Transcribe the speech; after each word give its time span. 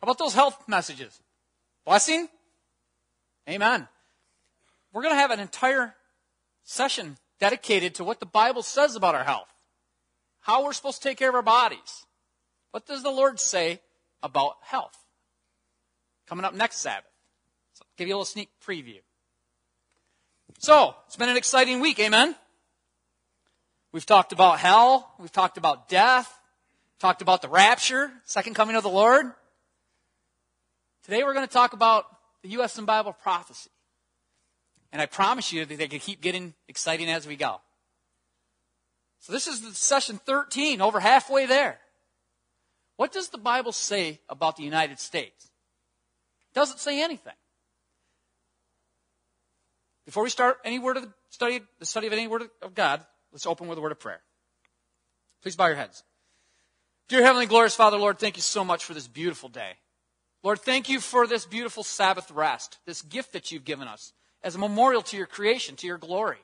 How 0.00 0.06
about 0.06 0.18
those 0.18 0.34
health 0.34 0.62
messages? 0.68 1.20
Blessing? 1.84 2.28
Amen. 3.48 3.88
We're 4.92 5.02
going 5.02 5.14
to 5.14 5.20
have 5.20 5.30
an 5.30 5.40
entire 5.40 5.94
session 6.64 7.16
dedicated 7.38 7.94
to 7.96 8.04
what 8.04 8.20
the 8.20 8.26
Bible 8.26 8.62
says 8.62 8.96
about 8.96 9.14
our 9.14 9.24
health, 9.24 9.48
how 10.40 10.64
we're 10.64 10.72
supposed 10.72 11.02
to 11.02 11.08
take 11.08 11.18
care 11.18 11.28
of 11.28 11.34
our 11.34 11.42
bodies. 11.42 12.06
What 12.70 12.86
does 12.86 13.02
the 13.02 13.10
Lord 13.10 13.38
say 13.40 13.80
about 14.22 14.56
health? 14.62 14.96
Coming 16.26 16.44
up 16.44 16.54
next 16.54 16.78
Sabbath. 16.78 17.10
So 17.74 17.84
I'll 17.84 17.94
give 17.96 18.08
you 18.08 18.14
a 18.14 18.16
little 18.16 18.24
sneak 18.24 18.50
preview. 18.66 19.00
So, 20.58 20.94
it's 21.06 21.16
been 21.16 21.28
an 21.28 21.36
exciting 21.36 21.80
week, 21.80 22.00
amen? 22.00 22.34
We've 23.92 24.06
talked 24.06 24.32
about 24.32 24.58
hell, 24.58 25.12
we've 25.18 25.32
talked 25.32 25.58
about 25.58 25.88
death, 25.88 26.40
talked 26.98 27.20
about 27.22 27.42
the 27.42 27.48
rapture, 27.48 28.10
second 28.24 28.54
coming 28.54 28.76
of 28.76 28.82
the 28.82 28.88
Lord. 28.88 29.32
Today 31.06 31.22
we're 31.22 31.34
going 31.34 31.46
to 31.46 31.52
talk 31.52 31.72
about 31.72 32.04
the 32.42 32.48
U.S. 32.48 32.76
and 32.78 32.86
Bible 32.86 33.12
prophecy. 33.12 33.70
And 34.92 35.00
I 35.00 35.06
promise 35.06 35.52
you 35.52 35.64
that 35.64 35.78
they 35.78 35.86
can 35.86 36.00
keep 36.00 36.20
getting 36.20 36.52
exciting 36.68 37.08
as 37.08 37.28
we 37.28 37.36
go. 37.36 37.60
So 39.20 39.32
this 39.32 39.46
is 39.46 39.76
session 39.76 40.18
13, 40.26 40.80
over 40.80 40.98
halfway 40.98 41.46
there. 41.46 41.78
What 42.96 43.12
does 43.12 43.28
the 43.28 43.38
Bible 43.38 43.70
say 43.70 44.18
about 44.28 44.56
the 44.56 44.64
United 44.64 44.98
States? 44.98 45.44
It 45.44 46.54
doesn't 46.58 46.80
say 46.80 47.00
anything. 47.00 47.34
Before 50.06 50.24
we 50.24 50.30
start 50.30 50.58
any 50.64 50.80
word 50.80 50.96
of 50.96 51.04
the 51.04 51.12
study, 51.30 51.60
the 51.78 51.86
study 51.86 52.08
of 52.08 52.14
any 52.14 52.26
word 52.26 52.42
of 52.62 52.74
God, 52.74 53.04
let's 53.30 53.46
open 53.46 53.68
with 53.68 53.78
a 53.78 53.80
word 53.80 53.92
of 53.92 54.00
prayer. 54.00 54.22
Please 55.40 55.54
bow 55.54 55.66
your 55.68 55.76
heads. 55.76 56.02
Dear 57.06 57.22
Heavenly 57.22 57.46
Glorious 57.46 57.76
Father, 57.76 57.96
Lord, 57.96 58.18
thank 58.18 58.36
you 58.36 58.42
so 58.42 58.64
much 58.64 58.84
for 58.84 58.92
this 58.92 59.06
beautiful 59.06 59.48
day. 59.48 59.74
Lord, 60.46 60.60
thank 60.60 60.88
you 60.88 61.00
for 61.00 61.26
this 61.26 61.44
beautiful 61.44 61.82
Sabbath 61.82 62.30
rest, 62.30 62.78
this 62.86 63.02
gift 63.02 63.32
that 63.32 63.50
you've 63.50 63.64
given 63.64 63.88
us 63.88 64.12
as 64.44 64.54
a 64.54 64.60
memorial 64.60 65.02
to 65.02 65.16
your 65.16 65.26
creation, 65.26 65.74
to 65.74 65.88
your 65.88 65.98
glory. 65.98 66.38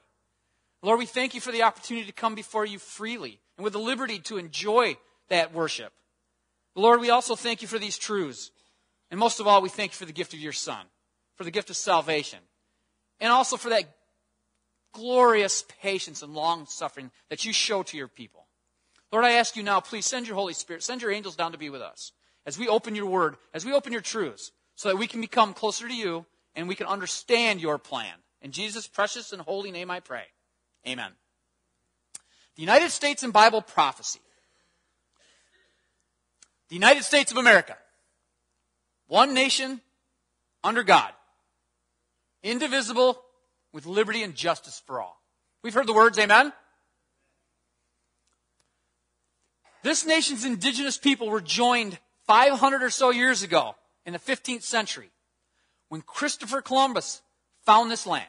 Lord, 0.83 0.99
we 0.99 1.07
thank 1.07 1.35
you 1.37 1.41
for 1.41 1.53
the 1.53 1.63
opportunity 1.63 2.07
to 2.07 2.13
come 2.13 2.35
before 2.35 2.67
you 2.67 2.81
freely 2.81 3.39
and 3.57 3.63
with 3.63 3.75
the 3.75 3.79
liberty 3.79 4.19
to 4.19 4.39
enjoy 4.39 4.97
that 5.29 5.55
worship. 5.55 5.93
Lord, 6.75 7.01
we 7.01 7.11
also 7.11 7.37
thank 7.37 7.63
you 7.63 7.69
for 7.69 7.79
these 7.79 7.97
truths. 7.97 8.51
And 9.13 9.21
most 9.21 9.39
of 9.39 9.47
all, 9.47 9.63
we 9.63 9.69
thank 9.69 9.93
you 9.93 9.97
for 9.97 10.05
the 10.05 10.13
gift 10.13 10.35
of 10.35 10.41
your 10.41 10.51
Son, 10.51 10.85
for 11.37 11.45
the 11.45 11.53
gift 11.53 11.71
of 11.71 11.77
salvation, 11.77 12.41
and 13.21 13.31
also 13.31 13.57
for 13.57 13.69
that 13.69 13.85
glorious 14.93 15.65
patience 15.81 16.23
and 16.23 16.35
long 16.35 16.67
suffering 16.67 17.13
that 17.31 17.45
you 17.45 17.53
show 17.53 17.85
to 17.85 17.97
your 17.97 18.09
people. 18.09 18.49
Lord, 19.13 19.25
I 19.25 19.35
ask 19.35 19.55
you 19.55 19.63
now, 19.63 19.79
please 19.79 20.07
send 20.07 20.27
your 20.27 20.35
Holy 20.35 20.55
Spirit, 20.55 20.83
send 20.83 21.03
your 21.03 21.13
angels 21.13 21.37
down 21.37 21.53
to 21.53 21.59
be 21.59 21.71
with 21.71 21.83
us 21.83 22.11
as 22.47 22.59
we 22.59 22.69
open 22.69 22.95
your 22.95 23.07
word, 23.07 23.37
as 23.55 23.65
we 23.65 23.73
open 23.73 23.93
your 23.93 24.01
truths, 24.01 24.51
so 24.75 24.89
that 24.89 24.97
we 24.97 25.07
can 25.07 25.21
become 25.21 25.55
closer 25.55 25.89
to 25.89 25.95
you 25.95 26.27
and 26.55 26.69
we 26.69 26.75
can 26.75 26.87
understand 26.87 27.61
your 27.61 27.79
plan. 27.79 28.15
In 28.41 28.51
Jesus' 28.51 28.87
precious 28.89 29.33
and 29.33 29.41
holy 29.41 29.71
name 29.71 29.91
I 29.91 30.01
pray. 30.01 30.25
Amen. 30.87 31.13
The 32.57 32.63
United 32.63 32.91
States 32.91 33.23
and 33.23 33.33
Bible 33.33 33.63
prophecy. 33.63 34.21
The 36.69 36.75
United 36.75 37.05
States 37.05 37.31
of 37.31 37.39
America. 37.39 37.77
One 39.07 39.35
nation 39.35 39.81
under 40.65 40.83
God. 40.83 41.13
Indivisible 42.43 43.21
with 43.73 43.87
liberty 43.87 44.23
and 44.23 44.35
justice 44.35 44.83
for 44.85 45.01
all. 45.01 45.21
We've 45.63 45.75
heard 45.75 45.87
the 45.87 45.93
words, 45.93 46.19
amen? 46.19 46.53
This 49.83 50.05
nation's 50.05 50.45
indigenous 50.45 50.99
people 50.99 51.29
were 51.29 51.41
joined 51.41 51.99
500 52.27 52.83
or 52.83 52.91
so 52.91 53.11
years 53.11 53.43
ago 53.43 53.75
in 54.07 54.13
the 54.13 54.19
15th 54.19 54.63
century 54.63 55.11
when 55.89 56.03
Christopher 56.03 56.63
Columbus 56.63 57.23
found 57.65 57.91
this 57.91 58.07
land. 58.07 58.27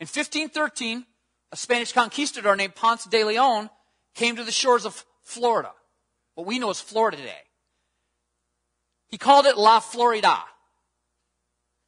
In 0.00 0.06
1513, 0.06 1.04
a 1.52 1.56
Spanish 1.56 1.92
conquistador 1.92 2.56
named 2.56 2.74
Ponce 2.74 3.04
de 3.04 3.24
Leon 3.24 3.70
came 4.14 4.36
to 4.36 4.44
the 4.44 4.52
shores 4.52 4.84
of 4.84 5.04
Florida, 5.22 5.70
what 6.34 6.46
we 6.46 6.58
know 6.58 6.70
as 6.70 6.80
Florida 6.80 7.16
today. 7.16 7.44
He 9.08 9.18
called 9.18 9.46
it 9.46 9.58
La 9.58 9.80
Florida. 9.80 10.38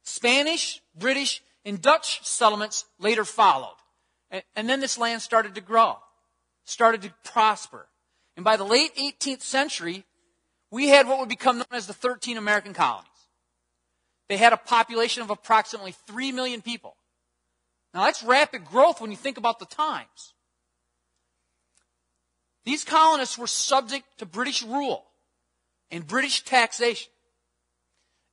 Spanish, 0.03 0.81
British, 0.97 1.41
and 1.65 1.81
Dutch 1.81 2.23
settlements 2.23 2.85
later 2.99 3.25
followed. 3.25 3.75
And, 4.55 4.69
then 4.69 4.79
this 4.79 4.97
land 4.97 5.21
started 5.21 5.55
to 5.55 5.61
grow, 5.61 5.97
started 6.65 7.01
to 7.03 7.13
prosper. 7.23 7.87
And 8.35 8.43
by 8.43 8.57
the 8.57 8.63
late 8.63 8.95
18th 8.95 9.41
century, 9.41 10.05
we 10.75 10.89
had 10.89 11.07
what 11.07 11.19
would 11.19 11.29
become 11.29 11.57
known 11.57 11.71
as 11.71 11.87
the 11.87 11.93
13 11.93 12.35
American 12.35 12.73
colonies. 12.73 13.07
They 14.27 14.35
had 14.35 14.51
a 14.51 14.57
population 14.57 15.23
of 15.23 15.29
approximately 15.29 15.93
3 16.05 16.33
million 16.33 16.61
people. 16.61 16.97
Now 17.93 18.03
that's 18.03 18.21
rapid 18.21 18.65
growth 18.65 18.99
when 18.99 19.09
you 19.09 19.15
think 19.15 19.37
about 19.37 19.59
the 19.59 19.67
times. 19.67 20.33
These 22.65 22.83
colonists 22.83 23.37
were 23.37 23.47
subject 23.47 24.05
to 24.17 24.25
British 24.25 24.63
rule 24.63 25.05
and 25.91 26.05
British 26.05 26.43
taxation. 26.43 27.09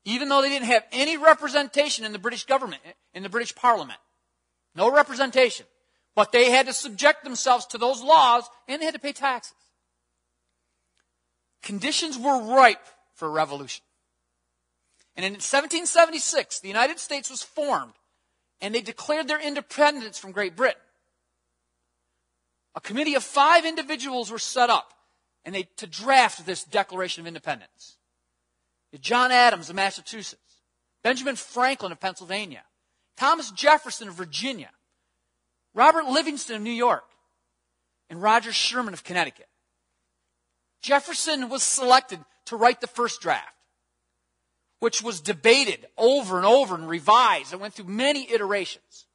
Even 0.04 0.28
though 0.28 0.42
they 0.42 0.48
didn't 0.48 0.66
have 0.66 0.82
any 0.90 1.16
representation 1.16 2.04
in 2.04 2.10
the 2.10 2.18
British 2.18 2.44
government, 2.44 2.82
in 3.14 3.22
the 3.22 3.28
British 3.28 3.54
Parliament. 3.54 4.00
No 4.74 4.90
representation. 4.90 5.64
But 6.16 6.32
they 6.32 6.50
had 6.50 6.66
to 6.66 6.72
subject 6.72 7.22
themselves 7.22 7.66
to 7.66 7.78
those 7.78 8.02
laws 8.02 8.50
and 8.66 8.82
they 8.82 8.86
had 8.86 8.94
to 8.94 9.00
pay 9.00 9.12
taxes. 9.12 9.54
Conditions 11.62 12.18
were 12.18 12.54
ripe 12.56 12.84
for 13.14 13.30
revolution. 13.30 13.84
And 15.16 15.24
in 15.24 15.32
1776, 15.32 16.60
the 16.60 16.68
United 16.68 16.98
States 16.98 17.30
was 17.30 17.42
formed 17.42 17.92
and 18.60 18.74
they 18.74 18.80
declared 18.80 19.28
their 19.28 19.40
independence 19.40 20.18
from 20.18 20.32
Great 20.32 20.56
Britain. 20.56 20.80
A 22.74 22.80
committee 22.80 23.14
of 23.14 23.22
five 23.22 23.64
individuals 23.64 24.30
were 24.30 24.38
set 24.38 24.70
up 24.70 24.92
and 25.44 25.54
they, 25.54 25.64
to 25.76 25.86
draft 25.86 26.46
this 26.46 26.64
Declaration 26.64 27.20
of 27.20 27.26
Independence. 27.26 27.98
John 29.00 29.32
Adams 29.32 29.70
of 29.70 29.76
Massachusetts, 29.76 30.56
Benjamin 31.02 31.36
Franklin 31.36 31.92
of 31.92 32.00
Pennsylvania, 32.00 32.62
Thomas 33.16 33.50
Jefferson 33.50 34.08
of 34.08 34.14
Virginia, 34.14 34.70
Robert 35.74 36.06
Livingston 36.06 36.56
of 36.56 36.62
New 36.62 36.70
York, 36.70 37.04
and 38.10 38.22
Roger 38.22 38.52
Sherman 38.52 38.94
of 38.94 39.04
Connecticut. 39.04 39.48
Jefferson 40.82 41.48
was 41.48 41.62
selected 41.62 42.20
to 42.46 42.56
write 42.56 42.80
the 42.80 42.86
first 42.86 43.20
draft, 43.20 43.54
which 44.80 45.00
was 45.02 45.20
debated 45.20 45.86
over 45.96 46.36
and 46.36 46.44
over 46.44 46.74
and 46.74 46.88
revised. 46.88 47.52
It 47.52 47.60
went 47.60 47.74
through 47.74 47.86
many 47.86 48.30
iterations. 48.30 49.06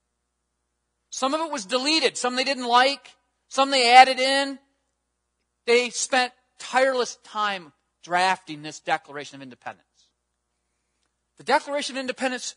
Some 1.10 1.34
of 1.34 1.42
it 1.42 1.52
was 1.52 1.66
deleted, 1.66 2.18
some 2.18 2.36
they 2.36 2.44
didn't 2.44 2.68
like, 2.68 3.16
some 3.50 3.70
they 3.70 3.94
added 3.94 4.20
in. 4.20 4.60
They 5.66 5.90
spent 5.90 6.34
tireless 6.60 7.18
time 7.24 7.74
drafting 8.04 8.62
this 8.62 8.80
Declaration 8.80 9.36
of 9.36 9.42
Independence. 9.42 9.84
The 11.38 11.44
Declaration 11.44 11.98
of 11.98 12.00
Independence 12.02 12.56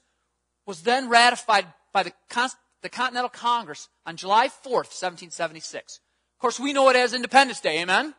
was 0.66 0.82
then 0.82 1.08
ratified 1.08 1.66
by 1.92 2.04
the, 2.04 2.12
Con- 2.28 2.50
the 2.82 2.88
Continental 2.88 3.28
Congress 3.28 3.88
on 4.06 4.16
July 4.16 4.46
4th, 4.46 4.94
1776. 4.94 6.00
Of 6.36 6.40
course, 6.40 6.60
we 6.60 6.72
know 6.72 6.88
it 6.88 6.96
as 6.96 7.12
Independence 7.12 7.60
Day, 7.60 7.82
amen? 7.82 8.14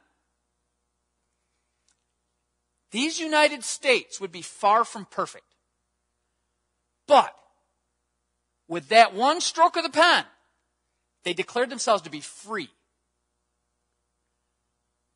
These 2.91 3.19
United 3.19 3.63
States 3.63 4.19
would 4.19 4.31
be 4.31 4.41
far 4.41 4.83
from 4.83 5.05
perfect. 5.05 5.45
But, 7.07 7.33
with 8.67 8.89
that 8.89 9.13
one 9.13 9.41
stroke 9.41 9.77
of 9.77 9.83
the 9.83 9.89
pen, 9.89 10.25
they 11.23 11.33
declared 11.33 11.69
themselves 11.69 12.03
to 12.03 12.09
be 12.09 12.21
free. 12.21 12.69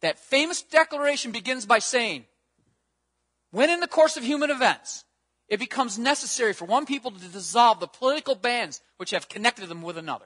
That 0.02 0.20
famous 0.20 0.62
declaration 0.62 1.32
begins 1.32 1.66
by 1.66 1.80
saying, 1.80 2.26
when 3.52 3.70
in 3.70 3.80
the 3.80 3.88
course 3.88 4.18
of 4.18 4.24
human 4.24 4.50
events, 4.50 5.06
it 5.48 5.60
becomes 5.60 5.98
necessary 5.98 6.54
for 6.54 6.66
one 6.66 6.86
people 6.86 7.12
to 7.12 7.28
dissolve 7.28 7.80
the 7.80 7.88
political 7.88 8.36
bands 8.36 8.82
which 8.98 9.12
have 9.12 9.30
connected 9.30 9.68
them 9.70 9.82
with 9.82 9.98
another. 9.98 10.26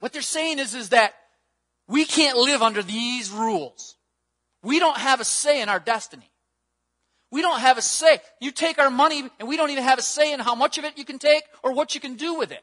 What 0.00 0.12
they're 0.12 0.22
saying 0.22 0.58
is, 0.58 0.74
is 0.74 0.88
that 0.88 1.14
we 1.86 2.04
can't 2.04 2.38
live 2.38 2.62
under 2.62 2.82
these 2.82 3.30
rules. 3.30 3.96
We 4.62 4.78
don't 4.78 4.96
have 4.96 5.20
a 5.20 5.24
say 5.24 5.62
in 5.62 5.68
our 5.68 5.80
destiny. 5.80 6.30
We 7.30 7.42
don't 7.42 7.60
have 7.60 7.78
a 7.78 7.82
say. 7.82 8.18
You 8.40 8.50
take 8.50 8.78
our 8.78 8.90
money 8.90 9.28
and 9.38 9.48
we 9.48 9.56
don't 9.56 9.70
even 9.70 9.84
have 9.84 9.98
a 9.98 10.02
say 10.02 10.32
in 10.32 10.40
how 10.40 10.54
much 10.54 10.78
of 10.78 10.84
it 10.84 10.98
you 10.98 11.04
can 11.04 11.18
take 11.18 11.44
or 11.62 11.72
what 11.72 11.94
you 11.94 12.00
can 12.00 12.16
do 12.16 12.34
with 12.34 12.50
it. 12.50 12.62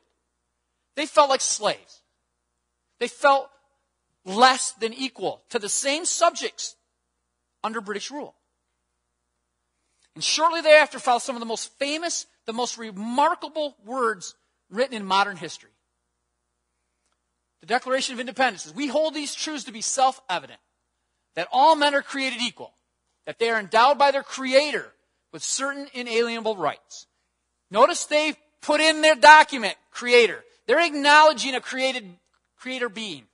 They 0.96 1.06
felt 1.06 1.30
like 1.30 1.42
slaves. 1.42 2.02
They 3.00 3.08
felt 3.08 3.50
less 4.26 4.74
than 4.74 4.94
equal 4.94 5.44
to 5.50 5.60
the 5.60 5.70
same 5.70 6.06
subjects 6.06 6.76
under 7.64 7.80
British 7.82 8.12
rule. 8.12 8.36
And 10.16 10.24
shortly 10.24 10.62
thereafter 10.62 11.00
followed 11.00 11.22
some 11.22 11.36
of 11.36 11.40
the 11.40 11.46
most 11.46 11.78
famous, 11.78 12.26
the 12.46 12.54
most 12.54 12.78
remarkable 12.78 13.76
words 13.86 14.36
written 14.70 14.96
in 14.96 15.06
modern 15.06 15.38
history. 15.38 15.70
The 17.62 17.68
Declaration 17.68 18.14
of 18.14 18.20
Independence 18.20 18.64
says, 18.64 18.74
We 18.74 18.88
hold 18.88 19.14
these 19.14 19.34
truths 19.34 19.66
to 19.66 19.72
be 19.72 19.82
self 19.82 20.20
evident 20.30 20.60
that 21.38 21.48
all 21.52 21.76
men 21.76 21.94
are 21.94 22.02
created 22.02 22.42
equal, 22.42 22.74
that 23.28 23.38
they 23.38 23.52
are 23.52 23.60
endowed 23.60 24.00
by 24.00 24.10
their 24.10 24.24
Creator 24.24 24.92
with 25.32 25.44
certain 25.44 25.88
inalienable 25.94 26.58
rights. 26.58 27.06
Notice 27.70 28.06
they 28.06 28.34
put 28.62 28.82
in 28.82 29.02
their 29.02 29.14
document, 29.14 29.76
Creator. 29.92 30.44
They're 30.66 30.84
acknowledging 30.84 31.54
a 31.54 31.62
created 31.62 32.10
Creator 32.58 32.90
being. 32.90 33.26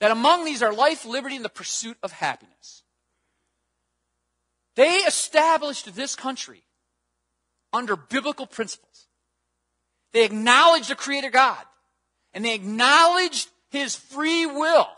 That 0.00 0.10
among 0.10 0.44
these 0.44 0.62
are 0.62 0.74
life, 0.74 1.06
liberty, 1.06 1.36
and 1.36 1.44
the 1.44 1.48
pursuit 1.48 1.96
of 2.02 2.12
happiness. 2.12 2.82
They 4.74 4.96
established 4.96 5.94
this 5.96 6.14
country 6.14 6.64
under 7.72 7.96
biblical 7.96 8.46
principles. 8.46 9.06
They 10.12 10.26
acknowledged 10.26 10.90
a 10.90 10.94
creator 10.94 11.30
God. 11.30 11.64
And 12.34 12.44
they 12.44 12.54
acknowledged 12.54 13.48
his 13.70 13.96
free 13.96 14.44
will. 14.44 14.88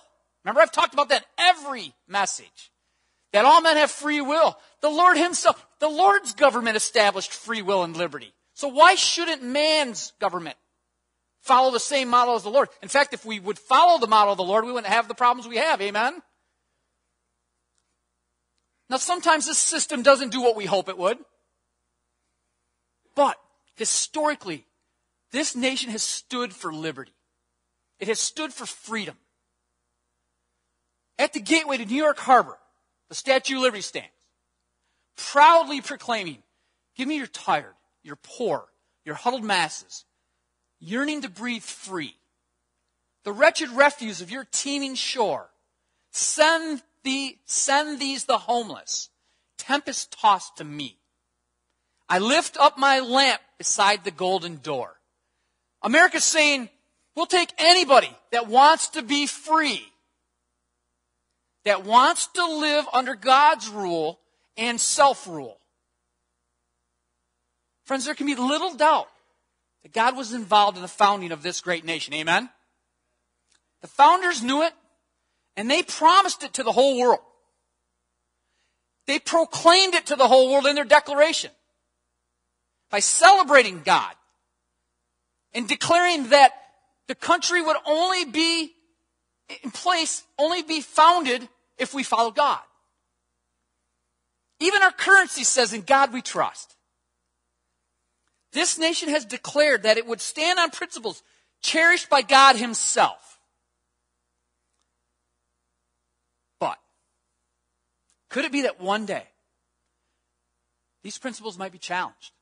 Remember, 0.48 0.62
I've 0.62 0.72
talked 0.72 0.94
about 0.94 1.10
that 1.10 1.26
every 1.36 1.92
message. 2.06 2.72
That 3.32 3.44
all 3.44 3.60
men 3.60 3.76
have 3.76 3.90
free 3.90 4.22
will. 4.22 4.56
The 4.80 4.88
Lord 4.88 5.18
himself, 5.18 5.66
the 5.78 5.90
Lord's 5.90 6.32
government 6.32 6.78
established 6.78 7.32
free 7.32 7.60
will 7.60 7.82
and 7.82 7.94
liberty. 7.94 8.32
So 8.54 8.68
why 8.68 8.94
shouldn't 8.94 9.42
man's 9.42 10.14
government 10.18 10.56
follow 11.42 11.70
the 11.70 11.78
same 11.78 12.08
model 12.08 12.34
as 12.34 12.44
the 12.44 12.48
Lord? 12.50 12.70
In 12.82 12.88
fact, 12.88 13.12
if 13.12 13.26
we 13.26 13.38
would 13.38 13.58
follow 13.58 13.98
the 13.98 14.06
model 14.06 14.32
of 14.32 14.38
the 14.38 14.44
Lord, 14.44 14.64
we 14.64 14.72
wouldn't 14.72 14.90
have 14.90 15.06
the 15.06 15.14
problems 15.14 15.46
we 15.46 15.58
have. 15.58 15.82
Amen? 15.82 16.22
Now, 18.88 18.96
sometimes 18.96 19.44
this 19.44 19.58
system 19.58 20.02
doesn't 20.02 20.32
do 20.32 20.40
what 20.40 20.56
we 20.56 20.64
hope 20.64 20.88
it 20.88 20.96
would. 20.96 21.18
But 23.14 23.36
historically, 23.76 24.64
this 25.30 25.54
nation 25.54 25.90
has 25.90 26.02
stood 26.02 26.54
for 26.54 26.72
liberty. 26.72 27.12
It 28.00 28.08
has 28.08 28.18
stood 28.18 28.54
for 28.54 28.64
freedom. 28.64 29.16
At 31.18 31.32
the 31.32 31.40
gateway 31.40 31.78
to 31.78 31.84
New 31.84 31.96
York 31.96 32.18
Harbor, 32.18 32.58
the 33.08 33.14
Statue 33.14 33.56
of 33.56 33.62
Liberty 33.62 33.82
stands, 33.82 34.08
proudly 35.16 35.80
proclaiming, 35.80 36.42
Give 36.96 37.08
me 37.08 37.16
your 37.16 37.26
tired, 37.26 37.74
your 38.02 38.16
poor, 38.16 38.66
your 39.04 39.14
huddled 39.14 39.44
masses, 39.44 40.04
yearning 40.80 41.22
to 41.22 41.28
breathe 41.28 41.62
free. 41.62 42.14
The 43.24 43.32
wretched 43.32 43.70
refuse 43.70 44.20
of 44.20 44.30
your 44.30 44.46
teeming 44.50 44.94
shore. 44.94 45.50
Send 46.10 46.82
thee, 47.04 47.38
send 47.44 48.00
these 48.00 48.24
the 48.24 48.38
homeless, 48.38 49.10
tempest 49.58 50.16
tossed 50.20 50.56
to 50.56 50.64
me. 50.64 50.98
I 52.08 52.18
lift 52.18 52.56
up 52.56 52.78
my 52.78 53.00
lamp 53.00 53.40
beside 53.58 54.04
the 54.04 54.10
golden 54.10 54.56
door. 54.56 54.98
America's 55.82 56.24
saying, 56.24 56.68
we'll 57.14 57.26
take 57.26 57.52
anybody 57.58 58.10
that 58.32 58.48
wants 58.48 58.88
to 58.90 59.02
be 59.02 59.26
free, 59.26 59.84
that 61.64 61.84
wants 61.84 62.26
to 62.28 62.46
live 62.46 62.86
under 62.92 63.14
God's 63.14 63.68
rule 63.68 64.20
and 64.56 64.80
self 64.80 65.26
rule. 65.26 65.58
Friends, 67.84 68.04
there 68.04 68.14
can 68.14 68.26
be 68.26 68.34
little 68.34 68.74
doubt 68.74 69.08
that 69.82 69.92
God 69.92 70.16
was 70.16 70.34
involved 70.34 70.76
in 70.76 70.82
the 70.82 70.88
founding 70.88 71.32
of 71.32 71.42
this 71.42 71.60
great 71.60 71.84
nation. 71.84 72.12
Amen? 72.14 72.50
The 73.80 73.88
founders 73.88 74.42
knew 74.42 74.62
it, 74.62 74.72
and 75.56 75.70
they 75.70 75.82
promised 75.82 76.42
it 76.42 76.52
to 76.54 76.62
the 76.62 76.72
whole 76.72 77.00
world. 77.00 77.20
They 79.06 79.18
proclaimed 79.18 79.94
it 79.94 80.06
to 80.06 80.16
the 80.16 80.28
whole 80.28 80.52
world 80.52 80.66
in 80.66 80.74
their 80.74 80.84
declaration 80.84 81.50
by 82.90 83.00
celebrating 83.00 83.82
God 83.82 84.14
and 85.54 85.66
declaring 85.66 86.28
that 86.28 86.52
the 87.06 87.14
country 87.14 87.62
would 87.62 87.76
only 87.86 88.26
be 88.26 88.72
in 89.62 89.70
place, 89.70 90.24
only 90.38 90.62
be 90.62 90.80
founded 90.80 91.48
if 91.78 91.94
we 91.94 92.02
follow 92.02 92.30
God. 92.30 92.60
Even 94.60 94.82
our 94.82 94.92
currency 94.92 95.44
says, 95.44 95.72
In 95.72 95.82
God 95.82 96.12
we 96.12 96.22
trust. 96.22 96.76
This 98.52 98.78
nation 98.78 99.08
has 99.10 99.24
declared 99.24 99.82
that 99.82 99.98
it 99.98 100.06
would 100.06 100.20
stand 100.20 100.58
on 100.58 100.70
principles 100.70 101.22
cherished 101.60 102.08
by 102.08 102.22
God 102.22 102.56
Himself. 102.56 103.38
But 106.58 106.78
could 108.30 108.44
it 108.44 108.52
be 108.52 108.62
that 108.62 108.80
one 108.80 109.06
day 109.06 109.24
these 111.02 111.18
principles 111.18 111.58
might 111.58 111.72
be 111.72 111.78
challenged? 111.78 112.32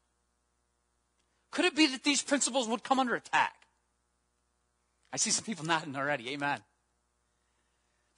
Could 1.51 1.65
it 1.65 1.77
be 1.77 1.87
that 1.89 2.05
these 2.05 2.23
principles 2.23 2.69
would 2.69 2.83
come 2.83 3.01
under 3.01 3.15
attack? 3.15 3.55
I 5.13 5.17
see 5.17 5.31
some 5.31 5.45
people 5.45 5.65
nodding 5.65 5.97
already. 5.97 6.31
Amen. 6.31 6.61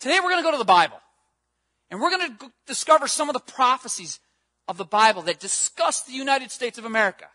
Today 0.00 0.18
we're 0.20 0.30
going 0.30 0.42
to 0.42 0.46
go 0.46 0.52
to 0.52 0.58
the 0.58 0.64
Bible. 0.64 1.00
And 1.90 2.00
we're 2.00 2.10
going 2.10 2.36
to 2.36 2.52
discover 2.66 3.08
some 3.08 3.28
of 3.28 3.32
the 3.32 3.52
prophecies 3.52 4.20
of 4.66 4.76
the 4.76 4.84
Bible 4.84 5.22
that 5.22 5.40
discuss 5.40 6.02
the 6.02 6.12
United 6.12 6.50
States 6.50 6.78
of 6.78 6.84
America. 6.84 7.26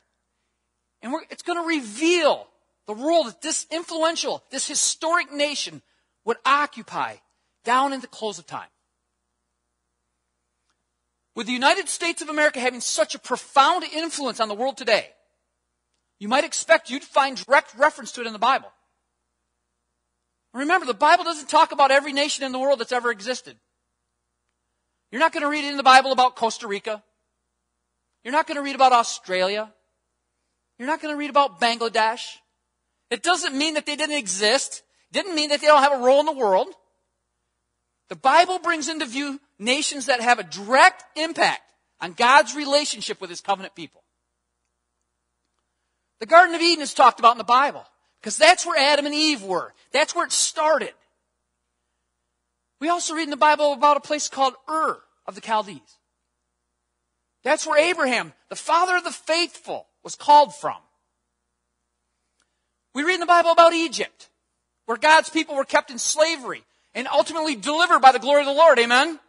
And 1.02 1.14
it's 1.30 1.44
going 1.44 1.62
to 1.62 1.68
reveal 1.68 2.48
the 2.86 2.96
role 2.96 3.26
that 3.26 3.42
this 3.42 3.66
influential, 3.72 4.44
this 4.52 4.68
historic 4.68 5.32
nation 5.32 5.82
would 6.26 6.38
occupy 6.46 7.16
down 7.66 7.94
in 7.94 8.02
the 8.02 8.08
close 8.08 8.40
of 8.40 8.46
time. 8.46 8.68
With 11.36 11.48
the 11.48 11.54
United 11.54 11.90
States 11.90 12.22
of 12.22 12.30
America 12.30 12.60
having 12.60 12.82
such 12.82 13.16
a 13.16 13.20
profound 13.20 13.84
influence 13.84 14.40
on 14.40 14.50
the 14.50 14.54
world 14.54 14.78
today, 14.78 15.10
you 16.20 16.28
might 16.28 16.44
expect 16.44 16.90
you'd 16.90 17.04
find 17.04 17.44
direct 17.44 17.76
reference 17.76 18.12
to 18.14 18.22
it 18.22 18.28
in 18.28 18.34
the 18.34 18.40
Bible. 18.40 18.72
Remember, 20.54 20.86
the 20.86 20.94
Bible 20.94 21.24
doesn't 21.24 21.50
talk 21.50 21.72
about 21.72 21.92
every 21.92 22.14
nation 22.14 22.44
in 22.44 22.52
the 22.52 22.60
world 22.60 22.80
that's 22.80 22.92
ever 22.92 23.10
existed. 23.10 23.58
You're 25.12 25.20
not 25.20 25.34
going 25.34 25.42
to 25.42 25.50
read 25.50 25.66
in 25.66 25.78
the 25.78 25.84
Bible 25.84 26.12
about 26.12 26.36
Costa 26.36 26.68
Rica. 26.68 27.04
You're 28.24 28.32
not 28.32 28.48
going 28.48 28.58
to 28.58 28.62
read 28.62 28.76
about 28.76 28.94
Australia. 28.94 29.72
You're 30.78 30.88
not 30.88 31.02
going 31.02 31.14
to 31.14 31.18
read 31.18 31.30
about 31.30 31.60
Bangladesh. 31.60 32.38
It 33.10 33.24
doesn't 33.24 33.56
mean 33.56 33.74
that 33.76 33.86
they 33.86 33.96
didn't 33.96 34.16
exist. 34.16 34.84
Didn't 35.12 35.36
mean 35.36 35.50
that 35.50 35.62
they 35.62 35.68
don't 35.68 35.84
have 35.84 36.00
a 36.00 36.04
role 36.04 36.20
in 36.20 36.26
the 36.26 36.32
world. 36.34 36.68
The 38.10 38.16
Bible 38.16 38.60
brings 38.60 38.90
into 38.90 39.06
view 39.06 39.40
nations 39.58 40.06
that 40.06 40.22
have 40.22 40.40
a 40.40 40.44
direct 40.44 41.04
impact 41.18 41.62
on 42.00 42.14
God's 42.14 42.56
relationship 42.56 43.20
with 43.22 43.30
his 43.30 43.42
covenant 43.42 43.76
people. 43.76 44.04
The 46.20 46.26
Garden 46.26 46.56
of 46.56 46.62
Eden 46.62 46.84
is 46.84 46.94
talked 46.94 47.20
about 47.20 47.34
in 47.34 47.38
the 47.38 47.44
Bible 47.44 47.86
because 48.24 48.38
that's 48.38 48.66
where 48.66 48.80
Adam 48.80 49.06
and 49.06 49.14
Eve 49.14 49.44
were. 49.44 49.74
That's 49.92 50.16
where 50.16 50.26
it 50.26 50.32
started. 50.32 50.94
We 52.80 52.88
also 52.88 53.16
read 53.16 53.26
in 53.26 53.32
the 53.32 53.36
Bible 53.36 53.74
about 53.74 53.98
a 53.98 54.00
place 54.00 54.30
called 54.30 54.54
Ur 54.70 54.98
of 55.28 55.36
the 55.36 55.42
Chaldees. 55.42 55.98
That's 57.44 57.68
where 57.68 57.78
Abraham, 57.78 58.32
the 58.48 58.56
father 58.56 58.96
of 58.96 59.04
the 59.04 59.12
faithful, 59.12 59.88
was 60.06 60.16
called 60.16 60.56
from. 60.56 60.78
We 62.96 63.04
read 63.04 63.16
in 63.16 63.20
the 63.20 63.26
Bible 63.26 63.52
about 63.52 63.74
Egypt, 63.74 64.30
where 64.86 64.98
God's 64.98 65.30
people 65.30 65.56
were 65.56 65.66
kept 65.66 65.92
in 65.92 66.00
slavery 66.00 66.64
and 66.96 67.10
ultimately 67.10 67.58
delivered 67.58 68.00
by 68.00 68.14
the 68.14 68.20
glory 68.20 68.40
of 68.40 68.48
the 68.48 68.54
Lord. 68.54 68.80
Amen? 68.80 69.20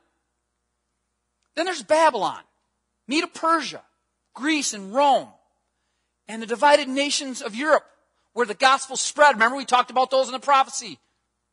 Then 1.57 1.65
there's 1.65 1.83
Babylon, 1.83 2.43
Medo 3.09 3.27
Persia, 3.27 3.83
Greece, 4.35 4.73
and 4.73 4.95
Rome, 4.95 5.31
and 6.29 6.41
the 6.41 6.47
divided 6.47 6.89
nations 6.89 7.43
of 7.43 7.57
Europe 7.57 7.87
where 8.35 8.47
the 8.47 8.55
gospel 8.55 8.97
spread. 8.97 9.35
Remember, 9.35 9.57
we 9.57 9.65
talked 9.65 9.91
about 9.91 10.11
those 10.11 10.27
in 10.27 10.33
the 10.33 10.39
prophecy 10.39 10.99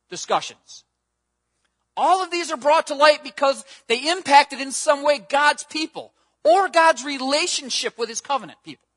discussions. 0.09 0.83
All 1.95 2.23
of 2.23 2.31
these 2.31 2.51
are 2.51 2.57
brought 2.57 2.87
to 2.87 2.95
light 2.95 3.23
because 3.23 3.63
they 3.87 4.09
impacted 4.09 4.59
in 4.59 4.71
some 4.71 5.03
way 5.03 5.19
God's 5.19 5.63
people 5.63 6.11
or 6.43 6.67
God's 6.67 7.05
relationship 7.05 7.97
with 7.97 8.09
his 8.09 8.19
covenant 8.21 8.59
people. 8.63 8.87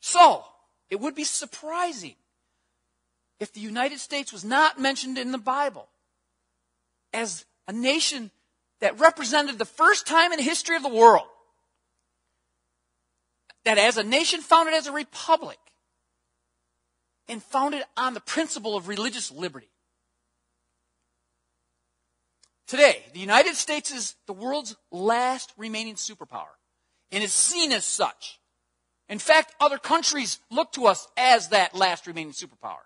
So, 0.00 0.44
it 0.90 1.00
would 1.00 1.14
be 1.14 1.24
surprising 1.24 2.14
if 3.40 3.52
the 3.52 3.60
United 3.60 3.98
States 3.98 4.32
was 4.32 4.44
not 4.44 4.78
mentioned 4.78 5.16
in 5.16 5.32
the 5.32 5.38
Bible 5.38 5.88
as 7.12 7.46
a 7.66 7.72
nation 7.72 8.30
that 8.80 8.98
represented 9.00 9.58
the 9.58 9.64
first 9.64 10.06
time 10.06 10.32
in 10.32 10.36
the 10.36 10.44
history 10.44 10.76
of 10.76 10.82
the 10.82 10.88
world 10.88 11.26
that 13.64 13.78
as 13.78 13.96
a 13.96 14.02
nation 14.02 14.40
founded 14.40 14.74
as 14.74 14.86
a 14.86 14.92
republic 14.92 15.58
and 17.28 17.42
founded 17.42 17.82
on 17.96 18.14
the 18.14 18.20
principle 18.20 18.76
of 18.76 18.88
religious 18.88 19.30
liberty. 19.30 19.70
Today, 22.66 23.02
the 23.12 23.20
United 23.20 23.56
States 23.56 23.90
is 23.90 24.16
the 24.26 24.32
world's 24.32 24.76
last 24.90 25.52
remaining 25.56 25.94
superpower 25.94 26.54
and 27.10 27.22
is 27.22 27.32
seen 27.32 27.72
as 27.72 27.84
such. 27.84 28.40
In 29.08 29.18
fact, 29.18 29.54
other 29.60 29.78
countries 29.78 30.38
look 30.50 30.72
to 30.72 30.86
us 30.86 31.06
as 31.16 31.48
that 31.48 31.74
last 31.74 32.06
remaining 32.06 32.32
superpower. 32.32 32.84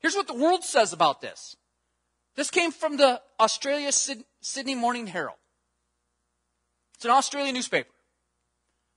Here's 0.00 0.14
what 0.14 0.28
the 0.28 0.34
world 0.34 0.64
says 0.64 0.92
about 0.92 1.20
this. 1.20 1.56
This 2.36 2.50
came 2.50 2.70
from 2.70 2.96
the 2.96 3.20
Australia 3.38 3.90
Sydney 3.92 4.74
Morning 4.74 5.06
Herald. 5.06 5.38
It's 6.94 7.04
an 7.04 7.10
Australian 7.10 7.54
newspaper. 7.54 7.91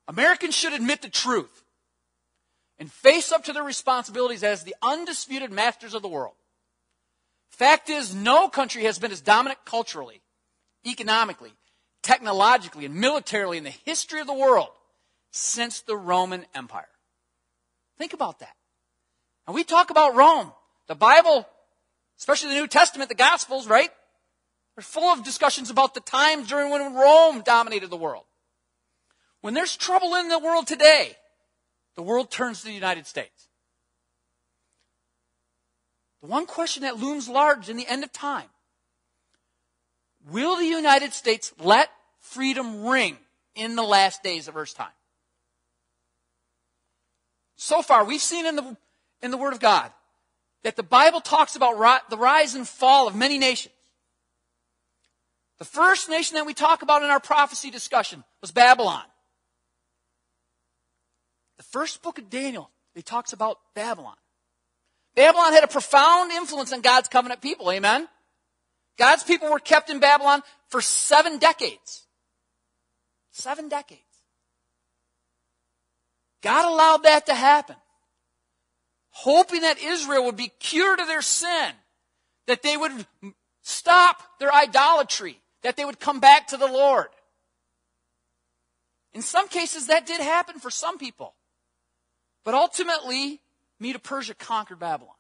Americans 0.08 0.56
should 0.56 0.74
admit 0.74 1.02
the 1.02 1.10
truth 1.10 1.64
and 2.78 2.92
face 2.92 3.32
up 3.32 3.44
to 3.46 3.54
their 3.54 3.64
responsibilities 3.64 4.44
as 4.44 4.64
the 4.64 4.76
undisputed 4.82 5.52
masters 5.52 5.94
of 5.94 6.02
the 6.02 6.08
world. 6.08 6.36
Fact 7.50 7.90
is, 7.90 8.14
no 8.14 8.50
country 8.50 8.84
has 8.84 9.00
been 9.00 9.12
as 9.12 9.22
dominant 9.22 9.60
culturally 9.66 10.22
economically, 10.86 11.54
technologically, 12.04 12.86
and 12.86 12.96
militarily 12.96 13.58
in 13.58 13.64
the 13.64 13.74
history 13.86 14.20
of 14.20 14.28
the 14.28 14.34
world 14.34 14.70
since 15.32 15.82
the 15.82 15.98
Roman 15.98 16.46
Empire. 16.54 16.88
Think 17.98 18.14
about 18.14 18.40
that. 18.40 18.56
And 19.48 19.56
we 19.56 19.64
talk 19.64 19.90
about 19.90 20.16
Rome. 20.16 20.52
The 20.88 20.96
Bible, 20.96 21.48
especially 22.20 22.50
the 22.50 22.60
New 22.60 22.68
Testament, 22.68 23.10
the 23.10 23.16
Gospels, 23.16 23.68
right? 23.68 23.90
They're 24.76 24.84
full 24.84 25.12
of 25.12 25.24
discussions 25.24 25.70
about 25.70 25.94
the 25.94 26.02
times 26.02 26.50
during 26.50 26.70
when 26.70 26.94
Rome 26.94 27.42
dominated 27.42 27.90
the 27.90 27.98
world. 27.98 28.26
When 29.46 29.54
there's 29.54 29.78
trouble 29.78 30.16
in 30.16 30.28
the 30.28 30.40
world 30.40 30.66
today, 30.66 31.16
the 31.94 32.02
world 32.02 32.32
turns 32.32 32.62
to 32.62 32.66
the 32.66 32.74
United 32.74 33.06
States. 33.06 33.48
The 36.24 36.28
one 36.28 36.48
question 36.48 36.82
that 36.82 36.98
looms 36.98 37.30
large 37.30 37.70
in 37.70 37.78
the 37.78 37.86
end 37.86 38.04
of 38.04 38.12
time 38.12 38.50
will 40.32 40.58
the 40.58 40.66
United 40.66 41.14
States 41.14 41.54
let 41.60 41.92
freedom 42.22 42.88
ring 42.88 43.20
in 43.54 43.76
the 43.76 43.84
last 43.84 44.24
days 44.24 44.48
of 44.48 44.58
Earth's 44.58 44.74
time? 44.74 44.88
So 47.56 47.84
far, 47.84 48.04
we've 48.04 48.20
seen 48.20 48.48
in 48.48 48.56
the, 48.56 48.76
in 49.22 49.30
the 49.30 49.38
Word 49.38 49.54
of 49.54 49.60
God 49.60 49.92
that 50.64 50.76
the 50.76 50.82
Bible 50.82 51.22
talks 51.22 51.56
about 51.56 51.78
ri- 51.78 52.02
the 52.10 52.18
rise 52.18 52.56
and 52.56 52.68
fall 52.68 53.08
of 53.08 53.16
many 53.16 53.38
nations. 53.38 53.76
The 55.60 55.66
first 55.66 56.10
nation 56.10 56.34
that 56.34 56.48
we 56.48 56.56
talk 56.56 56.82
about 56.82 57.04
in 57.04 57.12
our 57.12 57.20
prophecy 57.20 57.70
discussion 57.70 58.24
was 58.42 58.50
Babylon. 58.50 59.04
The 61.58 61.64
first 61.64 62.02
book 62.02 62.18
of 62.18 62.30
Daniel, 62.30 62.70
it 62.96 63.06
talks 63.06 63.34
about 63.34 63.60
Babylon. 63.74 64.16
Babylon 65.16 65.54
had 65.54 65.64
a 65.64 65.68
profound 65.68 66.32
influence 66.32 66.74
on 66.74 66.82
God's 66.82 67.08
covenant 67.08 67.42
people. 67.42 67.72
Amen? 67.72 68.08
God's 68.98 69.24
people 69.24 69.50
were 69.50 69.60
kept 69.60 69.90
in 69.90 70.00
Babylon 70.00 70.42
for 70.68 70.82
seven 70.82 71.38
decades. 71.38 72.06
Seven 73.32 73.70
decades. 73.70 74.02
God 76.42 76.72
allowed 76.72 77.04
that 77.04 77.26
to 77.26 77.34
happen, 77.34 77.76
hoping 79.10 79.62
that 79.62 79.80
Israel 79.80 80.26
would 80.26 80.38
be 80.38 80.52
cured 80.60 81.00
of 81.00 81.08
their 81.08 81.24
sin, 81.24 81.72
that 82.46 82.62
they 82.62 82.78
would 82.78 83.06
stop 83.64 84.22
their 84.40 84.54
idolatry, 84.54 85.42
that 85.64 85.76
they 85.76 85.86
would 85.86 86.00
come 86.00 86.20
back 86.20 86.48
to 86.48 86.58
the 86.58 86.68
Lord. 86.68 87.08
In 89.14 89.22
some 89.22 89.48
cases, 89.48 89.88
that 89.88 90.06
did 90.06 90.22
happen 90.22 90.60
for 90.60 90.70
some 90.70 90.98
people. 90.98 91.34
But 92.46 92.54
ultimately, 92.54 93.42
Medo 93.80 94.00
Persia 94.00 94.36
conquered 94.36 94.80
Babylon. 94.80 95.16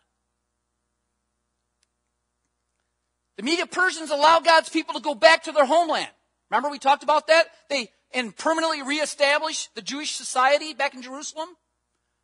The 3.36 3.44
Medo 3.44 3.66
Persians 3.66 4.12
allowed 4.12 4.46
God's 4.46 4.70
people 4.70 4.94
to 4.94 5.02
go 5.02 5.14
back 5.14 5.44
to 5.44 5.52
their 5.52 5.66
homeland. 5.66 6.08
Remember 6.50 6.70
we 6.70 6.80
talked 6.80 7.04
about 7.04 7.28
that? 7.28 7.48
They 7.70 7.90
and 8.14 8.36
permanently 8.36 8.82
reestablished 8.82 9.76
the 9.76 9.82
Jewish 9.82 10.16
society 10.16 10.74
back 10.74 10.94
in 10.94 11.02
Jerusalem? 11.02 11.50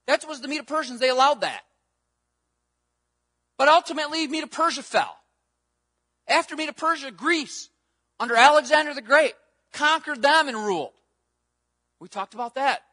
That 0.08 0.26
was 0.26 0.40
the 0.40 0.48
Medo 0.48 0.64
Persians. 0.64 1.02
They 1.02 1.10
allowed 1.10 1.42
that. 1.42 1.62
But 3.58 3.68
ultimately, 3.68 4.28
Medo 4.28 4.48
Persia 4.48 4.84
fell. 4.84 5.18
After 6.28 6.56
Medo 6.56 6.72
Persia, 6.72 7.12
Greece, 7.12 7.70
under 8.20 8.36
Alexander 8.36 8.94
the 8.94 9.02
Great, 9.02 9.34
conquered 9.74 10.22
them 10.22 10.48
and 10.48 10.58
ruled. 10.58 10.94
We 12.00 12.08
talked 12.08 12.34
about 12.34 12.56
that. 12.56 12.84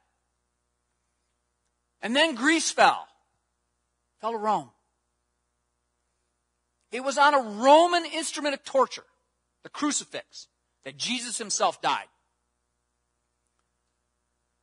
And 2.01 2.15
then 2.15 2.35
Greece 2.35 2.71
fell. 2.71 3.07
Fell 4.21 4.33
to 4.33 4.39
Rome. 4.39 4.71
It 6.91 7.05
was 7.05 7.19
on 7.19 7.35
a 7.35 7.41
Roman 7.41 8.05
instrument 8.07 8.55
of 8.55 8.65
torture, 8.65 9.05
the 9.63 9.69
crucifix, 9.69 10.49
that 10.85 10.97
Jesus 10.97 11.39
himself 11.39 11.83
died. 11.83 12.07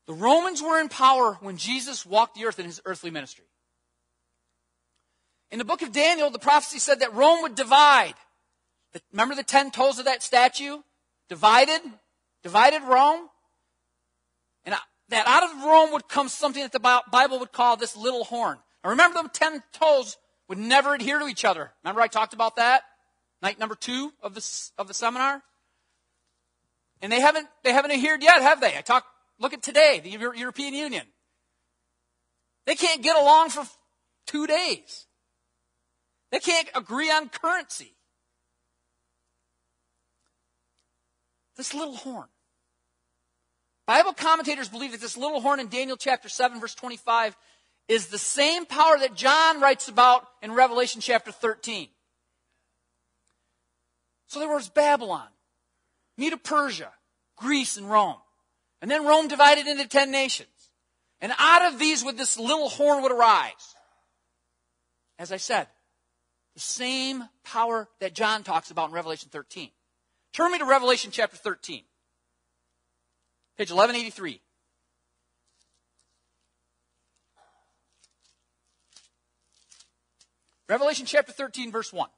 The 0.07 0.13
Romans 0.13 0.61
were 0.61 0.79
in 0.79 0.89
power 0.89 1.37
when 1.41 1.57
Jesus 1.57 2.05
walked 2.05 2.35
the 2.35 2.45
earth 2.45 2.59
in 2.59 2.65
his 2.65 2.81
earthly 2.85 3.11
ministry. 3.11 3.45
In 5.51 5.59
the 5.59 5.65
book 5.65 5.81
of 5.81 5.91
Daniel, 5.91 6.29
the 6.29 6.39
prophecy 6.39 6.79
said 6.79 6.99
that 6.99 7.13
Rome 7.13 7.41
would 7.43 7.55
divide. 7.55 8.15
Remember 9.11 9.35
the 9.35 9.43
ten 9.43 9.71
toes 9.71 9.99
of 9.99 10.05
that 10.05 10.23
statue? 10.23 10.79
Divided, 11.29 11.81
divided 12.43 12.81
Rome. 12.83 13.29
That 15.09 15.27
out 15.27 15.43
of 15.43 15.63
Rome 15.63 15.91
would 15.91 16.07
come 16.07 16.29
something 16.29 16.63
that 16.63 16.71
the 16.71 17.01
Bible 17.11 17.39
would 17.39 17.51
call 17.51 17.77
this 17.77 17.95
little 17.95 18.23
horn. 18.23 18.57
Now 18.83 18.89
remember 18.91 19.21
the 19.21 19.29
ten 19.29 19.61
toes 19.71 20.17
would 20.47 20.57
never 20.57 20.95
adhere 20.95 21.19
to 21.19 21.27
each 21.27 21.45
other. 21.45 21.71
Remember 21.83 22.01
I 22.01 22.07
talked 22.07 22.33
about 22.33 22.55
that? 22.55 22.83
Night 23.41 23.59
number 23.59 23.75
two 23.75 24.11
of 24.21 24.33
the, 24.33 24.71
of 24.77 24.87
the 24.87 24.93
seminar? 24.93 25.43
And 27.01 27.11
they 27.11 27.19
haven't, 27.19 27.47
they 27.63 27.73
haven't 27.73 27.91
adhered 27.91 28.23
yet, 28.23 28.41
have 28.41 28.61
they? 28.61 28.75
I 28.77 28.81
talked 28.81 29.07
Look 29.39 29.53
at 29.53 29.61
today, 29.61 29.99
the 30.03 30.09
European 30.09 30.73
Union. 30.73 31.05
They 32.65 32.75
can't 32.75 33.01
get 33.01 33.17
along 33.17 33.49
for 33.49 33.65
two 34.25 34.47
days. 34.47 35.07
They 36.31 36.39
can't 36.39 36.69
agree 36.73 37.11
on 37.11 37.29
currency. 37.29 37.93
This 41.57 41.73
little 41.73 41.95
horn. 41.95 42.27
Bible 43.87 44.13
commentators 44.13 44.69
believe 44.69 44.91
that 44.91 45.01
this 45.01 45.17
little 45.17 45.41
horn 45.41 45.59
in 45.59 45.67
Daniel 45.67 45.97
chapter 45.97 46.27
7, 46.27 46.59
verse 46.59 46.73
25, 46.75 47.37
is 47.87 48.07
the 48.07 48.17
same 48.17 48.65
power 48.65 48.97
that 48.97 49.15
John 49.15 49.61
writes 49.61 49.87
about 49.87 50.27
in 50.41 50.51
Revelation 50.53 51.01
chapter 51.01 51.31
13. 51.31 51.89
So 54.27 54.39
there 54.39 54.49
was 54.49 54.69
Babylon, 54.69 55.27
Medo 56.17 56.37
Persia, 56.37 56.91
Greece, 57.35 57.77
and 57.77 57.89
Rome. 57.89 58.17
And 58.81 58.89
then 58.89 59.05
Rome 59.05 59.27
divided 59.27 59.67
into 59.67 59.87
ten 59.87 60.11
nations. 60.11 60.49
And 61.21 61.31
out 61.37 61.71
of 61.71 61.79
these 61.79 62.03
would 62.03 62.17
this 62.17 62.37
little 62.37 62.69
horn 62.69 63.03
would 63.03 63.11
arise. 63.11 63.75
As 65.17 65.31
I 65.31 65.37
said, 65.37 65.67
the 66.55 66.59
same 66.59 67.23
power 67.43 67.87
that 67.99 68.13
John 68.13 68.43
talks 68.43 68.71
about 68.71 68.89
in 68.89 68.95
Revelation 68.95 69.29
13. 69.31 69.69
Turn 70.33 70.51
me 70.51 70.57
to 70.57 70.65
Revelation 70.65 71.11
chapter 71.11 71.37
13. 71.37 71.83
Page 73.57 73.71
1183. 73.71 74.41
Revelation 80.67 81.05
chapter 81.05 81.31
13, 81.31 81.71
verse 81.71 81.93
1. 81.93 82.09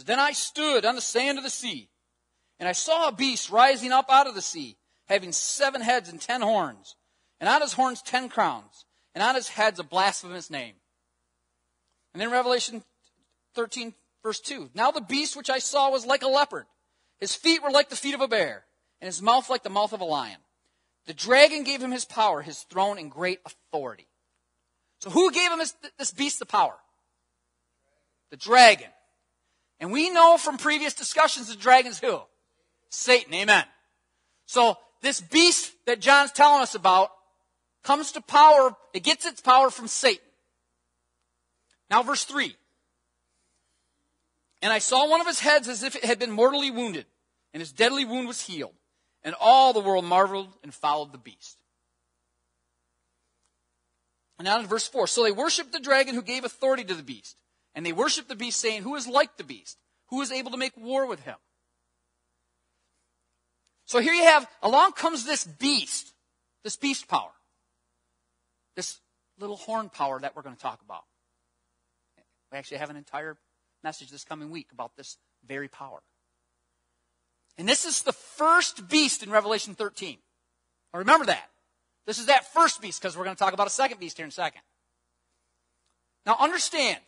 says, 0.00 0.04
Then 0.04 0.18
I 0.18 0.32
stood 0.32 0.84
on 0.84 0.94
the 0.94 1.00
sand 1.00 1.38
of 1.38 1.44
the 1.44 1.50
sea, 1.50 1.90
and 2.58 2.68
I 2.68 2.72
saw 2.72 3.08
a 3.08 3.12
beast 3.12 3.50
rising 3.50 3.92
up 3.92 4.06
out 4.08 4.26
of 4.26 4.34
the 4.34 4.42
sea, 4.42 4.76
having 5.06 5.32
seven 5.32 5.80
heads 5.80 6.08
and 6.08 6.20
ten 6.20 6.40
horns, 6.40 6.96
and 7.38 7.48
on 7.48 7.60
his 7.60 7.74
horns 7.74 8.02
ten 8.02 8.28
crowns, 8.28 8.84
and 9.14 9.22
on 9.22 9.34
his 9.34 9.48
heads 9.48 9.78
a 9.78 9.84
blasphemous 9.84 10.50
name. 10.50 10.74
And 12.12 12.20
then 12.20 12.30
Revelation 12.30 12.82
13, 13.54 13.94
verse 14.22 14.40
2. 14.40 14.70
Now 14.74 14.90
the 14.90 15.00
beast 15.00 15.36
which 15.36 15.50
I 15.50 15.58
saw 15.58 15.90
was 15.90 16.06
like 16.06 16.22
a 16.22 16.28
leopard. 16.28 16.66
His 17.18 17.34
feet 17.34 17.62
were 17.62 17.70
like 17.70 17.90
the 17.90 17.96
feet 17.96 18.14
of 18.14 18.20
a 18.20 18.28
bear, 18.28 18.64
and 19.00 19.06
his 19.06 19.20
mouth 19.20 19.50
like 19.50 19.62
the 19.62 19.70
mouth 19.70 19.92
of 19.92 20.00
a 20.00 20.04
lion. 20.04 20.38
The 21.06 21.14
dragon 21.14 21.64
gave 21.64 21.82
him 21.82 21.90
his 21.90 22.04
power, 22.04 22.42
his 22.42 22.60
throne, 22.62 22.98
and 22.98 23.10
great 23.10 23.40
authority. 23.44 24.06
So 25.00 25.10
who 25.10 25.30
gave 25.32 25.50
him 25.50 25.58
this, 25.58 25.74
this 25.98 26.12
beast 26.12 26.38
the 26.38 26.46
power? 26.46 26.76
The 28.30 28.36
dragon. 28.36 28.88
And 29.80 29.92
we 29.92 30.10
know 30.10 30.36
from 30.36 30.58
previous 30.58 30.94
discussions 30.94 31.48
the 31.48 31.56
dragon's 31.56 31.98
who? 31.98 32.20
Satan. 32.90 33.32
Amen. 33.34 33.64
So 34.46 34.76
this 35.00 35.20
beast 35.20 35.72
that 35.86 36.00
John's 36.00 36.32
telling 36.32 36.62
us 36.62 36.74
about 36.74 37.10
comes 37.82 38.12
to 38.12 38.20
power, 38.20 38.76
it 38.92 39.02
gets 39.02 39.24
its 39.24 39.40
power 39.40 39.70
from 39.70 39.88
Satan. 39.88 40.24
Now 41.90 42.02
verse 42.02 42.24
3. 42.24 42.54
And 44.62 44.72
I 44.72 44.78
saw 44.78 45.08
one 45.08 45.20
of 45.20 45.26
his 45.26 45.40
heads 45.40 45.68
as 45.68 45.82
if 45.82 45.96
it 45.96 46.04
had 46.04 46.18
been 46.18 46.30
mortally 46.30 46.70
wounded, 46.70 47.06
and 47.52 47.60
his 47.60 47.72
deadly 47.72 48.04
wound 48.04 48.28
was 48.28 48.42
healed. 48.42 48.74
And 49.22 49.34
all 49.38 49.72
the 49.72 49.80
world 49.80 50.04
marveled 50.04 50.48
and 50.62 50.72
followed 50.72 51.12
the 51.12 51.18
beast. 51.18 51.58
And 54.38 54.46
now 54.46 54.58
in 54.58 54.66
verse 54.66 54.88
4. 54.88 55.06
So 55.06 55.22
they 55.22 55.32
worshiped 55.32 55.72
the 55.72 55.80
dragon 55.80 56.14
who 56.14 56.22
gave 56.22 56.44
authority 56.44 56.84
to 56.84 56.94
the 56.94 57.02
beast. 57.02 57.36
And 57.74 57.84
they 57.84 57.92
worshiped 57.92 58.28
the 58.28 58.34
beast, 58.34 58.58
saying, 58.58 58.82
Who 58.82 58.96
is 58.96 59.06
like 59.06 59.36
the 59.36 59.44
beast? 59.44 59.76
Who 60.08 60.22
is 60.22 60.32
able 60.32 60.50
to 60.52 60.56
make 60.56 60.76
war 60.76 61.06
with 61.06 61.20
him? 61.20 61.36
So 63.84 63.98
here 63.98 64.14
you 64.14 64.24
have, 64.24 64.48
along 64.62 64.92
comes 64.92 65.26
this 65.26 65.44
beast, 65.44 66.12
this 66.64 66.76
beast 66.76 67.08
power, 67.08 67.32
this 68.76 68.98
little 69.38 69.56
horn 69.56 69.88
power 69.88 70.18
that 70.20 70.36
we're 70.36 70.42
going 70.42 70.54
to 70.54 70.62
talk 70.62 70.80
about. 70.82 71.04
We 72.52 72.58
actually 72.58 72.78
have 72.78 72.90
an 72.90 72.96
entire 72.96 73.36
message 73.82 74.10
this 74.10 74.24
coming 74.24 74.50
week 74.50 74.68
about 74.72 74.96
this 74.96 75.16
very 75.46 75.68
power. 75.68 76.00
And 77.58 77.68
this 77.68 77.84
is 77.84 78.02
the 78.02 78.12
first 78.12 78.88
beast 78.88 79.22
in 79.22 79.30
Revelation 79.30 79.74
13. 79.74 80.18
Now 80.92 80.98
remember 80.98 81.26
that. 81.26 81.50
This 82.06 82.18
is 82.18 82.26
that 82.26 82.52
first 82.52 82.80
beast 82.80 83.00
because 83.00 83.16
we're 83.16 83.24
going 83.24 83.36
to 83.36 83.38
talk 83.38 83.52
about 83.52 83.66
a 83.66 83.70
second 83.70 84.00
beast 84.00 84.16
here 84.16 84.24
in 84.24 84.30
a 84.30 84.32
second. 84.32 84.62
Now 86.26 86.36
understand, 86.38 86.98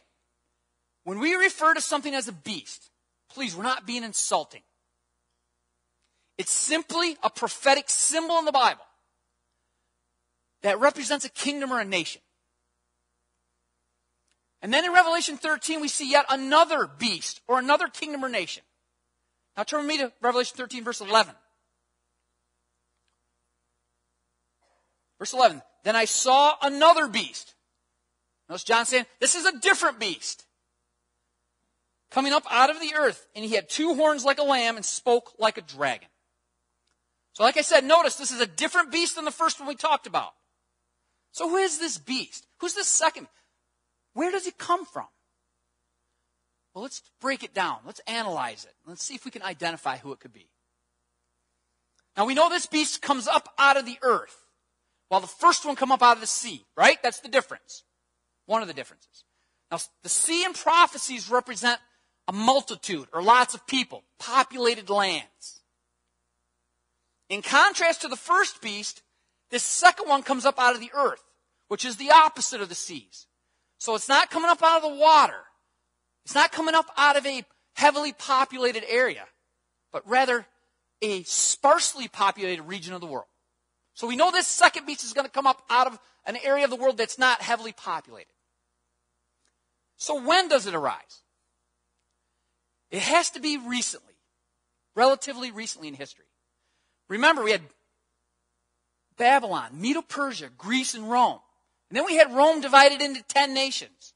when 1.04 1.18
we 1.18 1.34
refer 1.34 1.74
to 1.74 1.80
something 1.80 2.14
as 2.14 2.28
a 2.28 2.32
beast, 2.32 2.90
please, 3.30 3.56
we're 3.56 3.62
not 3.62 3.86
being 3.86 4.04
insulting. 4.04 4.62
It's 6.38 6.52
simply 6.52 7.16
a 7.22 7.30
prophetic 7.30 7.88
symbol 7.88 8.38
in 8.38 8.44
the 8.44 8.52
Bible 8.52 8.84
that 10.62 10.80
represents 10.80 11.24
a 11.24 11.30
kingdom 11.30 11.72
or 11.72 11.80
a 11.80 11.84
nation. 11.84 12.22
And 14.62 14.72
then 14.72 14.84
in 14.84 14.92
Revelation 14.92 15.36
13, 15.36 15.80
we 15.80 15.88
see 15.88 16.08
yet 16.08 16.24
another 16.30 16.88
beast 16.98 17.40
or 17.48 17.58
another 17.58 17.88
kingdom 17.88 18.24
or 18.24 18.28
nation. 18.28 18.62
Now 19.56 19.64
turn 19.64 19.80
with 19.80 19.88
me 19.88 19.98
to 19.98 20.12
Revelation 20.22 20.56
13, 20.56 20.84
verse 20.84 21.00
11. 21.00 21.34
Verse 25.18 25.32
11. 25.32 25.62
Then 25.84 25.96
I 25.96 26.04
saw 26.04 26.54
another 26.62 27.08
beast. 27.08 27.54
Notice 28.48 28.64
John 28.64 28.86
saying, 28.86 29.06
This 29.20 29.34
is 29.34 29.46
a 29.46 29.58
different 29.58 29.98
beast. 29.98 30.46
Coming 32.12 32.32
up 32.32 32.44
out 32.50 32.70
of 32.70 32.78
the 32.78 32.94
earth, 32.94 33.26
and 33.34 33.44
he 33.44 33.54
had 33.54 33.68
two 33.68 33.94
horns 33.94 34.24
like 34.24 34.38
a 34.38 34.44
lamb 34.44 34.76
and 34.76 34.84
spoke 34.84 35.32
like 35.38 35.58
a 35.58 35.62
dragon. 35.62 36.08
So, 37.32 37.42
like 37.42 37.56
I 37.56 37.62
said, 37.62 37.84
notice 37.84 38.16
this 38.16 38.30
is 38.30 38.40
a 38.40 38.46
different 38.46 38.92
beast 38.92 39.16
than 39.16 39.24
the 39.24 39.30
first 39.30 39.58
one 39.58 39.68
we 39.68 39.74
talked 39.74 40.06
about. 40.06 40.34
So, 41.32 41.48
who 41.48 41.56
is 41.56 41.78
this 41.78 41.96
beast? 41.96 42.46
Who's 42.58 42.74
this 42.74 42.88
second? 42.88 43.26
Where 44.14 44.30
does 44.30 44.46
it 44.46 44.58
come 44.58 44.84
from? 44.84 45.06
Well, 46.74 46.82
let's 46.82 47.02
break 47.20 47.42
it 47.42 47.54
down. 47.54 47.78
Let's 47.84 48.00
analyze 48.06 48.64
it. 48.64 48.74
Let's 48.86 49.04
see 49.04 49.14
if 49.14 49.24
we 49.24 49.30
can 49.30 49.42
identify 49.42 49.98
who 49.98 50.12
it 50.12 50.20
could 50.20 50.32
be. 50.32 50.48
Now, 52.16 52.26
we 52.26 52.34
know 52.34 52.48
this 52.48 52.66
beast 52.66 53.02
comes 53.02 53.26
up 53.26 53.52
out 53.58 53.76
of 53.76 53.86
the 53.86 53.98
earth, 54.02 54.36
while 55.08 55.20
the 55.20 55.26
first 55.26 55.64
one 55.64 55.76
come 55.76 55.92
up 55.92 56.02
out 56.02 56.16
of 56.16 56.20
the 56.20 56.26
sea, 56.26 56.64
right? 56.76 57.02
That's 57.02 57.20
the 57.20 57.28
difference. 57.28 57.84
One 58.46 58.62
of 58.62 58.68
the 58.68 58.74
differences. 58.74 59.24
Now, 59.70 59.78
the 60.02 60.08
sea 60.08 60.44
and 60.44 60.54
prophecies 60.54 61.30
represent 61.30 61.80
a 62.28 62.32
multitude 62.32 63.08
or 63.12 63.22
lots 63.22 63.54
of 63.54 63.66
people, 63.66 64.04
populated 64.18 64.90
lands. 64.90 65.60
In 67.28 67.40
contrast 67.40 68.02
to 68.02 68.08
the 68.08 68.16
first 68.16 68.60
beast, 68.60 69.02
this 69.50 69.62
second 69.62 70.08
one 70.08 70.22
comes 70.22 70.44
up 70.44 70.58
out 70.58 70.74
of 70.74 70.80
the 70.80 70.90
earth, 70.94 71.22
which 71.68 71.84
is 71.84 71.96
the 71.96 72.10
opposite 72.10 72.60
of 72.60 72.68
the 72.68 72.74
seas. 72.74 73.26
So 73.82 73.96
it's 73.96 74.08
not 74.08 74.30
coming 74.30 74.48
up 74.48 74.62
out 74.62 74.76
of 74.76 74.92
the 74.92 74.96
water. 74.96 75.40
It's 76.24 76.36
not 76.36 76.52
coming 76.52 76.76
up 76.76 76.86
out 76.96 77.16
of 77.16 77.26
a 77.26 77.42
heavily 77.74 78.12
populated 78.12 78.84
area, 78.88 79.24
but 79.92 80.08
rather 80.08 80.46
a 81.02 81.24
sparsely 81.24 82.06
populated 82.06 82.62
region 82.62 82.94
of 82.94 83.00
the 83.00 83.08
world. 83.08 83.26
So 83.94 84.06
we 84.06 84.14
know 84.14 84.30
this 84.30 84.46
second 84.46 84.86
beast 84.86 85.02
is 85.02 85.12
going 85.12 85.26
to 85.26 85.32
come 85.32 85.48
up 85.48 85.64
out 85.68 85.88
of 85.88 85.98
an 86.26 86.36
area 86.44 86.62
of 86.62 86.70
the 86.70 86.76
world 86.76 86.96
that's 86.96 87.18
not 87.18 87.42
heavily 87.42 87.72
populated. 87.72 88.30
So 89.96 90.24
when 90.24 90.46
does 90.46 90.68
it 90.68 90.74
arise? 90.74 91.22
It 92.92 93.02
has 93.02 93.30
to 93.30 93.40
be 93.40 93.58
recently, 93.58 94.14
relatively 94.94 95.50
recently 95.50 95.88
in 95.88 95.94
history. 95.94 96.26
Remember, 97.08 97.42
we 97.42 97.50
had 97.50 97.62
Babylon, 99.18 99.70
Medo 99.72 100.02
Persia, 100.02 100.50
Greece, 100.56 100.94
and 100.94 101.10
Rome. 101.10 101.40
And 101.92 101.98
then 101.98 102.06
we 102.06 102.16
had 102.16 102.32
Rome 102.32 102.62
divided 102.62 103.02
into 103.02 103.22
10 103.22 103.52
nations. 103.52 104.14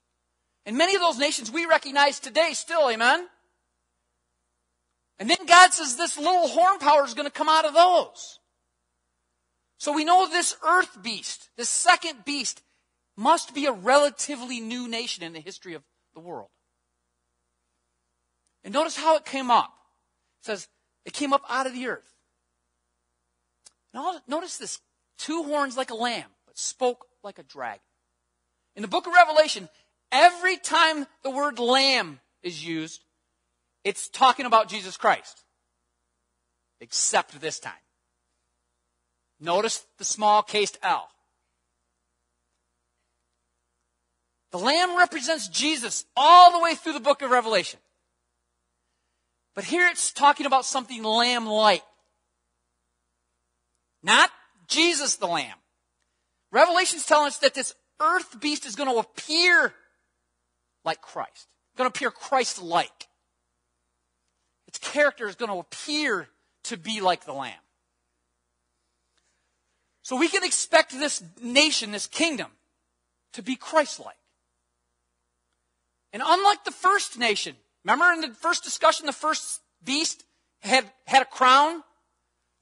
And 0.64 0.78
many 0.78 0.95
of 0.95 1.02
those 1.02 1.18
nations 1.18 1.50
we 1.50 1.66
recognize 1.66 2.18
today 2.18 2.52
still, 2.54 2.88
amen? 2.88 3.28
And 5.18 5.28
then 5.28 5.45
God 5.47 5.75
says 5.75 5.95
this 5.95 6.16
little 6.16 6.49
horn 6.49 6.78
power 6.78 7.04
is 7.04 7.12
going 7.12 7.26
to 7.26 7.30
come 7.30 7.50
out 7.50 7.66
of 7.66 7.75
those. 7.75 8.40
So 9.76 9.92
we 9.92 10.06
know 10.06 10.26
this 10.26 10.56
earth 10.66 11.02
beast, 11.02 11.50
this 11.59 11.68
second 11.68 12.25
beast, 12.25 12.62
must 13.14 13.54
be 13.54 13.66
a 13.66 13.73
relatively 13.73 14.61
new 14.61 14.88
nation 14.88 15.23
in 15.23 15.35
the 15.35 15.40
history 15.40 15.75
of 15.75 15.83
the 16.14 16.21
world. 16.21 16.49
And 18.65 18.73
notice 18.73 18.97
how 18.97 19.17
it 19.17 19.26
came 19.26 19.50
up. 19.50 19.75
It 20.41 20.47
says, 20.47 20.67
it 21.04 21.12
came 21.12 21.34
up 21.34 21.43
out 21.47 21.67
of 21.67 21.75
the 21.75 21.89
earth. 21.89 22.10
Now, 23.93 24.15
notice 24.26 24.56
this 24.56 24.80
two 25.19 25.43
horns 25.43 25.76
like 25.76 25.91
a 25.91 25.95
lamb, 25.95 26.30
but 26.47 26.56
spoke 26.56 27.04
like 27.26 27.39
a 27.41 27.43
dragon. 27.43 27.80
In 28.76 28.82
the 28.82 28.89
book 28.89 29.06
of 29.06 29.12
Revelation, 29.12 29.69
every 30.12 30.56
time 30.56 31.06
the 31.25 31.30
word 31.30 31.58
lamb 31.58 32.21
is 32.43 32.65
used, 32.65 33.02
it's 33.84 34.08
talking 34.08 34.47
about 34.47 34.69
Jesus 34.69 34.97
Christ. 34.97 35.43
Except 36.80 37.39
this 37.41 37.58
time. 37.58 37.73
Notice 39.41 39.84
the 39.99 40.04
small 40.04 40.43
cased 40.43 40.78
L. 40.82 41.08
The 44.52 44.58
lamb 44.58 44.97
represents 44.97 45.49
Jesus 45.49 46.04
all 46.17 46.52
the 46.52 46.62
way 46.62 46.75
through 46.76 46.93
the 46.93 47.00
book 47.00 47.23
of 47.23 47.30
Revelation. 47.30 47.80
But 49.56 49.65
here 49.65 49.89
it's 49.89 50.12
talking 50.12 50.47
about 50.47 50.65
something 50.65 51.02
lamb 51.02 51.47
like. 51.47 51.82
Not 54.02 54.30
Jesus 54.69 55.17
the 55.17 55.26
Lamb. 55.26 55.56
Revelation's 56.50 57.06
telling 57.06 57.28
us 57.28 57.39
that 57.39 57.54
this 57.54 57.75
earth 58.00 58.41
beast 58.41 58.67
is 58.67 58.76
going 58.76 58.91
to 58.91 58.99
appear 58.99 59.75
like 60.85 61.00
Christ. 61.00 61.49
Going 61.76 61.91
to 61.91 61.97
appear 61.97 62.11
Christ-like. 62.11 63.09
Its 64.67 64.78
character 64.78 65.28
is 65.28 65.35
going 65.35 65.50
to 65.50 65.59
appear 65.59 66.28
to 66.65 66.76
be 66.76 67.00
like 67.00 67.25
the 67.25 67.32
Lamb. 67.32 67.52
So 70.02 70.17
we 70.17 70.28
can 70.28 70.45
expect 70.45 70.93
this 70.93 71.23
nation, 71.43 71.91
this 71.91 72.06
kingdom, 72.06 72.50
to 73.32 73.43
be 73.43 73.56
Christ-like. 73.56 74.17
And 76.13 76.23
unlike 76.25 76.65
the 76.65 76.71
first 76.71 77.19
nation, 77.19 77.56
remember 77.85 78.13
in 78.13 78.21
the 78.21 78.35
first 78.35 78.65
discussion, 78.65 79.06
the 79.06 79.13
first 79.13 79.61
beast 79.85 80.25
had, 80.61 80.91
had 81.06 81.23
a 81.23 81.26
crown? 81.26 81.82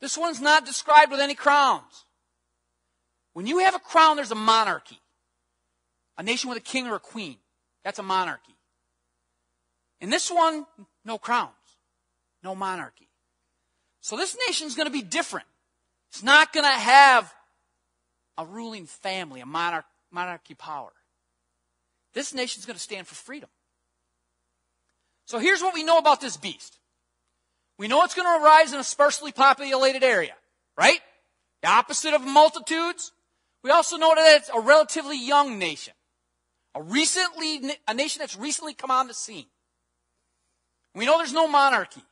This 0.01 0.19
one's 0.19 0.41
not 0.41 0.67
described 0.67 1.13
with 1.13 1.21
any 1.21 1.35
crowns. 1.35 2.05
When 3.35 3.47
you 3.47 3.59
have 3.59 3.75
a 3.75 3.79
crown, 3.79 4.17
there's 4.17 4.31
a 4.31 4.37
monarchy. 4.37 5.01
A 6.17 6.23
nation 6.23 6.49
with 6.49 6.59
a 6.59 6.63
king 6.63 6.87
or 6.87 6.95
a 6.95 7.01
queen. 7.01 7.37
That's 7.85 7.99
a 7.99 8.03
monarchy. 8.03 8.55
In 10.01 10.09
this 10.11 10.31
one, 10.31 10.67
no 11.05 11.19
crowns. 11.19 11.53
No 12.43 12.55
monarchy. 12.55 13.09
So 14.01 14.17
this 14.17 14.37
nation's 14.47 14.75
going 14.75 14.87
to 14.87 14.93
be 14.93 15.03
different. 15.03 15.47
It's 16.11 16.23
not 16.23 16.53
going 16.53 16.65
to 16.65 16.71
have 16.71 17.33
a 18.39 18.45
ruling 18.45 18.87
family, 18.87 19.41
a 19.41 19.47
monarch, 19.47 19.87
monarchy 20.11 20.55
power. 20.55 20.93
This 22.13 22.33
nation's 22.33 22.67
going 22.67 22.77
to 22.77 22.83
stand 22.83 23.07
for 23.07 23.15
freedom. 23.15 23.49
So 25.27 25.39
here's 25.39 25.63
what 25.63 25.75
we 25.75 25.83
know 25.83 25.99
about 25.99 26.21
this 26.21 26.37
beast. 26.37 26.79
We 27.79 27.89
know 27.89 28.05
it's 28.05 28.15
going 28.15 28.29
to 28.29 28.45
arise 28.45 28.73
in 28.73 28.79
a 28.79 28.85
sparsely 28.85 29.33
populated 29.33 30.05
area, 30.05 30.35
right? 30.79 31.01
The 31.63 31.69
opposite 31.69 32.15
of 32.15 32.23
multitudes. 32.23 33.11
We 33.65 33.71
also 33.71 33.97
know 33.97 34.15
that 34.15 34.37
it's 34.37 34.51
a 34.51 34.61
relatively 34.61 35.19
young 35.19 35.59
nation. 35.59 35.95
A 36.75 36.83
recently, 36.83 37.63
a 37.89 37.95
nation 37.95 38.21
that's 38.21 38.37
recently 38.37 38.75
come 38.75 38.91
on 38.91 39.09
the 39.09 39.15
scene. 39.15 39.47
We 40.95 41.07
know 41.07 41.17
there's 41.17 41.33
no 41.33 41.49
monarchy. 41.49 42.03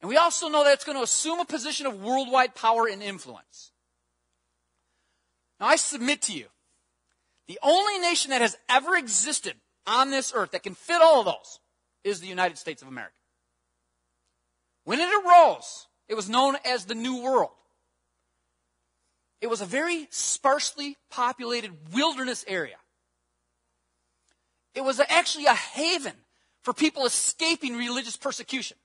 And 0.00 0.08
we 0.08 0.16
also 0.16 0.48
know 0.48 0.64
that 0.64 0.72
it's 0.72 0.84
going 0.84 0.96
to 0.96 1.04
assume 1.04 1.40
a 1.40 1.44
position 1.44 1.86
of 1.86 2.02
worldwide 2.02 2.54
power 2.54 2.88
and 2.88 3.02
influence. 3.02 3.70
Now 5.60 5.66
I 5.66 5.76
submit 5.76 6.22
to 6.22 6.32
you, 6.32 6.46
the 7.48 7.58
only 7.62 7.98
nation 7.98 8.30
that 8.30 8.40
has 8.40 8.56
ever 8.68 8.96
existed 8.96 9.56
on 9.86 10.10
this 10.10 10.32
earth 10.34 10.52
that 10.52 10.62
can 10.62 10.74
fit 10.74 11.02
all 11.02 11.20
of 11.20 11.26
those 11.26 11.60
is 12.02 12.20
the 12.20 12.26
United 12.26 12.56
States 12.56 12.80
of 12.80 12.88
America. 12.88 13.14
When 14.84 15.00
it 15.00 15.10
arose, 15.24 15.86
it 16.08 16.14
was 16.14 16.28
known 16.28 16.56
as 16.64 16.86
the 16.86 16.94
New 16.94 17.22
World. 17.22 17.50
It 19.40 19.48
was 19.48 19.60
a 19.60 19.66
very 19.66 20.08
sparsely 20.10 20.96
populated 21.10 21.72
wilderness 21.92 22.44
area. 22.48 22.76
It 24.74 24.82
was 24.82 25.00
actually 25.00 25.46
a 25.46 25.54
haven 25.54 26.14
for 26.62 26.72
people 26.72 27.06
escaping 27.06 27.76
religious 27.76 28.16
persecution. 28.16 28.76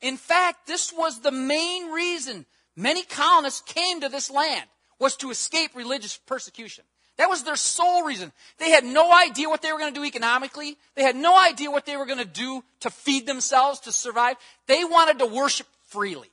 In 0.00 0.16
fact, 0.16 0.66
this 0.66 0.92
was 0.92 1.20
the 1.20 1.32
main 1.32 1.90
reason 1.90 2.46
many 2.76 3.02
colonists 3.02 3.62
came 3.62 4.00
to 4.00 4.08
this 4.08 4.30
land 4.30 4.66
was 4.98 5.16
to 5.16 5.30
escape 5.30 5.70
religious 5.74 6.18
persecution. 6.18 6.84
That 7.16 7.30
was 7.30 7.44
their 7.44 7.56
sole 7.56 8.02
reason. 8.02 8.32
They 8.58 8.70
had 8.70 8.84
no 8.84 9.12
idea 9.12 9.48
what 9.48 9.62
they 9.62 9.72
were 9.72 9.78
going 9.78 9.94
to 9.94 10.00
do 10.00 10.04
economically. 10.04 10.76
They 10.96 11.02
had 11.02 11.16
no 11.16 11.38
idea 11.38 11.70
what 11.70 11.86
they 11.86 11.96
were 11.96 12.06
going 12.06 12.18
to 12.18 12.24
do 12.24 12.64
to 12.80 12.90
feed 12.90 13.26
themselves, 13.26 13.80
to 13.80 13.92
survive. 13.92 14.36
They 14.66 14.84
wanted 14.84 15.20
to 15.20 15.26
worship 15.26 15.68
freely. 15.86 16.30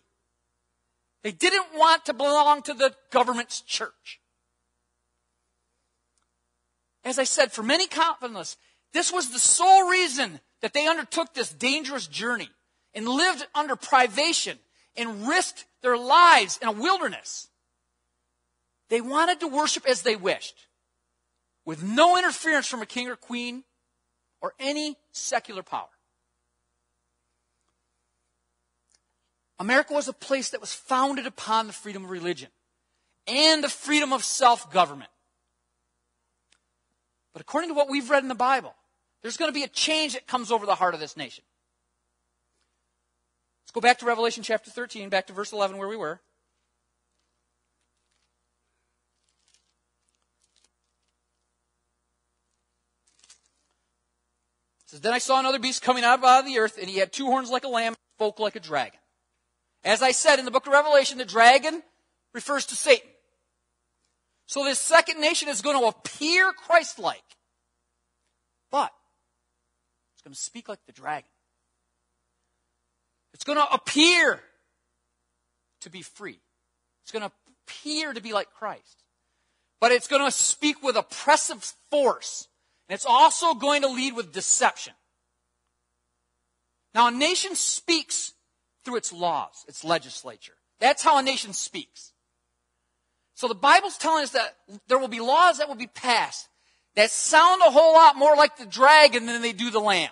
They 1.24 1.32
didn't 1.32 1.68
want 1.76 2.06
to 2.06 2.14
belong 2.14 2.62
to 2.64 2.74
the 2.74 2.94
government's 3.12 3.62
church. 3.62 4.20
As 7.04 7.20
I 7.20 7.24
said, 7.24 7.52
for 7.52 7.64
many 7.64 7.88
Calvinists, 7.88 8.58
this 8.94 9.12
was 9.12 9.30
the 9.30 9.40
sole 9.40 9.90
reason 9.90 10.40
that 10.62 10.74
they 10.74 10.88
undertook 10.88 11.34
this 11.34 11.52
dangerous 11.52 12.08
journey 12.08 12.50
and 12.94 13.08
lived 13.08 13.46
under 13.56 13.76
privation 13.76 14.60
and 14.96 15.28
risked 15.28 15.66
their 15.82 15.98
lives 15.98 16.60
in 16.62 16.68
a 16.68 16.72
wilderness. 16.72 17.48
They 18.90 19.02
wanted 19.02 19.40
to 19.40 19.48
worship 19.48 19.88
as 19.88 20.02
they 20.02 20.16
wished 20.16 20.68
with 21.66 21.84
no 21.84 22.18
interference 22.18 22.68
from 22.68 22.82
a 22.82 22.86
king 22.86 23.08
or 23.10 23.16
queen 23.16 23.64
or 24.42 24.54
any 24.60 24.98
secular 25.12 25.64
power. 25.64 25.88
America 29.62 29.94
was 29.94 30.08
a 30.08 30.14
place 30.14 30.50
that 30.50 30.60
was 30.60 30.74
founded 30.74 31.28
upon 31.28 31.68
the 31.68 31.74
freedom 31.74 32.04
of 32.04 32.10
religion 32.10 32.50
and 33.28 33.64
the 33.64 33.70
freedom 33.70 34.12
of 34.12 34.24
self 34.24 34.74
government. 34.74 35.12
But 37.32 37.44
according 37.44 37.70
to 37.70 37.76
what 37.76 37.88
we've 37.88 38.10
read 38.10 38.24
in 38.24 38.28
the 38.28 38.34
Bible, 38.34 38.74
there's 39.22 39.38
going 39.38 39.50
to 39.50 39.54
be 39.54 39.64
a 39.64 39.68
change 39.68 40.14
that 40.14 40.26
comes 40.26 40.52
over 40.52 40.66
the 40.66 40.74
heart 40.74 40.96
of 40.96 41.00
this 41.00 41.16
nation. 41.16 41.44
Let's 43.64 43.72
go 43.72 43.82
back 43.82 44.00
to 44.00 44.06
Revelation 44.08 44.42
chapter 44.42 44.72
13, 44.72 45.10
back 45.10 45.28
to 45.28 45.34
verse 45.34 45.54
11 45.54 45.78
where 45.78 45.88
we 45.88 45.96
were. 45.96 46.20
It 54.86 54.90
says, 54.90 55.02
Then 55.02 55.14
I 55.14 55.20
saw 55.20 55.40
another 55.40 55.60
beast 55.60 55.84
coming 55.84 56.04
out 56.04 56.24
of 56.24 56.46
the 56.48 56.58
earth, 56.58 56.80
and 56.82 56.90
he 56.90 56.98
had 56.98 57.14
two 57.14 57.28
horns 57.28 57.52
like 57.52 57.64
a 57.64 57.68
lamb, 57.68 57.94
spoke 58.18 58.40
like 58.40 58.56
a 58.56 58.60
dragon. 58.60 59.01
As 59.84 60.02
I 60.02 60.12
said 60.12 60.40
in 60.40 60.46
the 60.46 60.52
book 60.52 60.68
of 60.68 60.74
Revelation, 60.74 61.18
the 61.18 61.26
dragon 61.26 61.82
refers 62.34 62.66
to 62.68 62.76
Satan. 62.76 63.10
So 64.46 64.64
this 64.64 64.80
second 64.80 65.22
nation 65.22 65.50
is 65.50 65.62
going 65.62 65.80
to 65.80 65.88
appear 65.88 66.52
Christ 66.52 67.00
like. 67.00 67.24
But 68.70 68.92
it's 70.14 70.22
going 70.22 70.34
to 70.34 70.40
speak 70.40 70.70
like 70.70 70.86
the 70.86 70.92
dragon. 70.92 71.30
It's 73.34 73.44
going 73.44 73.58
to 73.58 73.74
appear 73.74 74.42
to 75.82 75.90
be 75.90 76.02
free. 76.02 76.40
It's 77.04 77.12
going 77.12 77.28
to 77.28 77.32
appear 77.66 78.14
to 78.14 78.22
be 78.22 78.34
like 78.34 78.52
Christ. 78.54 79.04
But 79.80 79.92
it's 79.92 80.08
going 80.08 80.24
to 80.24 80.32
speak 80.32 80.84
with 80.84 80.96
oppressive 80.96 81.74
force. 81.90 82.48
And 82.88 82.94
it's 82.94 83.06
also 83.06 83.56
going 83.56 83.82
to 83.82 83.88
lead 83.88 84.16
with 84.16 84.32
deception. 84.32 84.94
Now, 86.94 87.08
a 87.08 87.12
nation 87.12 87.56
speaks 87.56 88.34
through 88.84 88.98
its 88.98 89.14
laws, 89.14 89.66
its 89.68 89.84
legislature. 89.84 90.54
That's 90.80 91.04
how 91.04 91.18
a 91.18 91.24
nation 91.24 91.54
speaks. 91.54 92.14
So 93.36 93.48
the 93.48 93.56
Bible's 93.56 93.98
telling 93.98 94.24
us 94.24 94.32
that 94.32 94.56
there 94.88 94.98
will 94.98 95.08
be 95.08 95.20
laws 95.20 95.58
that 95.58 95.68
will 95.68 95.76
be 95.76 95.88
passed 95.88 96.48
that 96.96 97.10
sound 97.10 97.62
a 97.66 97.72
whole 97.72 97.94
lot 97.94 98.16
more 98.16 98.36
like 98.36 98.58
the 98.58 98.66
dragon 98.66 99.26
than 99.26 99.42
they 99.42 99.54
do 99.54 99.70
the 99.70 99.80
lamb. 99.80 100.12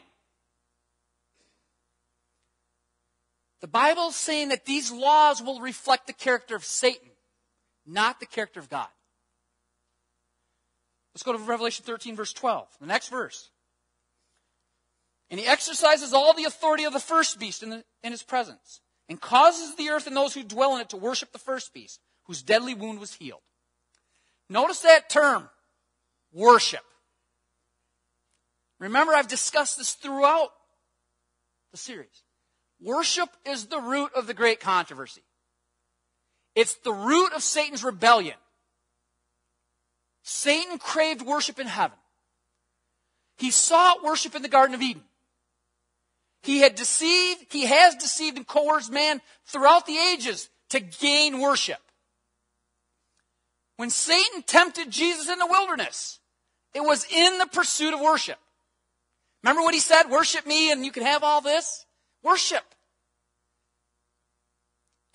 The 3.61 3.67
Bible's 3.67 4.15
saying 4.15 4.49
that 4.49 4.65
these 4.65 4.89
laws 4.89 5.41
will 5.41 5.59
reflect 5.59 6.07
the 6.07 6.13
character 6.13 6.55
of 6.55 6.63
Satan, 6.63 7.09
not 7.85 8.21
the 8.21 8.25
character 8.25 8.59
of 8.59 8.69
God. 8.69 8.87
Let's 11.13 11.23
go 11.23 11.33
to 11.33 11.39
Revelation 11.39 11.83
13, 11.83 12.15
verse 12.15 12.31
12. 12.31 12.67
The 12.79 12.87
next 12.87 13.09
verse. 13.09 13.49
And 15.29 15.39
he 15.39 15.45
exercises 15.45 16.13
all 16.13 16.33
the 16.33 16.45
authority 16.45 16.85
of 16.85 16.93
the 16.93 16.99
first 16.99 17.39
beast 17.39 17.61
in, 17.61 17.69
the, 17.69 17.83
in 18.03 18.11
his 18.11 18.23
presence, 18.23 18.81
and 19.07 19.21
causes 19.21 19.75
the 19.75 19.89
earth 19.89 20.07
and 20.07 20.15
those 20.15 20.33
who 20.33 20.43
dwell 20.43 20.75
in 20.75 20.81
it 20.81 20.89
to 20.89 20.97
worship 20.97 21.31
the 21.31 21.39
first 21.39 21.73
beast, 21.73 21.99
whose 22.25 22.41
deadly 22.41 22.73
wound 22.73 22.99
was 22.99 23.13
healed. 23.13 23.41
Notice 24.49 24.79
that 24.81 25.09
term, 25.09 25.49
worship. 26.33 26.83
Remember, 28.79 29.13
I've 29.13 29.27
discussed 29.27 29.77
this 29.77 29.93
throughout 29.93 30.49
the 31.71 31.77
series. 31.77 32.23
Worship 32.81 33.29
is 33.45 33.65
the 33.65 33.79
root 33.79 34.11
of 34.15 34.25
the 34.25 34.33
great 34.33 34.59
controversy. 34.59 35.21
It's 36.55 36.75
the 36.83 36.93
root 36.93 37.33
of 37.33 37.43
Satan's 37.43 37.83
rebellion. 37.83 38.37
Satan 40.23 40.77
craved 40.77 41.21
worship 41.21 41.59
in 41.59 41.67
heaven. 41.67 41.97
He 43.37 43.51
sought 43.51 44.03
worship 44.03 44.35
in 44.35 44.41
the 44.41 44.49
Garden 44.49 44.75
of 44.75 44.81
Eden. 44.81 45.03
He 46.41 46.59
had 46.59 46.75
deceived, 46.75 47.51
he 47.51 47.65
has 47.65 47.95
deceived 47.95 48.37
and 48.37 48.47
coerced 48.47 48.91
man 48.91 49.21
throughout 49.45 49.85
the 49.85 49.97
ages 49.97 50.49
to 50.69 50.79
gain 50.79 51.39
worship. 51.39 51.79
When 53.77 53.89
Satan 53.89 54.43
tempted 54.43 54.91
Jesus 54.91 55.29
in 55.29 55.39
the 55.39 55.47
wilderness, 55.47 56.19
it 56.73 56.81
was 56.81 57.05
in 57.11 57.37
the 57.37 57.47
pursuit 57.47 57.93
of 57.93 57.99
worship. 57.99 58.37
Remember 59.43 59.61
what 59.61 59.73
he 59.73 59.79
said? 59.79 60.09
Worship 60.09 60.45
me 60.45 60.71
and 60.71 60.85
you 60.85 60.91
can 60.91 61.03
have 61.03 61.23
all 61.23 61.41
this? 61.41 61.85
Worship. 62.23 62.63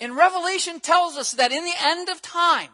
And 0.00 0.16
Revelation 0.16 0.80
tells 0.80 1.16
us 1.16 1.32
that 1.32 1.52
in 1.52 1.64
the 1.64 1.74
end 1.78 2.08
of 2.08 2.20
time, 2.20 2.70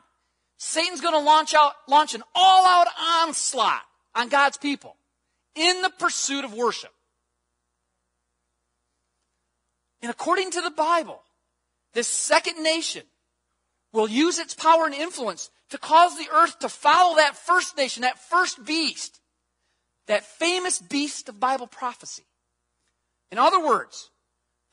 Satan's 0.57 1.01
going 1.01 1.15
to 1.15 1.21
launch 1.21 1.55
out, 1.55 1.73
launch 1.89 2.15
an 2.15 2.23
all-out 2.35 2.87
onslaught 3.23 3.83
on 4.15 4.29
God's 4.29 4.57
people 4.57 4.97
in 5.55 5.83
the 5.83 5.91
pursuit 5.91 6.45
of 6.45 6.55
worship. 6.55 6.93
And 10.03 10.11
according 10.11 10.51
to 10.53 10.61
the 10.61 10.71
Bible, 10.71 11.23
this 11.93 12.09
second 12.09 12.63
nation 12.63 13.03
will 13.93 14.09
use 14.09 14.39
its 14.39 14.55
power 14.55 14.87
and 14.87 14.95
influence 14.95 15.51
to 15.71 15.79
cause 15.79 16.17
the 16.17 16.29
earth 16.33 16.59
to 16.61 16.69
follow 16.69 17.17
that 17.17 17.37
first 17.37 17.77
nation, 17.77 18.03
that 18.03 18.19
first 18.19 18.65
beast, 18.65 19.21
that 20.07 20.25
famous 20.25 20.79
beast 20.81 21.29
of 21.29 21.41
Bible 21.41 21.67
prophecy. 21.67 22.25
In 23.31 23.39
other 23.39 23.65
words, 23.65 24.11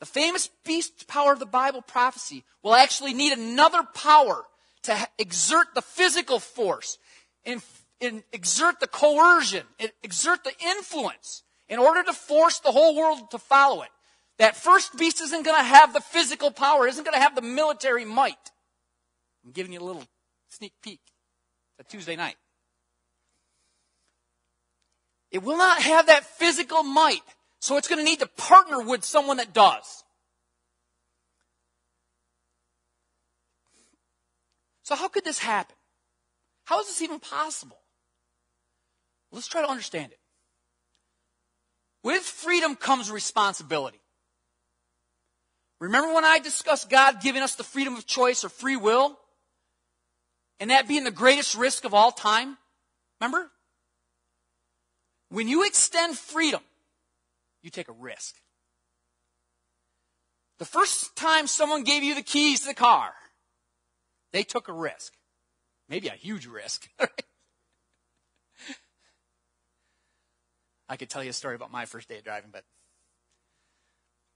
the 0.00 0.06
famous 0.06 0.50
beast 0.64 1.08
power 1.08 1.32
of 1.32 1.38
the 1.38 1.46
Bible 1.46 1.82
prophecy 1.82 2.44
will 2.62 2.74
actually 2.74 3.14
need 3.14 3.36
another 3.36 3.82
power 3.82 4.44
to 4.82 5.08
exert 5.18 5.74
the 5.74 5.82
physical 5.82 6.38
force 6.38 6.98
and, 7.44 7.62
and 8.00 8.22
exert 8.32 8.80
the 8.80 8.86
coercion, 8.86 9.64
exert 10.02 10.44
the 10.44 10.52
influence 10.64 11.42
in 11.68 11.78
order 11.78 12.02
to 12.02 12.12
force 12.12 12.60
the 12.60 12.72
whole 12.72 12.96
world 12.96 13.30
to 13.32 13.38
follow 13.38 13.82
it. 13.82 13.90
That 14.38 14.56
first 14.56 14.96
beast 14.96 15.20
isn't 15.20 15.44
going 15.44 15.58
to 15.58 15.64
have 15.64 15.92
the 15.92 16.00
physical 16.00 16.50
power, 16.50 16.86
isn't 16.86 17.04
going 17.04 17.14
to 17.14 17.20
have 17.20 17.34
the 17.34 17.42
military 17.42 18.04
might. 18.04 18.36
I'm 19.44 19.50
giving 19.52 19.72
you 19.72 19.80
a 19.80 19.84
little 19.84 20.04
sneak 20.48 20.72
peek. 20.82 21.00
It's 21.78 21.90
Tuesday 21.90 22.16
night. 22.16 22.36
It 25.30 25.42
will 25.42 25.58
not 25.58 25.80
have 25.82 26.06
that 26.06 26.24
physical 26.24 26.82
might, 26.82 27.20
so 27.60 27.76
it's 27.76 27.88
going 27.88 27.98
to 27.98 28.04
need 28.04 28.20
to 28.20 28.26
partner 28.26 28.80
with 28.80 29.04
someone 29.04 29.36
that 29.38 29.52
does. 29.52 30.04
So, 34.84 34.94
how 34.94 35.08
could 35.08 35.24
this 35.24 35.38
happen? 35.38 35.76
How 36.64 36.80
is 36.80 36.86
this 36.86 37.02
even 37.02 37.20
possible? 37.20 37.78
Let's 39.30 39.46
try 39.46 39.60
to 39.62 39.68
understand 39.68 40.12
it. 40.12 40.18
With 42.02 42.22
freedom 42.22 42.74
comes 42.74 43.10
responsibility. 43.10 44.00
Remember 45.80 46.12
when 46.12 46.24
I 46.24 46.38
discussed 46.38 46.90
God 46.90 47.20
giving 47.22 47.42
us 47.42 47.54
the 47.54 47.64
freedom 47.64 47.96
of 47.96 48.06
choice 48.06 48.44
or 48.44 48.48
free 48.48 48.76
will? 48.76 49.18
And 50.60 50.70
that 50.70 50.88
being 50.88 51.04
the 51.04 51.10
greatest 51.10 51.54
risk 51.54 51.84
of 51.84 51.94
all 51.94 52.10
time? 52.10 52.58
Remember? 53.20 53.50
When 55.28 55.46
you 55.46 55.64
extend 55.66 56.16
freedom, 56.18 56.62
you 57.62 57.70
take 57.70 57.88
a 57.88 57.92
risk. 57.92 58.34
The 60.58 60.64
first 60.64 61.14
time 61.14 61.46
someone 61.46 61.84
gave 61.84 62.02
you 62.02 62.16
the 62.16 62.22
keys 62.22 62.60
to 62.60 62.66
the 62.68 62.74
car, 62.74 63.12
they 64.32 64.42
took 64.42 64.66
a 64.68 64.72
risk. 64.72 65.12
Maybe 65.88 66.08
a 66.08 66.12
huge 66.12 66.46
risk. 66.46 66.88
I 70.88 70.96
could 70.96 71.10
tell 71.10 71.22
you 71.22 71.30
a 71.30 71.34
story 71.34 71.54
about 71.54 71.70
my 71.70 71.84
first 71.84 72.08
day 72.08 72.18
of 72.18 72.24
driving, 72.24 72.50
but 72.52 72.64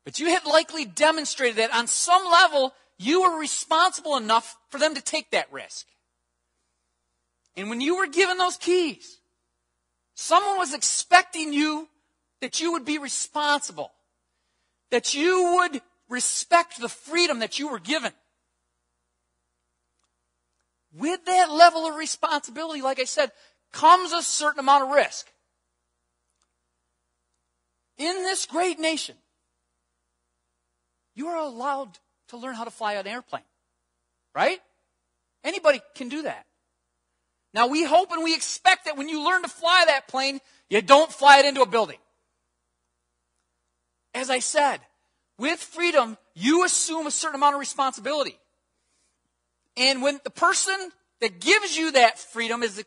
but 0.04 0.18
you 0.18 0.26
had 0.26 0.44
likely 0.44 0.84
demonstrated 0.84 1.56
that 1.56 1.74
on 1.74 1.86
some 1.86 2.24
level 2.30 2.74
you 2.98 3.22
were 3.22 3.38
responsible 3.38 4.16
enough 4.16 4.56
for 4.68 4.78
them 4.78 4.94
to 4.94 5.02
take 5.02 5.30
that 5.30 5.52
risk. 5.52 5.86
And 7.56 7.68
when 7.68 7.80
you 7.80 7.96
were 7.96 8.06
given 8.06 8.38
those 8.38 8.56
keys, 8.56 9.18
someone 10.14 10.58
was 10.58 10.74
expecting 10.74 11.52
you 11.52 11.88
that 12.40 12.60
you 12.60 12.72
would 12.72 12.84
be 12.84 12.98
responsible, 12.98 13.92
that 14.90 15.14
you 15.14 15.56
would 15.56 15.82
respect 16.08 16.80
the 16.80 16.88
freedom 16.88 17.40
that 17.40 17.58
you 17.58 17.68
were 17.68 17.78
given. 17.78 18.12
With 20.94 21.24
that 21.24 21.50
level 21.50 21.86
of 21.86 21.96
responsibility, 21.96 22.82
like 22.82 23.00
I 23.00 23.04
said, 23.04 23.32
comes 23.72 24.12
a 24.12 24.22
certain 24.22 24.60
amount 24.60 24.84
of 24.84 24.90
risk. 24.90 25.26
In 27.98 28.14
this 28.24 28.44
great 28.46 28.78
nation, 28.78 29.16
you 31.14 31.28
are 31.28 31.38
allowed 31.38 31.98
to 32.28 32.36
learn 32.36 32.54
how 32.54 32.64
to 32.64 32.70
fly 32.70 32.94
an 32.94 33.06
airplane. 33.06 33.42
Right? 34.34 34.60
Anybody 35.44 35.80
can 35.94 36.08
do 36.08 36.22
that. 36.22 36.46
Now 37.54 37.66
we 37.66 37.84
hope 37.84 38.12
and 38.12 38.24
we 38.24 38.34
expect 38.34 38.86
that 38.86 38.96
when 38.96 39.08
you 39.08 39.24
learn 39.24 39.42
to 39.42 39.48
fly 39.48 39.84
that 39.86 40.08
plane, 40.08 40.40
you 40.70 40.80
don't 40.80 41.12
fly 41.12 41.38
it 41.38 41.44
into 41.44 41.60
a 41.60 41.66
building. 41.66 41.98
As 44.14 44.30
I 44.30 44.38
said, 44.38 44.78
with 45.38 45.58
freedom, 45.58 46.16
you 46.34 46.64
assume 46.64 47.06
a 47.06 47.10
certain 47.10 47.36
amount 47.36 47.54
of 47.54 47.60
responsibility. 47.60 48.38
And 49.76 50.02
when 50.02 50.20
the 50.24 50.30
person 50.30 50.76
that 51.20 51.40
gives 51.40 51.76
you 51.76 51.92
that 51.92 52.18
freedom 52.18 52.62
is, 52.62 52.84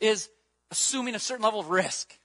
is 0.00 0.28
assuming 0.70 1.14
a 1.14 1.18
certain 1.18 1.44
level 1.44 1.60
of 1.60 1.68
risk. 1.70 2.18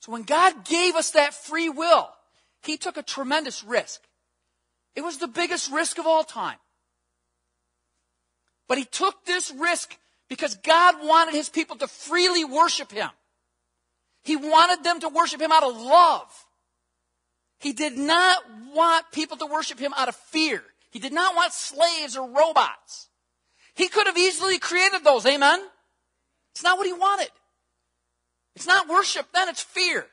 So 0.00 0.12
when 0.12 0.22
God 0.22 0.64
gave 0.64 0.94
us 0.94 1.12
that 1.12 1.34
free 1.34 1.68
will, 1.68 2.08
He 2.62 2.76
took 2.76 2.96
a 2.96 3.02
tremendous 3.02 3.64
risk. 3.64 4.02
It 4.94 5.02
was 5.02 5.18
the 5.18 5.28
biggest 5.28 5.70
risk 5.70 5.98
of 5.98 6.06
all 6.06 6.24
time. 6.24 6.58
But 8.66 8.78
He 8.78 8.84
took 8.84 9.24
this 9.24 9.52
risk 9.52 9.96
because 10.28 10.56
God 10.56 10.96
wanted 11.02 11.34
His 11.34 11.48
people 11.48 11.76
to 11.76 11.88
freely 11.88 12.44
worship 12.44 12.90
Him. 12.90 13.10
He 14.22 14.36
wanted 14.36 14.84
them 14.84 15.00
to 15.00 15.08
worship 15.08 15.40
Him 15.40 15.52
out 15.52 15.62
of 15.62 15.80
love. 15.80 16.46
He 17.60 17.72
did 17.72 17.96
not 17.96 18.42
want 18.74 19.06
people 19.12 19.36
to 19.38 19.46
worship 19.46 19.78
Him 19.78 19.94
out 19.96 20.08
of 20.08 20.16
fear. 20.16 20.62
He 20.90 20.98
did 20.98 21.12
not 21.12 21.34
want 21.34 21.52
slaves 21.52 22.16
or 22.16 22.28
robots. 22.28 23.08
He 23.74 23.88
could 23.88 24.06
have 24.06 24.18
easily 24.18 24.58
created 24.58 25.04
those, 25.04 25.24
amen? 25.24 25.60
It's 26.52 26.62
not 26.62 26.76
what 26.76 26.86
He 26.86 26.92
wanted. 26.92 27.30
It's 28.56 28.66
not 28.66 28.88
worship, 28.88 29.26
then 29.32 29.48
it's 29.48 29.62
fear. 29.62 30.06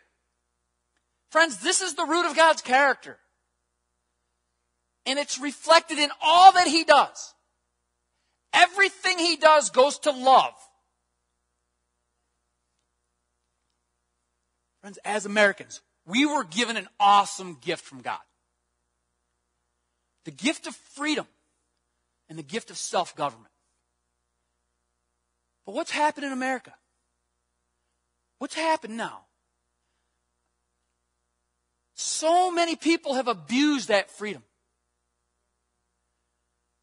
Friends, 1.35 1.57
this 1.57 1.81
is 1.81 1.95
the 1.95 2.05
root 2.05 2.25
of 2.25 2.33
God's 2.33 2.61
character. 2.61 3.17
And 5.05 5.19
it's 5.19 5.37
reflected 5.37 5.99
in 5.99 6.09
all 6.21 6.53
that 6.53 6.65
He 6.65 6.85
does. 6.85 7.33
Everything 8.53 9.19
He 9.19 9.35
does 9.35 9.69
goes 9.69 9.99
to 9.99 10.11
love. 10.11 10.53
Friends, 14.79 14.97
as 15.03 15.25
Americans, 15.25 15.81
we 16.07 16.25
were 16.25 16.45
given 16.45 16.77
an 16.77 16.87
awesome 17.01 17.57
gift 17.59 17.83
from 17.83 17.99
God 17.99 18.21
the 20.23 20.31
gift 20.31 20.67
of 20.67 20.75
freedom 20.93 21.27
and 22.29 22.39
the 22.39 22.43
gift 22.43 22.69
of 22.69 22.77
self 22.77 23.13
government. 23.13 23.51
But 25.65 25.75
what's 25.75 25.91
happened 25.91 26.27
in 26.27 26.31
America? 26.31 26.73
What's 28.39 28.55
happened 28.55 28.95
now? 28.95 29.25
So 31.95 32.51
many 32.51 32.75
people 32.75 33.15
have 33.15 33.27
abused 33.27 33.87
that 33.87 34.11
freedom. 34.11 34.43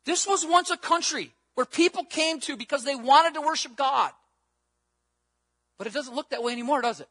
This 0.05 0.27
was 0.27 0.45
once 0.45 0.71
a 0.71 0.77
country 0.77 1.33
where 1.55 1.67
people 1.67 2.05
came 2.05 2.41
to 2.41 2.57
because 2.57 2.83
they 2.85 2.97
wanted 2.97 3.35
to 3.35 3.43
worship 3.43 3.77
God. 3.77 4.11
But 5.79 5.87
it 5.87 5.93
doesn't 5.93 6.15
look 6.15 6.31
that 6.31 6.43
way 6.43 6.53
anymore, 6.53 6.81
does 6.81 7.01
it? 7.01 7.09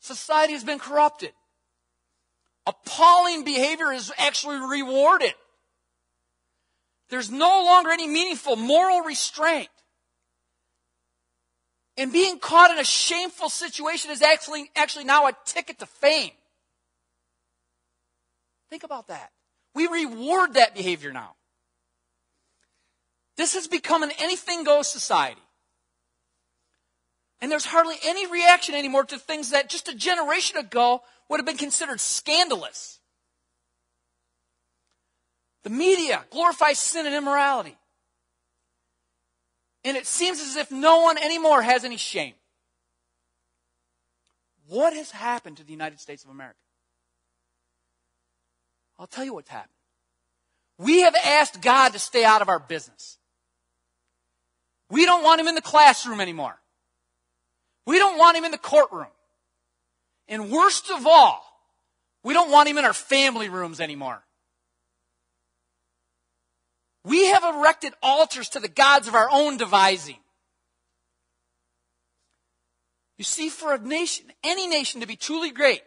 Society 0.00 0.54
has 0.54 0.64
been 0.64 0.78
corrupted. 0.78 1.32
Appalling 2.66 3.44
behavior 3.44 3.92
is 3.92 4.12
actually 4.18 4.58
rewarded. 4.58 5.34
There's 7.10 7.30
no 7.30 7.62
longer 7.64 7.90
any 7.90 8.08
meaningful 8.08 8.56
moral 8.56 9.02
restraint. 9.02 9.68
And 11.96 12.12
being 12.12 12.38
caught 12.38 12.70
in 12.70 12.78
a 12.78 12.84
shameful 12.84 13.48
situation 13.48 14.10
is 14.10 14.20
actually, 14.20 14.70
actually 14.76 15.04
now 15.04 15.26
a 15.26 15.32
ticket 15.44 15.78
to 15.78 15.86
fame. 15.86 16.32
Think 18.68 18.84
about 18.84 19.08
that. 19.08 19.30
We 19.74 19.86
reward 19.86 20.54
that 20.54 20.74
behavior 20.74 21.12
now. 21.12 21.36
This 23.36 23.54
has 23.54 23.68
become 23.68 24.02
an 24.02 24.10
anything 24.18 24.64
goes 24.64 24.88
society. 24.88 25.40
And 27.40 27.52
there's 27.52 27.66
hardly 27.66 27.96
any 28.04 28.26
reaction 28.26 28.74
anymore 28.74 29.04
to 29.04 29.18
things 29.18 29.50
that 29.50 29.68
just 29.68 29.88
a 29.88 29.94
generation 29.94 30.56
ago 30.56 31.02
would 31.28 31.38
have 31.38 31.46
been 31.46 31.58
considered 31.58 32.00
scandalous. 32.00 32.98
The 35.64 35.70
media 35.70 36.24
glorifies 36.30 36.78
sin 36.78 37.06
and 37.06 37.14
immorality. 37.14 37.76
And 39.86 39.96
it 39.96 40.04
seems 40.04 40.40
as 40.40 40.56
if 40.56 40.72
no 40.72 41.02
one 41.02 41.16
anymore 41.16 41.62
has 41.62 41.84
any 41.84 41.96
shame. 41.96 42.34
What 44.66 44.92
has 44.92 45.12
happened 45.12 45.58
to 45.58 45.64
the 45.64 45.70
United 45.70 46.00
States 46.00 46.24
of 46.24 46.30
America? 46.30 46.58
I'll 48.98 49.06
tell 49.06 49.24
you 49.24 49.32
what's 49.32 49.48
happened. 49.48 49.70
We 50.76 51.02
have 51.02 51.14
asked 51.14 51.62
God 51.62 51.92
to 51.92 52.00
stay 52.00 52.24
out 52.24 52.42
of 52.42 52.48
our 52.48 52.58
business. 52.58 53.18
We 54.90 55.06
don't 55.06 55.22
want 55.22 55.40
him 55.40 55.46
in 55.46 55.54
the 55.54 55.62
classroom 55.62 56.20
anymore. 56.20 56.60
We 57.86 58.00
don't 58.00 58.18
want 58.18 58.36
him 58.36 58.42
in 58.42 58.50
the 58.50 58.58
courtroom. 58.58 59.06
And 60.26 60.50
worst 60.50 60.90
of 60.90 61.06
all, 61.06 61.44
we 62.24 62.34
don't 62.34 62.50
want 62.50 62.68
him 62.68 62.76
in 62.76 62.84
our 62.84 62.92
family 62.92 63.48
rooms 63.48 63.78
anymore. 63.78 64.25
We 67.06 67.26
have 67.26 67.44
erected 67.44 67.94
altars 68.02 68.48
to 68.48 68.58
the 68.58 68.66
gods 68.66 69.06
of 69.06 69.14
our 69.14 69.28
own 69.30 69.58
devising. 69.58 70.16
You 73.16 73.22
see, 73.22 73.48
for 73.48 73.72
a 73.72 73.78
nation, 73.78 74.24
any 74.42 74.66
nation 74.66 75.02
to 75.02 75.06
be 75.06 75.14
truly 75.14 75.52
great, 75.52 75.82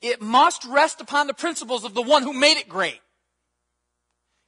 it 0.00 0.22
must 0.22 0.64
rest 0.64 1.02
upon 1.02 1.26
the 1.26 1.34
principles 1.34 1.84
of 1.84 1.92
the 1.92 2.00
one 2.00 2.22
who 2.22 2.32
made 2.32 2.56
it 2.56 2.66
great. 2.66 2.98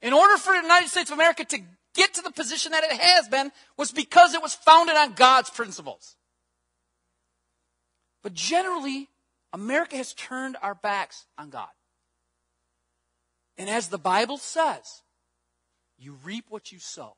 In 0.01 0.11
order 0.11 0.37
for 0.37 0.53
the 0.53 0.61
United 0.63 0.89
States 0.89 1.11
of 1.11 1.17
America 1.17 1.45
to 1.45 1.59
get 1.93 2.15
to 2.15 2.23
the 2.23 2.31
position 2.31 2.71
that 2.71 2.83
it 2.83 2.99
has 2.99 3.27
been, 3.27 3.51
was 3.77 3.91
because 3.91 4.33
it 4.33 4.41
was 4.41 4.55
founded 4.55 4.95
on 4.95 5.13
God's 5.13 5.51
principles. 5.51 6.15
But 8.23 8.33
generally, 8.33 9.07
America 9.53 9.97
has 9.97 10.13
turned 10.13 10.57
our 10.63 10.73
backs 10.73 11.27
on 11.37 11.51
God. 11.51 11.69
And 13.55 13.69
as 13.69 13.89
the 13.89 13.99
Bible 13.99 14.37
says, 14.37 15.03
you 15.99 16.17
reap 16.23 16.45
what 16.49 16.71
you 16.71 16.79
sow. 16.79 17.15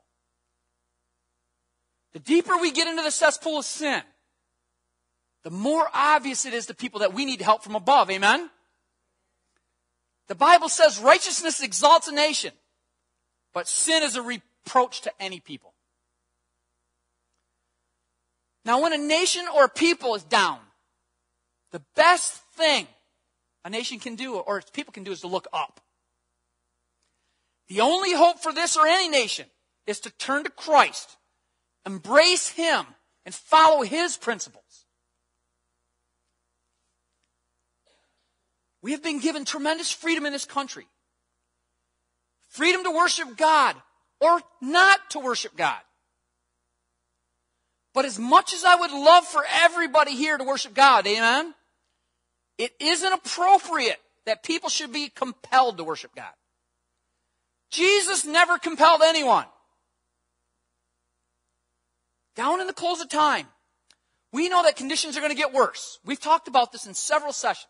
The 2.12 2.18
deeper 2.18 2.56
we 2.60 2.72
get 2.72 2.88
into 2.88 3.02
the 3.02 3.10
cesspool 3.10 3.58
of 3.58 3.64
sin, 3.64 4.02
the 5.44 5.50
more 5.50 5.88
obvious 5.94 6.44
it 6.44 6.52
is 6.52 6.66
to 6.66 6.74
people 6.74 7.00
that 7.00 7.14
we 7.14 7.24
need 7.24 7.40
help 7.40 7.62
from 7.62 7.74
above. 7.74 8.10
Amen? 8.10 8.50
The 10.28 10.34
Bible 10.34 10.68
says 10.68 10.98
righteousness 10.98 11.62
exalts 11.62 12.08
a 12.08 12.12
nation, 12.12 12.52
but 13.52 13.66
sin 13.66 14.02
is 14.02 14.16
a 14.16 14.22
reproach 14.22 15.02
to 15.02 15.12
any 15.20 15.40
people. 15.40 15.72
Now, 18.64 18.80
when 18.82 18.92
a 18.92 18.98
nation 18.98 19.44
or 19.54 19.64
a 19.64 19.68
people 19.68 20.14
is 20.14 20.22
down, 20.22 20.58
the 21.72 21.82
best 21.96 22.34
thing 22.54 22.86
a 23.64 23.70
nation 23.70 23.98
can 23.98 24.14
do 24.14 24.36
or 24.36 24.58
its 24.58 24.70
people 24.70 24.92
can 24.92 25.04
do 25.04 25.10
is 25.10 25.22
to 25.22 25.26
look 25.26 25.48
up. 25.52 25.80
The 27.68 27.80
only 27.80 28.14
hope 28.14 28.40
for 28.40 28.52
this 28.52 28.76
or 28.76 28.86
any 28.86 29.08
nation 29.08 29.46
is 29.86 30.00
to 30.00 30.10
turn 30.10 30.44
to 30.44 30.50
Christ, 30.50 31.16
embrace 31.86 32.48
Him, 32.48 32.86
and 33.24 33.34
follow 33.34 33.82
His 33.82 34.16
principles. 34.16 34.86
We 38.82 38.92
have 38.92 39.02
been 39.02 39.20
given 39.20 39.44
tremendous 39.44 39.90
freedom 39.90 40.26
in 40.26 40.32
this 40.32 40.44
country. 40.44 40.86
Freedom 42.48 42.82
to 42.84 42.90
worship 42.90 43.36
God 43.36 43.76
or 44.20 44.40
not 44.60 45.10
to 45.10 45.20
worship 45.20 45.56
God. 45.56 45.80
But 47.94 48.04
as 48.04 48.18
much 48.18 48.52
as 48.52 48.64
I 48.64 48.74
would 48.74 48.90
love 48.90 49.24
for 49.24 49.44
everybody 49.62 50.14
here 50.14 50.36
to 50.36 50.44
worship 50.44 50.74
God, 50.74 51.06
amen, 51.06 51.54
it 52.58 52.72
isn't 52.80 53.12
appropriate 53.12 54.00
that 54.26 54.42
people 54.42 54.68
should 54.68 54.92
be 54.92 55.08
compelled 55.08 55.78
to 55.78 55.84
worship 55.84 56.14
God. 56.14 56.32
Jesus 57.72 58.24
never 58.24 58.58
compelled 58.58 59.00
anyone. 59.02 59.46
Down 62.36 62.60
in 62.60 62.66
the 62.66 62.72
close 62.72 63.00
of 63.00 63.08
time, 63.08 63.46
we 64.32 64.48
know 64.48 64.62
that 64.62 64.76
conditions 64.76 65.16
are 65.16 65.20
going 65.20 65.32
to 65.32 65.36
get 65.36 65.52
worse. 65.52 65.98
We've 66.04 66.20
talked 66.20 66.48
about 66.48 66.70
this 66.70 66.86
in 66.86 66.94
several 66.94 67.32
sessions. 67.32 67.66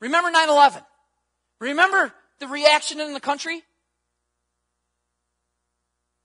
Remember 0.00 0.30
9 0.30 0.48
11? 0.48 0.82
Remember 1.60 2.12
the 2.38 2.46
reaction 2.46 3.00
in 3.00 3.12
the 3.12 3.20
country? 3.20 3.62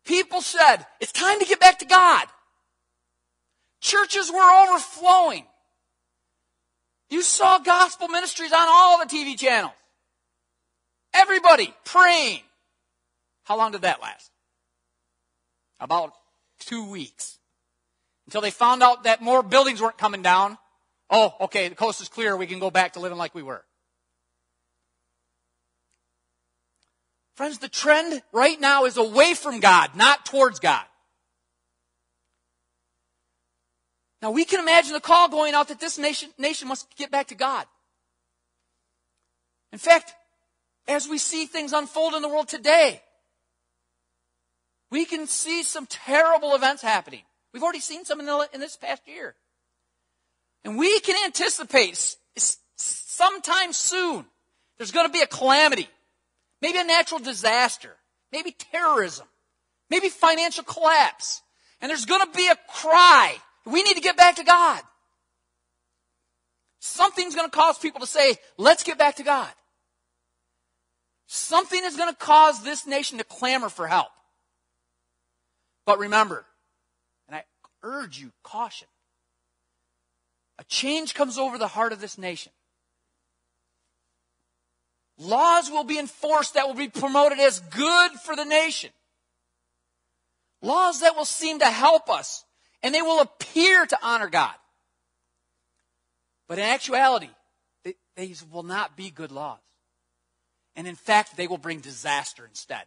People 0.05 0.41
said, 0.41 0.85
it's 0.99 1.11
time 1.11 1.39
to 1.39 1.45
get 1.45 1.59
back 1.59 1.79
to 1.79 1.85
God. 1.85 2.27
Churches 3.79 4.31
were 4.31 4.63
overflowing. 4.63 5.45
You 7.09 7.21
saw 7.21 7.59
gospel 7.59 8.07
ministries 8.07 8.53
on 8.53 8.65
all 8.67 8.99
the 8.99 9.05
TV 9.05 9.37
channels. 9.37 9.73
Everybody 11.13 11.73
praying. 11.85 12.41
How 13.43 13.57
long 13.57 13.71
did 13.71 13.81
that 13.81 14.01
last? 14.01 14.31
About 15.79 16.13
two 16.59 16.89
weeks. 16.89 17.39
Until 18.27 18.41
they 18.41 18.51
found 18.51 18.83
out 18.83 19.03
that 19.03 19.21
more 19.21 19.43
buildings 19.43 19.81
weren't 19.81 19.97
coming 19.97 20.21
down. 20.21 20.57
Oh, 21.09 21.33
okay, 21.41 21.67
the 21.67 21.75
coast 21.75 22.01
is 22.01 22.07
clear. 22.07 22.37
We 22.37 22.47
can 22.47 22.59
go 22.59 22.71
back 22.71 22.93
to 22.93 22.99
living 22.99 23.17
like 23.17 23.35
we 23.35 23.43
were. 23.43 23.63
Friends, 27.35 27.57
the 27.57 27.69
trend 27.69 28.21
right 28.31 28.59
now 28.59 28.85
is 28.85 28.97
away 28.97 29.33
from 29.33 29.59
God, 29.59 29.95
not 29.95 30.25
towards 30.25 30.59
God. 30.59 30.83
Now 34.21 34.31
we 34.31 34.45
can 34.45 34.59
imagine 34.59 34.93
the 34.93 34.99
call 34.99 35.27
going 35.29 35.55
out 35.55 35.69
that 35.69 35.79
this 35.79 35.97
nation, 35.97 36.29
nation 36.37 36.67
must 36.67 36.95
get 36.95 37.09
back 37.09 37.27
to 37.27 37.35
God. 37.35 37.65
In 39.73 39.79
fact, 39.79 40.13
as 40.87 41.07
we 41.07 41.17
see 41.17 41.45
things 41.45 41.73
unfold 41.73 42.13
in 42.13 42.21
the 42.21 42.29
world 42.29 42.47
today, 42.47 43.01
We 44.91 45.05
can 45.05 45.25
see 45.25 45.63
some 45.63 45.85
terrible 45.85 46.53
events 46.53 46.81
happening. 46.81 47.21
We've 47.53 47.63
already 47.63 47.79
seen 47.79 48.05
some 48.05 48.19
in, 48.19 48.25
the, 48.25 48.49
in 48.53 48.59
this 48.59 48.75
past 48.75 49.07
year. 49.07 49.35
And 50.63 50.77
we 50.77 50.99
can 50.99 51.15
anticipate 51.25 52.15
sometime 52.75 53.73
soon 53.73 54.25
there's 54.77 54.91
going 54.91 55.07
to 55.07 55.13
be 55.13 55.21
a 55.21 55.27
calamity, 55.27 55.87
maybe 56.61 56.77
a 56.77 56.83
natural 56.83 57.19
disaster, 57.19 57.95
maybe 58.31 58.51
terrorism, 58.51 59.27
maybe 59.89 60.09
financial 60.09 60.63
collapse. 60.63 61.41
And 61.79 61.89
there's 61.89 62.05
going 62.05 62.25
to 62.25 62.37
be 62.37 62.47
a 62.47 62.57
cry. 62.67 63.35
We 63.65 63.83
need 63.83 63.95
to 63.95 64.01
get 64.01 64.17
back 64.17 64.35
to 64.35 64.43
God. 64.43 64.81
Something's 66.79 67.35
going 67.35 67.49
to 67.49 67.55
cause 67.55 67.77
people 67.77 68.01
to 68.01 68.07
say, 68.07 68.37
let's 68.57 68.83
get 68.83 68.97
back 68.97 69.17
to 69.17 69.23
God. 69.23 69.49
Something 71.27 71.83
is 71.85 71.95
going 71.95 72.09
to 72.09 72.17
cause 72.17 72.63
this 72.63 72.85
nation 72.85 73.19
to 73.19 73.23
clamor 73.23 73.69
for 73.69 73.87
help. 73.87 74.09
But 75.85 75.99
remember, 75.99 76.45
and 77.27 77.35
I 77.35 77.43
urge 77.83 78.19
you, 78.19 78.31
caution. 78.43 78.87
A 80.59 80.63
change 80.65 81.13
comes 81.13 81.37
over 81.37 81.57
the 81.57 81.67
heart 81.67 81.91
of 81.91 82.01
this 82.01 82.17
nation. 82.17 82.51
Laws 85.17 85.69
will 85.69 85.83
be 85.83 85.99
enforced 85.99 86.55
that 86.55 86.67
will 86.67 86.75
be 86.75 86.87
promoted 86.87 87.39
as 87.39 87.59
good 87.59 88.11
for 88.11 88.35
the 88.35 88.43
nation. 88.43 88.91
Laws 90.61 91.01
that 91.01 91.15
will 91.15 91.25
seem 91.25 91.59
to 91.59 91.65
help 91.65 92.09
us 92.09 92.45
and 92.83 92.93
they 92.93 93.01
will 93.01 93.21
appear 93.21 93.85
to 93.85 93.97
honor 94.01 94.29
God. 94.29 94.53
But 96.47 96.59
in 96.59 96.65
actuality, 96.65 97.29
they, 97.83 97.95
these 98.15 98.43
will 98.43 98.63
not 98.63 98.97
be 98.97 99.09
good 99.09 99.31
laws. 99.31 99.59
And 100.75 100.87
in 100.87 100.95
fact, 100.95 101.37
they 101.37 101.47
will 101.47 101.57
bring 101.57 101.79
disaster 101.79 102.45
instead. 102.45 102.83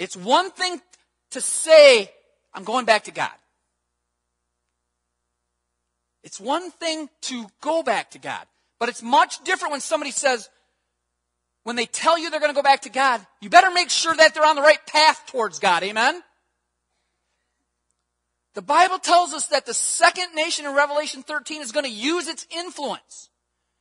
It's 0.00 0.16
one 0.16 0.50
thing 0.50 0.80
to 1.32 1.42
say, 1.42 2.10
I'm 2.54 2.64
going 2.64 2.86
back 2.86 3.04
to 3.04 3.10
God. 3.10 3.30
It's 6.24 6.40
one 6.40 6.70
thing 6.70 7.10
to 7.22 7.46
go 7.60 7.82
back 7.82 8.12
to 8.12 8.18
God. 8.18 8.46
But 8.78 8.88
it's 8.88 9.02
much 9.02 9.44
different 9.44 9.72
when 9.72 9.82
somebody 9.82 10.10
says, 10.10 10.48
when 11.64 11.76
they 11.76 11.84
tell 11.84 12.18
you 12.18 12.30
they're 12.30 12.40
going 12.40 12.50
to 12.50 12.56
go 12.56 12.62
back 12.62 12.80
to 12.82 12.88
God, 12.88 13.24
you 13.42 13.50
better 13.50 13.70
make 13.70 13.90
sure 13.90 14.14
that 14.14 14.32
they're 14.32 14.46
on 14.46 14.56
the 14.56 14.62
right 14.62 14.84
path 14.86 15.22
towards 15.26 15.58
God. 15.58 15.82
Amen? 15.82 16.22
The 18.54 18.62
Bible 18.62 19.00
tells 19.00 19.34
us 19.34 19.48
that 19.48 19.66
the 19.66 19.74
second 19.74 20.34
nation 20.34 20.64
in 20.64 20.74
Revelation 20.74 21.22
13 21.22 21.60
is 21.60 21.72
going 21.72 21.84
to 21.84 21.92
use 21.92 22.26
its 22.26 22.46
influence. 22.50 23.28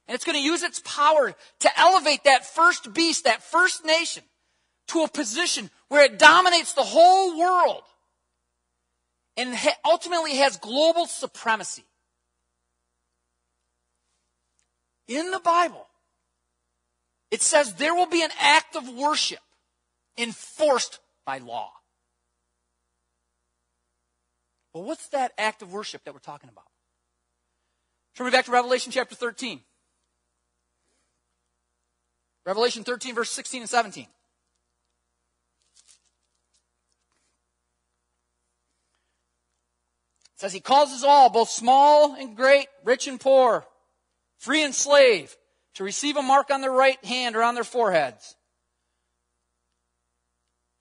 And 0.06 0.16
it's 0.16 0.26
going 0.26 0.38
to 0.38 0.44
use 0.44 0.64
its 0.64 0.82
power 0.84 1.34
to 1.62 1.80
elevate 1.80 2.26
that 2.26 2.46
first 2.46 2.94
beast, 2.94 3.24
that 3.24 3.42
first 3.42 3.86
nation, 3.86 4.24
to 4.90 5.04
a 5.04 5.08
position 5.08 5.70
where 5.88 6.04
it 6.04 6.20
dominates 6.20 6.74
the 6.74 6.84
whole 6.84 7.38
world 7.40 7.84
and 9.38 9.56
ultimately 9.86 10.36
has 10.38 10.58
global 10.58 11.06
supremacy. 11.06 11.86
In 15.08 15.32
the 15.32 15.40
Bible, 15.40 15.88
it 17.32 17.42
says 17.42 17.74
there 17.76 17.96
will 17.96 18.08
be 18.08 18.24
an 18.24 18.32
act 18.40 18.76
of 18.76 18.90
worship 18.90 19.40
enforced 20.18 21.00
by 21.26 21.40
law. 21.40 21.72
Well, 24.74 24.84
what's 24.84 25.08
that 25.10 25.32
act 25.38 25.62
of 25.62 25.74
worship 25.74 26.04
that 26.04 26.14
we're 26.14 26.20
talking 26.20 26.50
about? 26.50 26.66
Turn 28.16 28.26
me 28.26 28.32
back 28.32 28.46
to 28.46 28.52
Revelation 28.52 28.92
chapter 28.92 29.16
13. 29.16 29.62
Revelation 32.46 32.84
13, 32.84 33.16
verse 33.16 33.30
16 33.32 33.62
and 33.62 33.70
17. 33.70 34.08
Says, 40.40 40.54
He 40.54 40.62
causes 40.62 41.04
all, 41.04 41.30
both 41.30 41.50
small 41.50 42.16
and 42.16 42.36
great, 42.36 42.68
rich 42.86 43.08
and 43.08 43.20
poor, 43.20 43.66
free 44.38 44.64
and 44.64 44.74
slave, 44.74 45.36
to 45.76 45.84
receive 45.84 46.16
a 46.16 46.22
mark 46.22 46.50
on 46.50 46.62
their 46.62 46.72
right 46.72 47.04
hand 47.04 47.36
or 47.36 47.44
on 47.44 47.56
their 47.56 47.64
foreheads, 47.64 48.36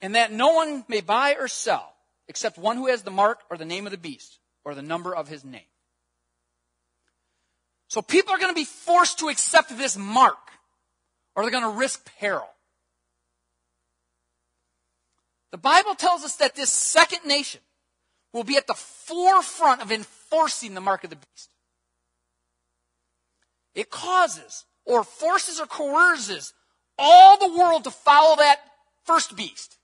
and 0.00 0.14
that 0.14 0.32
no 0.32 0.54
one 0.54 0.84
may 0.88 1.00
buy 1.00 1.34
or 1.38 1.48
sell 1.48 1.92
except 2.28 2.56
one 2.56 2.76
who 2.76 2.86
has 2.86 3.02
the 3.02 3.10
mark 3.10 3.40
or 3.50 3.56
the 3.56 3.64
name 3.64 3.86
of 3.86 3.90
the 3.90 3.98
beast 3.98 4.38
or 4.64 4.74
the 4.74 4.82
number 4.82 5.14
of 5.14 5.28
his 5.28 5.44
name. 5.44 5.60
So 7.88 8.00
people 8.02 8.34
are 8.34 8.38
going 8.38 8.54
to 8.54 8.58
be 8.58 8.64
forced 8.64 9.18
to 9.20 9.28
accept 9.28 9.76
this 9.76 9.96
mark 9.96 10.36
or 11.34 11.42
they're 11.42 11.50
going 11.50 11.64
to 11.64 11.78
risk 11.78 12.08
peril. 12.18 12.48
The 15.50 15.58
Bible 15.58 15.94
tells 15.94 16.22
us 16.22 16.36
that 16.36 16.54
this 16.54 16.70
second 16.70 17.20
nation 17.24 17.60
will 18.32 18.44
be 18.44 18.56
at 18.56 18.66
the 18.66 18.74
forefront 18.74 19.82
of 19.82 19.90
enforcing 19.90 20.74
the 20.74 20.80
mark 20.80 21.04
of 21.04 21.10
the 21.10 21.16
beast. 21.16 21.50
It 23.74 23.90
causes 23.90 24.64
or 24.84 25.04
forces 25.04 25.60
or 25.60 25.66
coerces 25.66 26.52
all 26.98 27.38
the 27.38 27.56
world 27.56 27.84
to 27.84 27.90
follow 27.90 28.36
that 28.36 28.58
first 29.04 29.36
beast. 29.36 29.76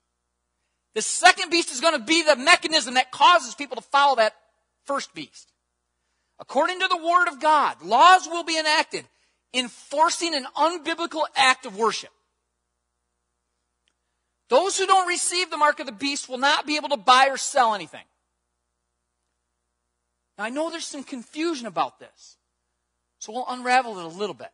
The 0.94 1.02
second 1.02 1.50
beast 1.50 1.72
is 1.72 1.80
going 1.80 1.98
to 1.98 2.04
be 2.04 2.22
the 2.22 2.36
mechanism 2.36 2.94
that 2.94 3.10
causes 3.10 3.54
people 3.54 3.76
to 3.76 3.82
follow 3.82 4.16
that 4.16 4.34
first 4.84 5.14
beast. 5.14 5.52
According 6.38 6.80
to 6.80 6.88
the 6.88 6.96
Word 6.96 7.28
of 7.28 7.40
God, 7.40 7.82
laws 7.82 8.26
will 8.26 8.44
be 8.44 8.58
enacted 8.58 9.04
enforcing 9.54 10.34
an 10.34 10.46
unbiblical 10.56 11.22
act 11.36 11.64
of 11.64 11.78
worship. 11.78 12.10
Those 14.48 14.76
who 14.76 14.86
don't 14.86 15.08
receive 15.08 15.50
the 15.50 15.56
mark 15.56 15.80
of 15.80 15.86
the 15.86 15.92
beast 15.92 16.28
will 16.28 16.38
not 16.38 16.66
be 16.66 16.76
able 16.76 16.90
to 16.90 16.96
buy 16.96 17.28
or 17.28 17.36
sell 17.36 17.74
anything. 17.74 18.04
Now, 20.36 20.44
I 20.44 20.50
know 20.50 20.70
there's 20.70 20.86
some 20.86 21.04
confusion 21.04 21.66
about 21.66 21.98
this, 21.98 22.36
so 23.18 23.32
we'll 23.32 23.46
unravel 23.48 23.98
it 23.98 24.04
a 24.04 24.08
little 24.08 24.34
bit. 24.34 24.50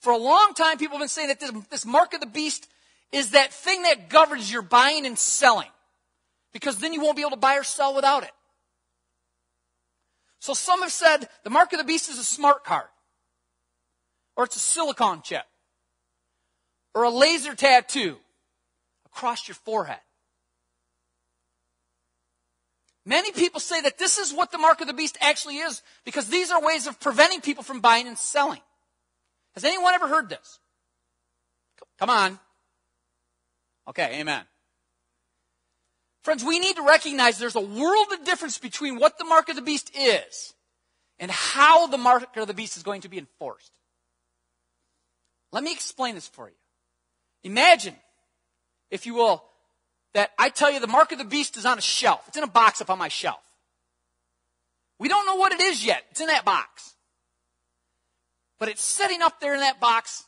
For 0.00 0.12
a 0.12 0.18
long 0.18 0.52
time, 0.54 0.78
people 0.78 0.96
have 0.98 1.02
been 1.02 1.08
saying 1.08 1.28
that 1.28 1.40
this, 1.40 1.50
this 1.70 1.86
mark 1.86 2.14
of 2.14 2.20
the 2.20 2.26
beast 2.26 2.68
is 3.12 3.30
that 3.30 3.52
thing 3.52 3.82
that 3.82 4.08
governs 4.08 4.50
your 4.50 4.62
buying 4.62 5.06
and 5.06 5.18
selling. 5.18 5.68
Because 6.52 6.78
then 6.78 6.92
you 6.92 7.00
won't 7.02 7.16
be 7.16 7.22
able 7.22 7.32
to 7.32 7.36
buy 7.36 7.56
or 7.56 7.64
sell 7.64 7.94
without 7.94 8.22
it. 8.22 8.30
So 10.38 10.54
some 10.54 10.82
have 10.82 10.92
said 10.92 11.28
the 11.44 11.50
mark 11.50 11.72
of 11.72 11.78
the 11.78 11.84
beast 11.84 12.08
is 12.08 12.18
a 12.18 12.24
smart 12.24 12.64
card. 12.64 12.86
Or 14.36 14.44
it's 14.44 14.56
a 14.56 14.60
silicon 14.60 15.22
chip. 15.22 15.44
Or 16.94 17.02
a 17.02 17.10
laser 17.10 17.54
tattoo 17.54 18.16
across 19.06 19.48
your 19.48 19.54
forehead. 19.54 19.98
Many 23.08 23.30
people 23.30 23.60
say 23.60 23.80
that 23.82 23.98
this 23.98 24.18
is 24.18 24.34
what 24.34 24.50
the 24.50 24.58
mark 24.58 24.80
of 24.80 24.88
the 24.88 24.92
beast 24.92 25.16
actually 25.20 25.58
is 25.58 25.80
because 26.04 26.28
these 26.28 26.50
are 26.50 26.60
ways 26.60 26.88
of 26.88 26.98
preventing 26.98 27.40
people 27.40 27.62
from 27.62 27.80
buying 27.80 28.08
and 28.08 28.18
selling. 28.18 28.60
Has 29.54 29.64
anyone 29.64 29.94
ever 29.94 30.08
heard 30.08 30.28
this? 30.28 30.58
Come 32.00 32.10
on. 32.10 32.40
Okay, 33.88 34.18
amen. 34.20 34.42
Friends, 36.24 36.44
we 36.44 36.58
need 36.58 36.74
to 36.74 36.82
recognize 36.82 37.38
there's 37.38 37.54
a 37.54 37.60
world 37.60 38.08
of 38.12 38.24
difference 38.24 38.58
between 38.58 38.98
what 38.98 39.18
the 39.18 39.24
mark 39.24 39.48
of 39.48 39.54
the 39.54 39.62
beast 39.62 39.92
is 39.96 40.54
and 41.20 41.30
how 41.30 41.86
the 41.86 41.96
mark 41.96 42.36
of 42.36 42.48
the 42.48 42.54
beast 42.54 42.76
is 42.76 42.82
going 42.82 43.02
to 43.02 43.08
be 43.08 43.18
enforced. 43.18 43.70
Let 45.52 45.62
me 45.62 45.72
explain 45.72 46.16
this 46.16 46.26
for 46.26 46.48
you. 46.48 46.56
Imagine, 47.44 47.94
if 48.90 49.06
you 49.06 49.14
will, 49.14 49.44
that 50.16 50.30
I 50.38 50.48
tell 50.48 50.72
you 50.72 50.80
the 50.80 50.86
mark 50.86 51.12
of 51.12 51.18
the 51.18 51.24
beast 51.24 51.58
is 51.58 51.66
on 51.66 51.76
a 51.76 51.82
shelf. 51.82 52.24
It's 52.26 52.38
in 52.38 52.42
a 52.42 52.46
box 52.46 52.80
up 52.80 52.88
on 52.88 52.98
my 52.98 53.08
shelf. 53.08 53.42
We 54.98 55.08
don't 55.10 55.26
know 55.26 55.34
what 55.34 55.52
it 55.52 55.60
is 55.60 55.84
yet. 55.84 56.04
It's 56.10 56.22
in 56.22 56.28
that 56.28 56.42
box. 56.42 56.94
But 58.58 58.70
it's 58.70 58.82
sitting 58.82 59.20
up 59.20 59.40
there 59.40 59.52
in 59.52 59.60
that 59.60 59.78
box, 59.78 60.24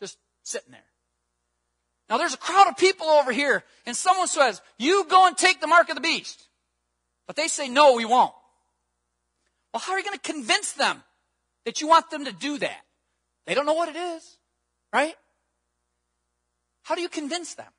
just 0.00 0.16
sitting 0.42 0.70
there. 0.70 0.80
Now 2.08 2.16
there's 2.16 2.32
a 2.32 2.38
crowd 2.38 2.66
of 2.66 2.78
people 2.78 3.08
over 3.08 3.30
here, 3.30 3.62
and 3.84 3.94
someone 3.94 4.26
says, 4.26 4.62
You 4.78 5.04
go 5.06 5.26
and 5.26 5.36
take 5.36 5.60
the 5.60 5.66
mark 5.66 5.90
of 5.90 5.94
the 5.94 6.00
beast. 6.00 6.42
But 7.26 7.36
they 7.36 7.48
say, 7.48 7.68
No, 7.68 7.92
we 7.92 8.06
won't. 8.06 8.32
Well, 9.74 9.82
how 9.82 9.92
are 9.92 9.98
you 9.98 10.04
going 10.04 10.18
to 10.18 10.32
convince 10.32 10.72
them 10.72 11.02
that 11.66 11.82
you 11.82 11.88
want 11.88 12.08
them 12.08 12.24
to 12.24 12.32
do 12.32 12.56
that? 12.56 12.80
They 13.46 13.52
don't 13.52 13.66
know 13.66 13.74
what 13.74 13.90
it 13.90 13.96
is, 13.96 14.38
right? 14.94 15.14
How 16.84 16.94
do 16.94 17.02
you 17.02 17.10
convince 17.10 17.52
them? 17.52 17.70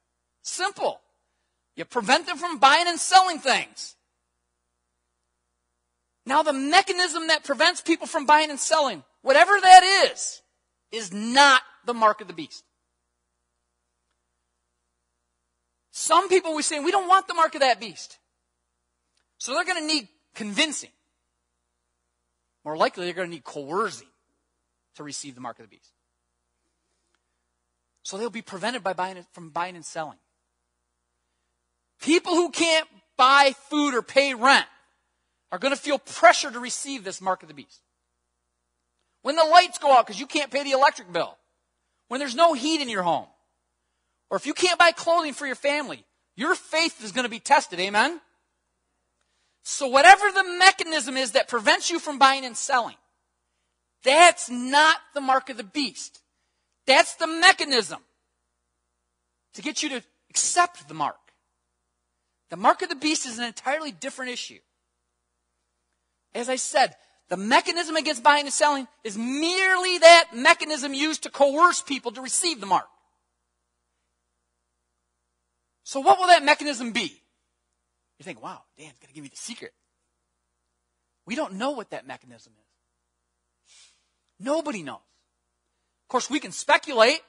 Simple. 0.44 1.02
You 1.80 1.86
prevent 1.86 2.28
them 2.28 2.36
from 2.36 2.58
buying 2.58 2.90
and 2.90 3.00
selling 3.00 3.40
things. 3.40 3.96
Now, 6.26 6.44
the 6.44 6.52
mechanism 6.52 7.28
that 7.28 7.46
prevents 7.46 7.80
people 7.80 8.06
from 8.06 8.26
buying 8.26 8.50
and 8.50 8.60
selling, 8.60 9.02
whatever 9.22 9.54
that 9.62 10.10
is, 10.12 10.42
is 10.92 11.14
not 11.14 11.62
the 11.86 11.94
mark 11.94 12.20
of 12.20 12.28
the 12.28 12.34
beast. 12.34 12.66
Some 15.92 16.28
people 16.28 16.54
were 16.54 16.64
saying, 16.64 16.84
we 16.84 16.92
don't 16.92 17.08
want 17.08 17.30
the 17.30 17.34
mark 17.34 17.56
of 17.56 17.62
that 17.62 17.80
beast. 17.80 18.20
So 19.38 19.54
they're 19.54 19.64
going 19.64 19.82
to 19.82 19.88
need 19.88 20.10
convincing. 20.36 20.92
More 22.66 22.76
likely, 22.76 23.06
they're 23.06 23.14
going 23.14 23.30
to 23.30 23.34
need 23.34 23.46
coercing 23.46 24.10
to 24.96 25.04
receive 25.06 25.34
the 25.34 25.40
mark 25.40 25.60
of 25.60 25.64
the 25.64 25.70
beast. 25.70 25.94
So 28.04 28.18
they'll 28.18 28.30
be 28.30 28.42
prevented 28.42 28.84
by 28.84 28.92
buying, 28.92 29.26
from 29.32 29.52
buying 29.52 29.78
and 29.78 29.86
selling. 29.86 30.18
People 32.02 32.34
who 32.34 32.50
can't 32.50 32.88
buy 33.18 33.54
food 33.70 33.94
or 33.94 34.02
pay 34.02 34.34
rent 34.34 34.66
are 35.52 35.60
going 35.60 35.74
to 35.74 35.80
feel 35.80 36.00
pressure 36.00 36.52
to 36.52 36.60
receive 36.60 37.04
this 37.04 37.22
mark 37.22 37.42
of 37.42 37.48
the 37.48 37.54
beast. 37.54 37.82
When 39.22 39.36
the 39.36 39.44
lights 39.44 39.78
go 39.78 39.92
out 39.92 40.06
because 40.06 40.20
you 40.20 40.28
can't 40.28 40.52
pay 40.52 40.64
the 40.64 40.72
electric 40.72 41.12
bill, 41.12 41.38
when 42.08 42.20
there's 42.20 42.36
no 42.36 42.54
heat 42.54 42.82
in 42.82 42.90
your 42.90 43.04
home, 43.04 43.28
or 44.30 44.38
if 44.38 44.46
you 44.46 44.54
can't 44.54 44.80
buy 44.80 44.92
clothing 44.92 45.34
for 45.34 45.46
your 45.46 45.56
family, 45.56 46.06
your 46.36 46.56
faith 46.56 47.04
is 47.04 47.12
going 47.12 47.26
to 47.26 47.30
be 47.30 47.40
tested. 47.40 47.80
Amen? 47.80 48.22
So, 49.64 49.88
whatever 49.88 50.32
the 50.32 50.58
mechanism 50.58 51.18
is 51.18 51.32
that 51.32 51.48
prevents 51.50 51.92
you 51.92 52.00
from 52.00 52.18
buying 52.18 52.46
and 52.46 52.56
selling, 52.56 52.96
that's 54.04 54.50
not 54.50 54.98
the 55.14 55.22
mark 55.22 55.50
of 55.50 55.58
the 55.58 55.64
beast. 55.64 56.22
That's 56.88 57.16
the 57.16 57.28
mechanism 57.28 58.00
to 59.54 59.62
get 59.62 59.84
you 59.84 59.90
to 59.90 60.04
accept 60.30 60.88
the 60.88 60.94
mark. 60.94 61.18
The 62.50 62.58
mark 62.58 62.82
of 62.82 62.90
the 62.90 62.96
beast 62.96 63.26
is 63.26 63.38
an 63.38 63.46
entirely 63.46 63.92
different 63.92 64.32
issue. 64.32 64.60
As 66.34 66.50
I 66.50 66.56
said, 66.56 66.96
the 67.30 67.38
mechanism 67.38 67.96
against 67.96 68.24
buying 68.24 68.46
and 68.46 68.54
selling 68.54 68.88
is 69.04 69.18
merely 69.18 70.00
that 70.00 70.30
mechanism 70.34 70.94
used 70.94 71.24
to 71.24 71.30
coerce 71.30 71.82
people 71.82 72.12
to 72.14 72.22
receive 72.22 72.60
the 72.60 72.66
mark. 72.66 72.88
So, 75.84 76.00
what 76.00 76.20
will 76.20 76.28
that 76.28 76.44
mechanism 76.44 76.92
be? 76.92 77.22
You 78.20 78.24
think, 78.24 78.44
wow, 78.44 78.62
Dan's 78.78 78.94
going 79.00 79.08
to 79.08 79.14
give 79.14 79.24
me 79.24 79.30
the 79.30 79.38
secret. 79.38 79.74
We 81.26 81.36
don't 81.36 81.54
know 81.54 81.72
what 81.72 81.92
that 81.92 82.06
mechanism 82.06 82.54
is. 82.58 82.66
Nobody 84.40 84.84
knows. 84.84 84.96
Of 84.96 86.10
course, 86.10 86.30
we 86.30 86.40
can 86.40 86.52
speculate. 86.52 87.22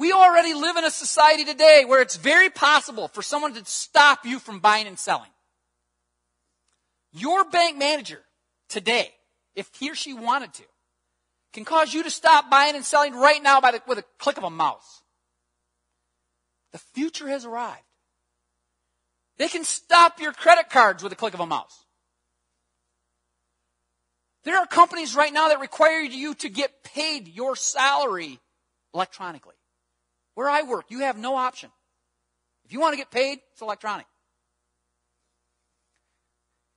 We 0.00 0.12
already 0.12 0.54
live 0.54 0.78
in 0.78 0.84
a 0.86 0.90
society 0.90 1.44
today 1.44 1.84
where 1.86 2.00
it's 2.00 2.16
very 2.16 2.48
possible 2.48 3.08
for 3.08 3.20
someone 3.20 3.52
to 3.52 3.62
stop 3.66 4.24
you 4.24 4.38
from 4.38 4.58
buying 4.58 4.86
and 4.86 4.98
selling. 4.98 5.28
Your 7.12 7.44
bank 7.44 7.76
manager 7.76 8.22
today, 8.70 9.10
if 9.54 9.68
he 9.78 9.90
or 9.90 9.94
she 9.94 10.14
wanted 10.14 10.54
to, 10.54 10.62
can 11.52 11.66
cause 11.66 11.92
you 11.92 12.02
to 12.02 12.10
stop 12.10 12.48
buying 12.48 12.76
and 12.76 12.82
selling 12.82 13.12
right 13.12 13.42
now 13.42 13.60
by 13.60 13.72
the, 13.72 13.82
with 13.86 13.98
a 13.98 14.04
click 14.18 14.38
of 14.38 14.44
a 14.44 14.48
mouse. 14.48 15.02
The 16.72 16.78
future 16.78 17.28
has 17.28 17.44
arrived. 17.44 17.84
They 19.36 19.48
can 19.48 19.64
stop 19.64 20.18
your 20.18 20.32
credit 20.32 20.70
cards 20.70 21.02
with 21.02 21.12
a 21.12 21.16
click 21.16 21.34
of 21.34 21.40
a 21.40 21.46
mouse. 21.46 21.84
There 24.44 24.56
are 24.56 24.66
companies 24.66 25.14
right 25.14 25.32
now 25.32 25.48
that 25.48 25.60
require 25.60 26.00
you 26.00 26.34
to 26.36 26.48
get 26.48 26.84
paid 26.84 27.28
your 27.28 27.54
salary 27.54 28.40
electronically. 28.94 29.56
Where 30.40 30.48
I 30.48 30.62
work, 30.62 30.86
you 30.88 31.00
have 31.00 31.18
no 31.18 31.36
option. 31.36 31.68
If 32.64 32.72
you 32.72 32.80
want 32.80 32.94
to 32.94 32.96
get 32.96 33.10
paid, 33.10 33.40
it's 33.52 33.60
electronic. 33.60 34.06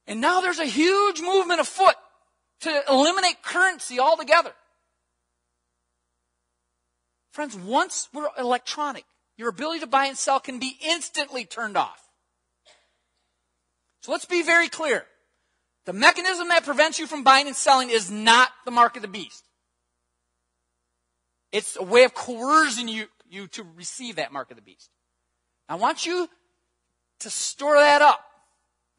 And 0.05 0.20
now 0.20 0.41
there's 0.41 0.59
a 0.59 0.66
huge 0.66 1.22
movement 1.22 1.61
afoot 1.61 1.95
to 2.59 2.84
eliminate 2.89 3.41
currency 3.41 4.01
altogether. 4.01 4.51
Friends, 7.32 7.55
once 7.55 8.09
we're 8.14 8.28
electronic, 8.38 9.05
your 9.38 9.47
ability 9.47 9.80
to 9.80 9.88
buy 9.88 10.07
and 10.07 10.18
sell 10.18 10.41
can 10.41 10.59
be 10.59 10.78
instantly 10.86 11.45
turned 11.45 11.78
off. 11.78 12.01
So 14.01 14.11
let's 14.11 14.26
be 14.26 14.43
very 14.43 14.68
clear. 14.68 15.05
The 15.86 15.93
mechanism 15.93 16.49
that 16.49 16.66
prevents 16.66 16.99
you 16.99 17.07
from 17.07 17.24
buying 17.24 17.47
and 17.47 17.55
selling 17.55 17.91
is 17.91 18.11
not 18.11 18.49
the 18.66 18.72
mark 18.72 18.97
of 18.97 19.03
the 19.03 19.07
beast. 19.07 19.45
It's 21.53 21.78
a 21.78 21.84
way 21.84 22.03
of 22.03 22.14
coercing 22.14 22.89
you, 22.89 23.05
you 23.34 23.48
to 23.48 23.66
receive 23.76 24.18
that 24.18 24.32
mark 24.32 24.52
of 24.52 24.56
the 24.56 24.62
beast. 24.62 24.90
I 25.68 25.76
want 25.76 26.06
you 26.06 26.30
to 27.20 27.30
store 27.30 27.76
that 27.76 28.02
up 28.02 28.24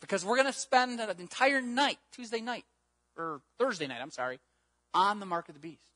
because 0.00 0.24
we're 0.24 0.36
going 0.36 0.52
to 0.52 0.58
spend 0.58 1.00
an 1.00 1.20
entire 1.20 1.62
night, 1.62 1.98
Tuesday 2.12 2.40
night, 2.40 2.64
or 3.16 3.40
Thursday 3.58 3.86
night, 3.86 4.00
I'm 4.02 4.10
sorry, 4.10 4.40
on 4.92 5.20
the 5.20 5.26
mark 5.26 5.48
of 5.48 5.54
the 5.54 5.60
beast. 5.60 5.86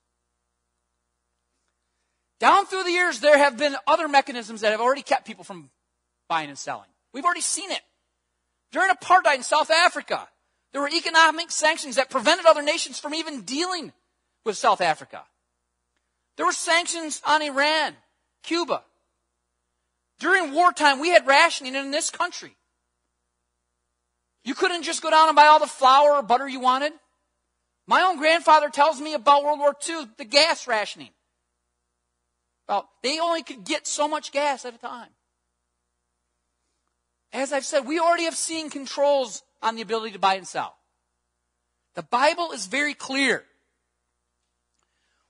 Down 2.41 2.67
through 2.67 2.85
the 2.85 2.93
years, 2.93 3.21
there 3.21 3.37
have 3.37 3.59
been 3.59 3.77
other 3.87 4.07
mechanisms 4.07 4.61
that 4.61 4.71
have 4.71 4.81
already 4.81 5.03
kept 5.03 5.27
people 5.27 5.45
from 5.45 5.71
buying 6.29 6.49
and 6.49 6.59
selling. 6.59 6.89
We've 7.13 7.25
already 7.25 7.41
seen 7.41 7.71
it. 7.71 7.81
During 8.71 8.91
apartheid 8.91 9.37
in 9.37 9.43
South 9.43 9.71
Africa, 9.71 10.29
there 10.73 10.81
were 10.81 10.89
economic 10.89 11.51
sanctions 11.51 11.97
that 11.97 12.11
prevented 12.11 12.47
other 12.47 12.63
nations 12.63 13.01
from 13.01 13.15
even 13.15 13.43
dealing 13.43 13.93
with 14.45 14.57
South 14.57 14.81
Africa. 14.81 15.25
There 16.37 16.47
were 16.47 16.53
sanctions 16.53 17.21
on 17.27 17.43
Iran, 17.43 17.97
Cuba. 18.49 18.83
During 20.21 20.55
wartime, 20.55 21.01
we 21.01 21.11
had 21.11 21.27
rationing 21.27 21.75
in 21.75 21.91
this 21.91 22.09
country. 22.09 22.57
You 24.43 24.55
couldn't 24.55 24.85
just 24.85 25.03
go 25.03 25.11
down 25.11 25.29
and 25.29 25.37
buy 25.37 25.49
all 25.49 25.59
the 25.59 25.67
flour 25.67 26.13
or 26.13 26.23
butter 26.23 26.49
you 26.49 26.59
wanted. 26.59 26.93
My 27.87 28.01
own 28.01 28.17
grandfather 28.17 28.71
tells 28.71 29.03
me 29.03 29.13
about 29.13 29.45
World 29.45 29.59
War 29.59 29.75
II, 29.87 30.07
the 30.17 30.25
gas 30.25 30.67
rationing. 30.67 31.11
Well, 32.67 32.89
they 33.03 33.21
only 33.21 33.43
could 33.43 33.65
get 33.65 33.87
so 33.87 34.09
much 34.09 34.33
gas 34.33 34.65
at 34.65 34.75
a 34.75 34.79
time. 34.79 35.11
As 37.35 37.53
I've 37.53 37.67
said, 37.67 37.81
we 37.81 37.99
already 37.99 38.25
have 38.25 38.37
seen 38.37 38.71
controls 38.71 39.43
on 39.61 39.77
the 39.77 39.83
ability 39.83 40.13
to 40.13 40.19
buy 40.19 40.37
and 40.37 40.49
sell. 40.49 40.75
The 41.97 42.03
Bible 42.03 42.53
is 42.53 42.67
very 42.67 42.95
clear. 42.95 43.45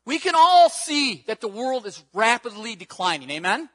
We 0.09 0.19
can 0.19 0.33
all 0.35 0.71
see 0.71 1.23
that 1.27 1.43
the 1.43 1.49
world 1.49 1.85
is 1.85 2.03
rapidly 2.15 2.75
declining. 2.75 3.29
Amen? 3.29 3.69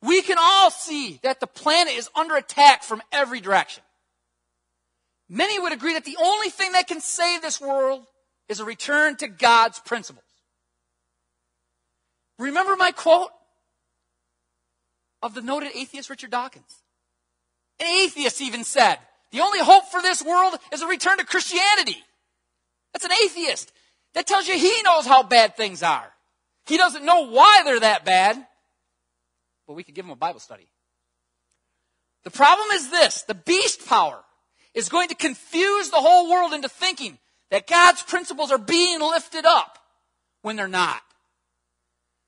We 0.00 0.22
can 0.22 0.36
all 0.38 0.70
see 0.70 1.18
that 1.24 1.40
the 1.40 1.48
planet 1.48 1.94
is 1.94 2.08
under 2.14 2.36
attack 2.36 2.84
from 2.84 3.02
every 3.10 3.40
direction. 3.40 3.82
Many 5.28 5.58
would 5.58 5.72
agree 5.72 5.94
that 5.94 6.04
the 6.04 6.16
only 6.22 6.50
thing 6.50 6.70
that 6.70 6.86
can 6.86 7.00
save 7.00 7.42
this 7.42 7.60
world 7.60 8.06
is 8.48 8.60
a 8.60 8.64
return 8.64 9.16
to 9.16 9.26
God's 9.26 9.80
principles. 9.80 10.22
Remember 12.38 12.76
my 12.76 12.92
quote 12.92 13.30
of 15.20 15.34
the 15.34 15.42
noted 15.42 15.72
atheist 15.74 16.10
Richard 16.10 16.30
Dawkins? 16.30 16.84
An 17.80 17.88
atheist 17.88 18.40
even 18.40 18.62
said, 18.62 18.98
the 19.32 19.40
only 19.40 19.58
hope 19.58 19.86
for 19.86 20.00
this 20.00 20.22
world 20.22 20.54
is 20.72 20.80
a 20.80 20.86
return 20.86 21.18
to 21.18 21.24
Christianity. 21.24 22.04
That's 22.92 23.04
an 23.04 23.10
atheist. 23.24 23.72
That 24.16 24.26
tells 24.26 24.48
you 24.48 24.58
he 24.58 24.82
knows 24.82 25.06
how 25.06 25.22
bad 25.22 25.56
things 25.56 25.82
are. 25.82 26.10
He 26.64 26.78
doesn't 26.78 27.04
know 27.04 27.28
why 27.28 27.60
they're 27.64 27.80
that 27.80 28.06
bad. 28.06 28.44
But 29.66 29.74
we 29.74 29.84
could 29.84 29.94
give 29.94 30.06
him 30.06 30.10
a 30.10 30.16
Bible 30.16 30.40
study. 30.40 30.68
The 32.24 32.30
problem 32.30 32.66
is 32.72 32.90
this 32.90 33.22
the 33.22 33.34
beast 33.34 33.86
power 33.86 34.18
is 34.72 34.88
going 34.88 35.10
to 35.10 35.14
confuse 35.14 35.90
the 35.90 36.00
whole 36.00 36.30
world 36.30 36.54
into 36.54 36.68
thinking 36.68 37.18
that 37.50 37.66
God's 37.66 38.02
principles 38.02 38.50
are 38.50 38.58
being 38.58 39.00
lifted 39.00 39.44
up 39.44 39.78
when 40.40 40.56
they're 40.56 40.66
not. 40.66 41.02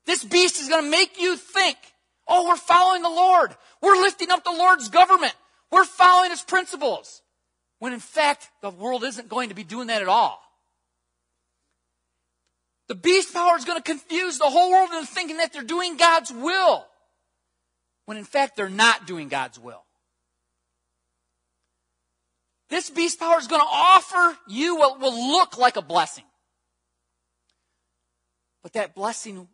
This 0.05 0.23
beast 0.23 0.61
is 0.61 0.69
going 0.69 0.83
to 0.83 0.89
make 0.91 1.19
you 1.19 1.37
think, 1.37 1.77
oh, 2.27 2.47
we're 2.47 2.55
following 2.55 3.01
the 3.01 3.09
Lord. 3.09 3.55
We're 3.81 3.95
lifting 3.95 4.29
up 4.29 4.43
the 4.43 4.51
Lord's 4.51 4.89
government. 4.89 5.33
We're 5.71 5.85
following 5.85 6.29
his 6.29 6.43
principles. 6.43 7.23
When 7.79 7.93
in 7.93 7.99
fact, 7.99 8.47
the 8.61 8.69
world 8.69 9.03
isn't 9.03 9.27
going 9.27 9.49
to 9.49 9.55
be 9.55 9.63
doing 9.63 9.87
that 9.87 10.03
at 10.03 10.07
all. 10.07 10.39
The 12.89 12.95
beast 12.95 13.33
power 13.33 13.55
is 13.55 13.65
going 13.65 13.77
to 13.77 13.83
confuse 13.83 14.39
the 14.39 14.49
whole 14.49 14.71
world 14.71 14.89
into 14.91 15.05
thinking 15.05 15.37
that 15.37 15.53
they're 15.53 15.61
doing 15.61 15.95
God's 15.95 16.31
will. 16.31 16.85
When 18.05 18.17
in 18.17 18.25
fact, 18.25 18.55
they're 18.57 18.67
not 18.67 19.05
doing 19.05 19.29
God's 19.29 19.59
will. 19.59 19.83
This 22.69 22.89
beast 22.89 23.19
power 23.19 23.37
is 23.37 23.47
going 23.47 23.61
to 23.61 23.67
offer 23.67 24.37
you 24.47 24.75
what 24.75 24.99
will 24.99 25.31
look 25.31 25.57
like 25.57 25.77
a 25.77 25.81
blessing. 25.83 26.23
But 28.63 28.73
that 28.73 28.95
blessing 28.95 29.47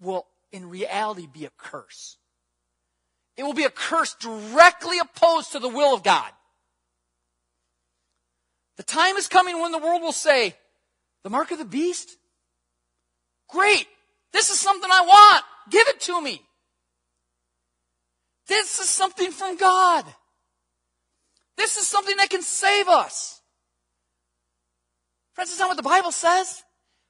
will 0.00 0.26
in 0.50 0.68
reality 0.68 1.26
be 1.26 1.44
a 1.44 1.50
curse. 1.58 2.16
It 3.36 3.42
will 3.42 3.54
be 3.54 3.64
a 3.64 3.70
curse 3.70 4.14
directly 4.14 4.98
opposed 4.98 5.52
to 5.52 5.58
the 5.58 5.68
will 5.68 5.94
of 5.94 6.02
God. 6.02 6.30
The 8.78 8.82
time 8.82 9.16
is 9.16 9.28
coming 9.28 9.60
when 9.60 9.72
the 9.72 9.78
world 9.78 10.00
will 10.00 10.12
say, 10.12 10.56
the 11.22 11.30
mark 11.30 11.50
of 11.50 11.58
the 11.58 11.64
beast? 11.66 12.16
Great. 13.52 13.86
This 14.32 14.50
is 14.50 14.58
something 14.58 14.90
I 14.90 15.02
want. 15.02 15.44
Give 15.70 15.86
it 15.88 16.00
to 16.02 16.20
me. 16.20 16.42
This 18.46 18.78
is 18.78 18.88
something 18.88 19.30
from 19.30 19.56
God. 19.56 20.04
This 21.56 21.76
is 21.76 21.86
something 21.86 22.16
that 22.16 22.30
can 22.30 22.42
save 22.42 22.88
us. 22.88 23.40
Friends, 25.34 25.50
that's 25.50 25.60
not 25.60 25.68
what 25.68 25.76
the 25.76 25.82
Bible 25.82 26.12
says. 26.12 26.62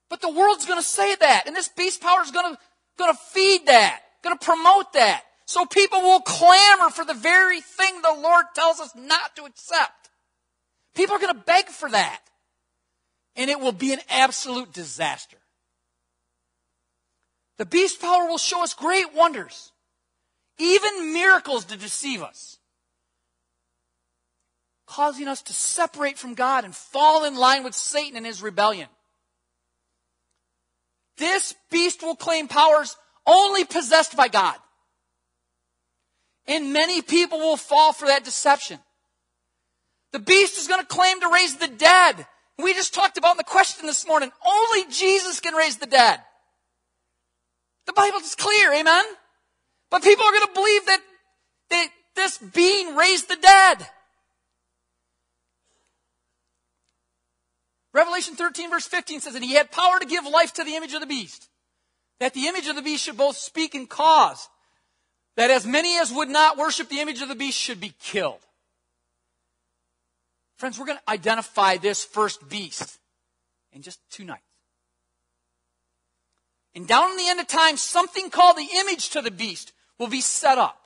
But 0.09 0.21
the 0.21 0.29
world's 0.29 0.67
to 0.67 0.83
say 0.83 1.15
that. 1.15 1.45
And 1.47 1.55
this 1.55 1.69
beast 1.69 2.01
power 2.01 2.23
is 2.23 2.31
going 2.31 2.57
to 2.99 3.15
feed 3.33 3.67
that, 3.67 4.01
to 4.25 4.37
promote 4.37 4.93
that. 4.95 5.23
So 5.47 5.67
people 5.67 6.01
will 6.01 6.21
clamor 6.21 6.91
for 6.91 7.05
the 7.05 7.15
very 7.15 7.61
thing 7.61 8.03
the 8.03 8.21
Lord 8.21 8.45
tells 8.55 8.81
us 8.81 8.93
not 8.95 9.35
to 9.37 9.45
accept. 9.45 10.11
People 10.95 11.17
are 11.17 11.21
to 11.35 11.43
beg 11.47 11.67
for 11.67 11.89
that. 11.91 12.21
And 13.37 13.51
it 13.51 13.61
will 13.61 13.73
be 13.73 13.93
an 13.93 14.01
absolute 14.11 14.73
disaster. 14.73 15.39
The 17.61 17.67
beast 17.67 18.01
power 18.01 18.27
will 18.27 18.39
show 18.39 18.63
us 18.63 18.73
great 18.73 19.13
wonders, 19.15 19.71
even 20.59 21.13
miracles 21.13 21.67
to 21.67 21.77
deceive 21.77 22.23
us, 22.23 22.57
causing 24.87 25.29
us 25.29 25.43
to 25.43 25.53
separate 25.53 26.17
from 26.17 26.33
God 26.33 26.65
and 26.65 26.75
fall 26.75 27.27
in 27.27 27.37
line 27.37 27.63
with 27.63 27.75
Satan 27.75 28.17
and 28.17 28.25
his 28.25 28.41
rebellion. 28.41 28.89
This 31.19 31.55
beast 31.71 32.03
will 32.03 32.17
claim 32.17 32.49
powers 32.49 32.97
only 33.27 33.67
possessed 33.67 34.17
by 34.17 34.29
God. 34.29 34.57
And 36.47 36.73
many 36.73 37.03
people 37.03 37.41
will 37.41 37.59
fall 37.59 37.93
for 37.93 38.09
that 38.09 38.25
deception. 38.25 38.79
The 40.13 40.19
beast 40.19 40.59
is 40.59 40.67
going 40.67 40.81
to 40.81 40.87
claim 40.87 41.21
to 41.21 41.29
raise 41.29 41.57
the 41.57 41.69
dead. 41.69 42.27
We 42.57 42.73
just 42.73 42.95
talked 42.95 43.19
about 43.19 43.33
in 43.33 43.37
the 43.37 43.45
question 43.45 43.85
this 43.85 44.07
morning. 44.07 44.33
Only 44.47 44.91
Jesus 44.91 45.41
can 45.41 45.53
raise 45.53 45.77
the 45.77 45.85
dead. 45.85 46.21
The 47.87 47.93
Bible 47.93 48.19
is 48.19 48.35
clear, 48.35 48.73
amen? 48.73 49.05
But 49.91 50.03
people 50.03 50.25
are 50.25 50.33
going 50.33 50.47
to 50.47 50.55
believe 50.55 50.87
that, 50.87 51.01
that 51.71 51.89
this 52.15 52.39
being 52.39 52.97
raised 52.97 53.29
the 53.29 53.37
dead. 53.37 53.87
Revelation 57.93 58.37
13 58.37 58.71
verse 58.71 58.87
15 58.87 59.21
says 59.21 59.33
that 59.33 59.43
he 59.43 59.55
had 59.55 59.73
power 59.73 59.99
to 59.99 60.07
give 60.07 60.25
life 60.25 60.53
to 60.55 60.65
the 60.65 60.77
image 60.77 60.95
of 60.95 61.01
the 61.01 61.07
beast. 61.07 61.49
That 62.21 62.35
the 62.35 62.47
image 62.47 62.69
of 62.69 62.77
the 62.77 62.83
beast 62.83 63.05
should 63.05 63.17
both 63.17 63.37
speak 63.37 63.75
and 63.75 63.89
cause. 63.89 64.49
That 65.37 65.51
as 65.51 65.67
many 65.67 65.99
as 65.99 66.13
would 66.13 66.29
not 66.29 66.57
worship 66.57 66.89
the 66.89 67.01
image 67.01 67.23
of 67.23 67.29
the 67.29 67.35
beast 67.35 67.59
should 67.59 67.81
be 67.81 67.95
killed. 68.01 68.41
Friends, 70.57 70.79
we're 70.79 70.87
going 70.87 70.99
to 70.99 71.11
identify 71.11 71.79
this 71.79 72.05
first 72.05 72.49
beast 72.49 72.99
in 73.73 73.83
just 73.83 73.99
two 74.11 74.25
nights. 74.25 74.45
And 76.75 76.87
down 76.87 77.11
in 77.11 77.17
the 77.17 77.29
end 77.29 77.41
of 77.41 77.47
time, 77.47 77.77
something 77.77 78.31
called 78.31 78.57
the 78.57 78.69
image 78.77 79.11
to 79.11 79.23
the 79.23 79.31
beast 79.31 79.73
will 79.99 80.07
be 80.07 80.21
set 80.21 80.59
up. 80.59 80.77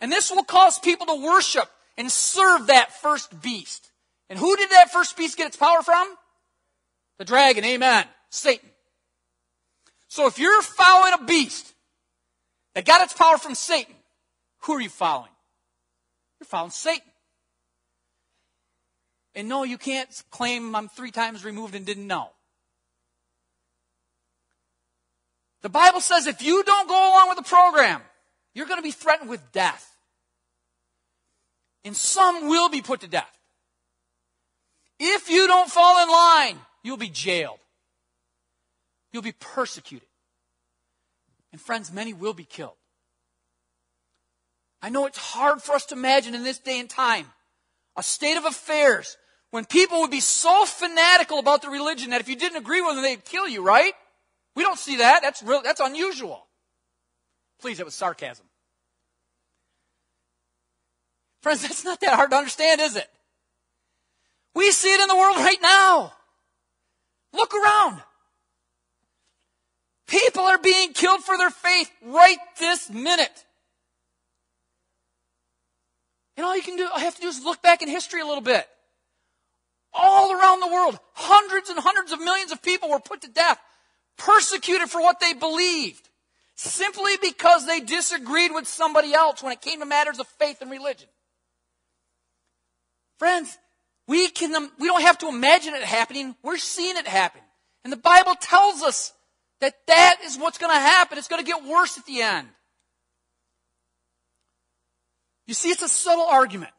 And 0.00 0.12
this 0.12 0.30
will 0.30 0.44
cause 0.44 0.78
people 0.78 1.06
to 1.06 1.24
worship 1.24 1.68
and 1.96 2.10
serve 2.10 2.68
that 2.68 2.92
first 2.92 3.40
beast. 3.40 3.90
And 4.28 4.38
who 4.38 4.56
did 4.56 4.70
that 4.70 4.92
first 4.92 5.16
beast 5.16 5.36
get 5.36 5.46
its 5.46 5.56
power 5.56 5.82
from? 5.82 6.06
The 7.18 7.24
dragon, 7.24 7.64
amen. 7.64 8.04
Satan. 8.30 8.68
So 10.08 10.26
if 10.26 10.38
you're 10.38 10.62
following 10.62 11.14
a 11.14 11.24
beast 11.24 11.72
that 12.74 12.84
got 12.84 13.02
its 13.02 13.12
power 13.12 13.38
from 13.38 13.54
Satan, 13.54 13.94
who 14.62 14.74
are 14.74 14.80
you 14.80 14.88
following? 14.88 15.30
You're 16.40 16.46
following 16.46 16.70
Satan. 16.70 17.10
And 19.34 19.48
no, 19.48 19.64
you 19.64 19.78
can't 19.78 20.08
claim 20.30 20.74
I'm 20.74 20.88
three 20.88 21.10
times 21.10 21.44
removed 21.44 21.74
and 21.74 21.84
didn't 21.84 22.06
know. 22.06 22.30
The 25.66 25.70
Bible 25.70 26.00
says 26.00 26.28
if 26.28 26.42
you 26.42 26.62
don't 26.62 26.88
go 26.88 26.94
along 26.94 27.26
with 27.26 27.38
the 27.38 27.42
program, 27.42 28.00
you're 28.54 28.68
going 28.68 28.78
to 28.78 28.84
be 28.84 28.92
threatened 28.92 29.28
with 29.28 29.50
death. 29.50 29.96
And 31.84 31.96
some 31.96 32.48
will 32.48 32.68
be 32.68 32.82
put 32.82 33.00
to 33.00 33.08
death. 33.08 33.36
If 35.00 35.28
you 35.28 35.48
don't 35.48 35.68
fall 35.68 36.04
in 36.04 36.08
line, 36.08 36.60
you'll 36.84 36.98
be 36.98 37.08
jailed. 37.08 37.58
You'll 39.12 39.24
be 39.24 39.32
persecuted. 39.32 40.06
And 41.50 41.60
friends, 41.60 41.92
many 41.92 42.12
will 42.12 42.32
be 42.32 42.44
killed. 42.44 42.76
I 44.80 44.88
know 44.88 45.06
it's 45.06 45.18
hard 45.18 45.62
for 45.62 45.74
us 45.74 45.86
to 45.86 45.96
imagine 45.96 46.36
in 46.36 46.44
this 46.44 46.60
day 46.60 46.78
and 46.78 46.88
time 46.88 47.26
a 47.96 48.04
state 48.04 48.36
of 48.36 48.44
affairs 48.44 49.16
when 49.50 49.64
people 49.64 50.02
would 50.02 50.12
be 50.12 50.20
so 50.20 50.64
fanatical 50.64 51.40
about 51.40 51.62
the 51.62 51.70
religion 51.70 52.10
that 52.10 52.20
if 52.20 52.28
you 52.28 52.36
didn't 52.36 52.58
agree 52.58 52.82
with 52.82 52.94
them, 52.94 53.02
they'd 53.02 53.24
kill 53.24 53.48
you, 53.48 53.64
right? 53.64 53.94
We 54.56 54.62
don't 54.62 54.78
see 54.78 54.96
that. 54.96 55.22
That's 55.22 55.42
real, 55.42 55.62
that's 55.62 55.80
unusual. 55.80 56.46
Please, 57.60 57.78
it 57.78 57.84
was 57.84 57.94
sarcasm. 57.94 58.46
Friends, 61.42 61.62
that's 61.68 61.84
not 61.84 62.00
that 62.00 62.14
hard 62.14 62.30
to 62.30 62.36
understand, 62.36 62.80
is 62.80 62.96
it? 62.96 63.08
We 64.54 64.72
see 64.72 64.92
it 64.92 65.00
in 65.00 65.08
the 65.08 65.16
world 65.16 65.36
right 65.36 65.60
now. 65.62 66.12
Look 67.32 67.54
around. 67.54 68.02
People 70.08 70.42
are 70.42 70.58
being 70.58 70.92
killed 70.92 71.22
for 71.22 71.36
their 71.36 71.50
faith 71.50 71.90
right 72.02 72.38
this 72.58 72.90
minute. 72.90 73.44
And 76.36 76.46
all 76.46 76.56
you 76.56 76.62
can 76.62 76.76
do, 76.76 76.88
I 76.94 77.00
have 77.00 77.14
to 77.16 77.20
do 77.20 77.28
is 77.28 77.44
look 77.44 77.62
back 77.62 77.82
in 77.82 77.88
history 77.88 78.20
a 78.20 78.26
little 78.26 78.42
bit 78.42 78.66
all 79.96 80.32
around 80.32 80.60
the 80.60 80.68
world, 80.68 80.98
hundreds 81.14 81.70
and 81.70 81.78
hundreds 81.78 82.12
of 82.12 82.20
millions 82.20 82.52
of 82.52 82.62
people 82.62 82.90
were 82.90 83.00
put 83.00 83.22
to 83.22 83.28
death, 83.28 83.58
persecuted 84.16 84.88
for 84.88 85.00
what 85.00 85.20
they 85.20 85.32
believed, 85.34 86.08
simply 86.54 87.12
because 87.20 87.66
they 87.66 87.80
disagreed 87.80 88.52
with 88.52 88.66
somebody 88.66 89.14
else 89.14 89.42
when 89.42 89.52
it 89.52 89.60
came 89.60 89.80
to 89.80 89.86
matters 89.86 90.18
of 90.18 90.26
faith 90.38 90.62
and 90.62 90.70
religion. 90.70 91.08
Friends, 93.18 93.56
we 94.06 94.28
can, 94.28 94.54
um, 94.54 94.70
we 94.78 94.86
don't 94.86 95.02
have 95.02 95.18
to 95.18 95.28
imagine 95.28 95.74
it 95.74 95.82
happening. 95.82 96.34
We're 96.42 96.58
seeing 96.58 96.96
it 96.96 97.06
happen. 97.06 97.40
And 97.84 97.92
the 97.92 97.96
Bible 97.96 98.34
tells 98.34 98.82
us 98.82 99.12
that 99.60 99.74
that 99.86 100.18
is 100.24 100.36
what's 100.36 100.58
going 100.58 100.72
to 100.72 100.78
happen. 100.78 101.18
It's 101.18 101.28
going 101.28 101.44
to 101.44 101.50
get 101.50 101.64
worse 101.64 101.98
at 101.98 102.06
the 102.06 102.22
end. 102.22 102.48
You 105.46 105.54
see, 105.54 105.70
it's 105.70 105.82
a 105.82 105.88
subtle 105.88 106.26
argument. 106.26 106.72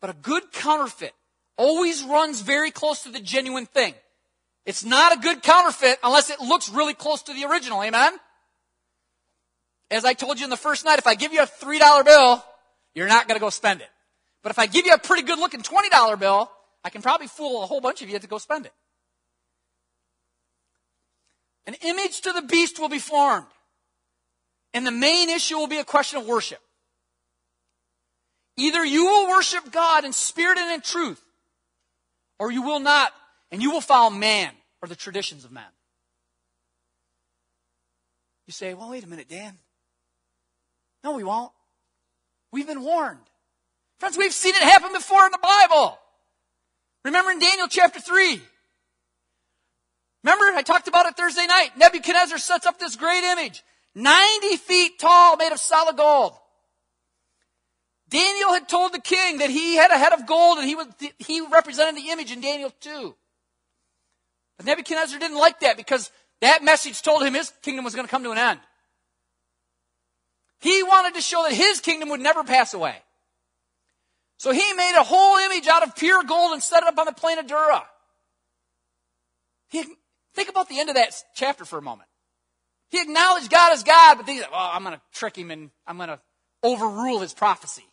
But 0.00 0.10
a 0.10 0.14
good 0.14 0.52
counterfeit 0.52 1.12
always 1.56 2.02
runs 2.02 2.40
very 2.40 2.70
close 2.70 3.02
to 3.02 3.10
the 3.10 3.20
genuine 3.20 3.66
thing. 3.66 3.94
It's 4.68 4.84
not 4.84 5.16
a 5.16 5.18
good 5.18 5.42
counterfeit 5.42 5.98
unless 6.04 6.28
it 6.28 6.40
looks 6.40 6.68
really 6.68 6.92
close 6.92 7.22
to 7.22 7.32
the 7.32 7.46
original. 7.46 7.82
Amen? 7.82 8.12
As 9.90 10.04
I 10.04 10.12
told 10.12 10.38
you 10.38 10.44
in 10.44 10.50
the 10.50 10.58
first 10.58 10.84
night, 10.84 10.98
if 10.98 11.06
I 11.06 11.14
give 11.14 11.32
you 11.32 11.40
a 11.40 11.46
$3 11.46 12.04
bill, 12.04 12.44
you're 12.94 13.08
not 13.08 13.26
going 13.26 13.36
to 13.36 13.40
go 13.40 13.48
spend 13.48 13.80
it. 13.80 13.88
But 14.42 14.50
if 14.50 14.58
I 14.58 14.66
give 14.66 14.84
you 14.84 14.92
a 14.92 14.98
pretty 14.98 15.22
good 15.22 15.38
looking 15.38 15.62
$20 15.62 16.20
bill, 16.20 16.50
I 16.84 16.90
can 16.90 17.00
probably 17.00 17.28
fool 17.28 17.62
a 17.62 17.66
whole 17.66 17.80
bunch 17.80 18.02
of 18.02 18.10
you 18.10 18.18
to 18.18 18.26
go 18.26 18.36
spend 18.36 18.66
it. 18.66 18.72
An 21.66 21.74
image 21.80 22.20
to 22.20 22.32
the 22.34 22.42
beast 22.42 22.78
will 22.78 22.90
be 22.90 22.98
formed. 22.98 23.46
And 24.74 24.86
the 24.86 24.90
main 24.90 25.30
issue 25.30 25.56
will 25.56 25.66
be 25.66 25.78
a 25.78 25.84
question 25.84 26.18
of 26.18 26.26
worship. 26.26 26.60
Either 28.58 28.84
you 28.84 29.06
will 29.06 29.28
worship 29.30 29.72
God 29.72 30.04
in 30.04 30.12
spirit 30.12 30.58
and 30.58 30.74
in 30.74 30.82
truth, 30.82 31.22
or 32.38 32.52
you 32.52 32.60
will 32.60 32.80
not, 32.80 33.14
and 33.50 33.62
you 33.62 33.70
will 33.70 33.80
follow 33.80 34.10
man 34.10 34.52
or 34.82 34.88
the 34.88 34.96
traditions 34.96 35.44
of 35.44 35.52
man. 35.52 35.70
You 38.46 38.52
say, 38.52 38.74
well, 38.74 38.90
wait 38.90 39.04
a 39.04 39.06
minute, 39.06 39.28
Dan. 39.28 39.58
No, 41.04 41.12
we 41.12 41.24
won't. 41.24 41.52
We've 42.50 42.66
been 42.66 42.82
warned. 42.82 43.20
Friends, 43.98 44.16
we've 44.16 44.32
seen 44.32 44.54
it 44.54 44.62
happen 44.62 44.92
before 44.92 45.26
in 45.26 45.32
the 45.32 45.38
Bible. 45.38 45.98
Remember 47.04 47.30
in 47.30 47.38
Daniel 47.38 47.68
chapter 47.68 48.00
3. 48.00 48.40
Remember, 50.24 50.44
I 50.56 50.62
talked 50.62 50.88
about 50.88 51.06
it 51.06 51.16
Thursday 51.16 51.46
night. 51.46 51.70
Nebuchadnezzar 51.76 52.38
sets 52.38 52.66
up 52.66 52.78
this 52.78 52.96
great 52.96 53.24
image, 53.24 53.62
90 53.94 54.56
feet 54.56 54.98
tall, 54.98 55.36
made 55.36 55.52
of 55.52 55.60
solid 55.60 55.96
gold. 55.96 56.32
Daniel 58.08 58.54
had 58.54 58.68
told 58.68 58.92
the 58.92 59.00
king 59.00 59.38
that 59.38 59.50
he 59.50 59.76
had 59.76 59.90
a 59.90 59.98
head 59.98 60.12
of 60.12 60.26
gold 60.26 60.58
and 60.58 60.66
he, 60.66 60.74
was, 60.74 60.86
he 61.18 61.40
represented 61.40 61.96
the 61.96 62.10
image 62.10 62.32
in 62.32 62.40
Daniel 62.40 62.72
2. 62.80 63.14
But 64.58 64.66
Nebuchadnezzar 64.66 65.18
didn't 65.18 65.38
like 65.38 65.60
that 65.60 65.76
because 65.78 66.10
that 66.42 66.62
message 66.62 67.00
told 67.00 67.22
him 67.22 67.32
his 67.34 67.52
kingdom 67.62 67.84
was 67.84 67.94
going 67.94 68.06
to 68.06 68.10
come 68.10 68.24
to 68.24 68.32
an 68.32 68.38
end. 68.38 68.60
He 70.60 70.82
wanted 70.82 71.14
to 71.14 71.20
show 71.20 71.44
that 71.44 71.54
his 71.54 71.80
kingdom 71.80 72.10
would 72.10 72.20
never 72.20 72.44
pass 72.44 72.74
away. 72.74 72.96
So 74.38 74.52
he 74.52 74.72
made 74.74 74.96
a 74.98 75.04
whole 75.04 75.38
image 75.38 75.66
out 75.66 75.82
of 75.82 75.96
pure 75.96 76.22
gold 76.24 76.52
and 76.52 76.62
set 76.62 76.82
it 76.82 76.88
up 76.88 76.98
on 76.98 77.06
the 77.06 77.12
plain 77.12 77.38
of 77.38 77.46
Dura. 77.46 77.84
He, 79.68 79.84
think 80.34 80.48
about 80.48 80.68
the 80.68 80.78
end 80.78 80.88
of 80.88 80.96
that 80.96 81.14
chapter 81.34 81.64
for 81.64 81.78
a 81.78 81.82
moment. 81.82 82.08
He 82.90 83.00
acknowledged 83.00 83.50
God 83.50 83.72
as 83.72 83.82
God, 83.82 84.16
but 84.16 84.28
he 84.28 84.38
said, 84.38 84.48
oh, 84.52 84.70
I'm 84.72 84.82
going 84.82 84.94
to 84.94 85.02
trick 85.12 85.36
him 85.36 85.50
and 85.50 85.70
I'm 85.86 85.96
going 85.96 86.08
to 86.08 86.20
overrule 86.62 87.20
his 87.20 87.34
prophecy. 87.34 87.84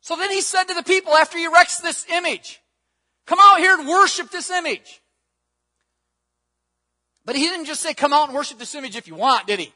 So 0.00 0.16
then 0.16 0.30
he 0.30 0.40
said 0.40 0.64
to 0.64 0.74
the 0.74 0.82
people 0.82 1.12
after 1.14 1.36
he 1.36 1.44
erects 1.44 1.80
this 1.80 2.06
image, 2.08 2.60
come 3.26 3.38
out 3.40 3.58
here 3.58 3.78
and 3.78 3.88
worship 3.88 4.30
this 4.30 4.50
image. 4.50 5.02
But 7.24 7.36
he 7.36 7.42
didn't 7.48 7.66
just 7.66 7.82
say, 7.82 7.92
come 7.92 8.12
out 8.12 8.28
and 8.28 8.34
worship 8.34 8.58
this 8.58 8.74
image 8.74 8.96
if 8.96 9.08
you 9.08 9.16
want, 9.16 9.46
did 9.46 9.58
he? 9.58 9.72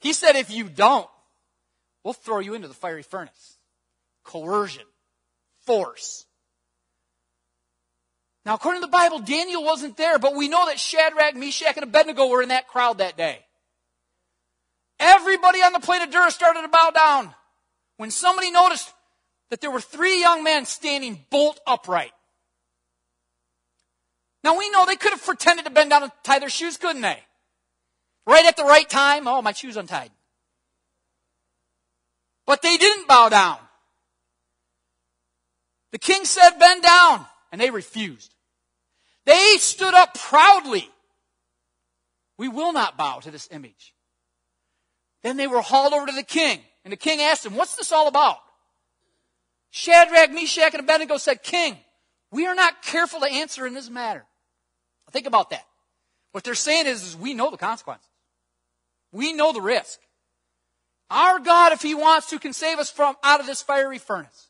He 0.00 0.12
said, 0.12 0.36
if 0.36 0.50
you 0.50 0.64
don't, 0.64 1.08
we'll 2.02 2.14
throw 2.14 2.38
you 2.38 2.54
into 2.54 2.68
the 2.68 2.74
fiery 2.74 3.02
furnace. 3.02 3.58
Coercion. 4.24 4.84
Force. 5.64 6.26
Now, 8.46 8.54
according 8.54 8.80
to 8.80 8.86
the 8.86 8.92
Bible, 8.92 9.18
Daniel 9.18 9.64
wasn't 9.64 9.96
there, 9.96 10.18
but 10.20 10.36
we 10.36 10.48
know 10.48 10.66
that 10.66 10.78
Shadrach, 10.78 11.34
Meshach, 11.34 11.76
and 11.76 11.82
Abednego 11.82 12.28
were 12.28 12.42
in 12.42 12.50
that 12.50 12.68
crowd 12.68 12.98
that 12.98 13.16
day. 13.16 13.40
Everybody 15.00 15.58
on 15.58 15.72
the 15.72 15.80
plain 15.80 16.02
of 16.02 16.10
Dura 16.10 16.30
started 16.30 16.62
to 16.62 16.68
bow 16.68 16.90
down 16.94 17.34
when 17.96 18.10
somebody 18.10 18.50
noticed 18.50 18.92
that 19.50 19.60
there 19.60 19.70
were 19.70 19.80
three 19.80 20.20
young 20.20 20.42
men 20.42 20.66
standing 20.66 21.24
bolt 21.30 21.60
upright. 21.66 22.12
Now 24.42 24.58
we 24.58 24.70
know 24.70 24.86
they 24.86 24.96
could 24.96 25.12
have 25.12 25.24
pretended 25.24 25.64
to 25.64 25.70
bend 25.70 25.90
down 25.90 26.04
and 26.04 26.12
tie 26.22 26.38
their 26.38 26.48
shoes, 26.48 26.76
couldn't 26.76 27.02
they? 27.02 27.18
Right 28.26 28.46
at 28.46 28.56
the 28.56 28.64
right 28.64 28.88
time. 28.88 29.26
Oh, 29.26 29.42
my 29.42 29.52
shoe's 29.52 29.76
untied. 29.76 30.10
But 32.46 32.62
they 32.62 32.76
didn't 32.76 33.08
bow 33.08 33.28
down. 33.28 33.58
The 35.92 35.98
king 35.98 36.24
said, 36.24 36.58
bend 36.58 36.82
down. 36.82 37.26
And 37.52 37.60
they 37.60 37.70
refused. 37.70 38.34
They 39.24 39.56
stood 39.58 39.94
up 39.94 40.14
proudly. 40.14 40.88
We 42.38 42.48
will 42.48 42.72
not 42.72 42.96
bow 42.96 43.20
to 43.20 43.30
this 43.30 43.48
image. 43.50 43.94
Then 45.22 45.36
they 45.36 45.46
were 45.46 45.60
hauled 45.60 45.92
over 45.92 46.06
to 46.06 46.12
the 46.12 46.22
king. 46.22 46.60
And 46.84 46.92
the 46.92 46.96
king 46.96 47.20
asked 47.20 47.42
them, 47.42 47.56
what's 47.56 47.76
this 47.76 47.90
all 47.90 48.06
about? 48.06 48.38
Shadrach, 49.70 50.32
Meshach, 50.32 50.74
and 50.74 50.82
Abednego 50.82 51.16
said, 51.18 51.42
King, 51.42 51.76
we 52.30 52.46
are 52.46 52.54
not 52.54 52.82
careful 52.82 53.20
to 53.20 53.26
answer 53.26 53.66
in 53.66 53.74
this 53.74 53.90
matter. 53.90 54.24
Think 55.10 55.26
about 55.26 55.50
that. 55.50 55.64
What 56.32 56.44
they're 56.44 56.54
saying 56.54 56.86
is, 56.86 57.02
is 57.02 57.16
we 57.16 57.34
know 57.34 57.50
the 57.50 57.56
consequences. 57.56 58.08
We 59.12 59.32
know 59.32 59.52
the 59.52 59.60
risk. 59.60 59.98
Our 61.10 61.38
God, 61.38 61.72
if 61.72 61.82
He 61.82 61.94
wants 61.94 62.28
to, 62.30 62.38
can 62.38 62.52
save 62.52 62.78
us 62.78 62.90
from 62.90 63.16
out 63.22 63.40
of 63.40 63.46
this 63.46 63.62
fiery 63.62 63.98
furnace. 63.98 64.48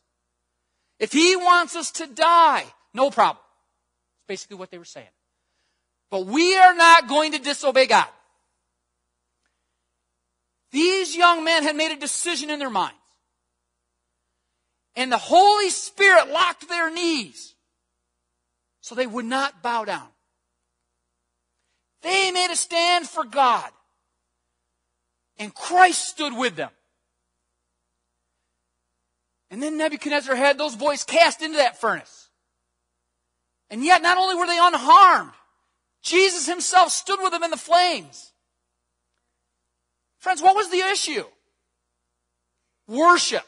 If 0.99 1.13
He 1.13 1.35
wants 1.35 1.75
us 1.75 1.91
to 1.91 2.07
die, 2.07 2.65
no 2.93 3.11
problem. 3.11 3.43
That's 4.15 4.27
basically 4.27 4.57
what 4.57 4.71
they 4.71 4.77
were 4.77 4.85
saying. 4.85 5.07
But 6.09 6.25
we 6.25 6.57
are 6.57 6.73
not 6.73 7.07
going 7.07 7.33
to 7.33 7.39
disobey 7.39 7.85
God. 7.85 8.07
These 10.71 11.15
young 11.15 11.43
men 11.43 11.63
had 11.63 11.75
made 11.75 11.91
a 11.91 11.99
decision 11.99 12.49
in 12.49 12.59
their 12.59 12.69
minds. 12.69 12.95
And 14.97 15.11
the 15.11 15.17
Holy 15.19 15.69
Spirit 15.69 16.31
locked 16.31 16.67
their 16.67 16.91
knees 16.91 17.53
so 18.81 18.95
they 18.95 19.05
would 19.05 19.25
not 19.25 19.61
bow 19.61 19.85
down. 19.85 20.07
They 22.01 22.31
made 22.31 22.49
a 22.51 22.55
stand 22.55 23.07
for 23.07 23.23
God. 23.23 23.69
And 25.37 25.53
Christ 25.53 26.07
stood 26.09 26.35
with 26.35 26.55
them. 26.55 26.71
And 29.51 29.61
then 29.61 29.77
Nebuchadnezzar 29.77 30.35
had 30.35 30.57
those 30.57 30.75
boys 30.75 31.03
cast 31.03 31.43
into 31.43 31.57
that 31.57 31.79
furnace. 31.79 32.29
And 33.69 33.85
yet, 33.85 34.01
not 34.01 34.17
only 34.17 34.33
were 34.33 34.47
they 34.47 34.57
unharmed, 34.59 35.31
Jesus 36.01 36.47
himself 36.47 36.91
stood 36.91 37.19
with 37.21 37.31
them 37.31 37.43
in 37.43 37.51
the 37.51 37.57
flames. 37.57 38.31
Friends, 40.17 40.41
what 40.41 40.55
was 40.55 40.71
the 40.71 40.79
issue? 40.79 41.25
Worship. 42.87 43.45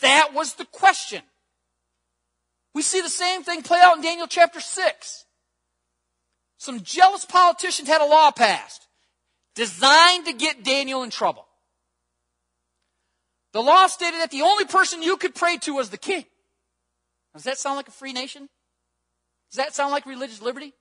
That 0.00 0.34
was 0.34 0.54
the 0.54 0.64
question. 0.66 1.22
We 2.74 2.82
see 2.82 3.00
the 3.00 3.08
same 3.08 3.42
thing 3.42 3.62
play 3.62 3.80
out 3.82 3.96
in 3.96 4.02
Daniel 4.02 4.26
chapter 4.26 4.60
6. 4.60 5.24
Some 6.58 6.80
jealous 6.82 7.24
politicians 7.24 7.88
had 7.88 8.00
a 8.00 8.06
law 8.06 8.30
passed 8.30 8.86
designed 9.54 10.26
to 10.26 10.32
get 10.32 10.64
Daniel 10.64 11.02
in 11.02 11.10
trouble. 11.10 11.46
The 13.52 13.62
law 13.62 13.86
stated 13.86 14.20
that 14.20 14.30
the 14.30 14.42
only 14.42 14.64
person 14.64 15.02
you 15.02 15.16
could 15.16 15.34
pray 15.34 15.58
to 15.58 15.74
was 15.74 15.90
the 15.90 15.98
king. 15.98 16.24
Does 17.34 17.44
that 17.44 17.58
sound 17.58 17.76
like 17.76 17.88
a 17.88 17.92
free 17.92 18.12
nation? 18.12 18.48
Does 19.50 19.58
that 19.58 19.74
sound 19.74 19.92
like 19.92 20.06
religious 20.06 20.42
liberty? 20.42 20.72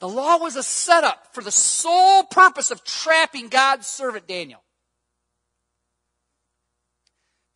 The 0.00 0.08
law 0.08 0.36
was 0.38 0.56
a 0.56 0.62
setup 0.62 1.28
for 1.32 1.42
the 1.42 1.50
sole 1.50 2.24
purpose 2.24 2.70
of 2.70 2.84
trapping 2.84 3.48
God's 3.48 3.86
servant 3.86 4.26
Daniel. 4.26 4.63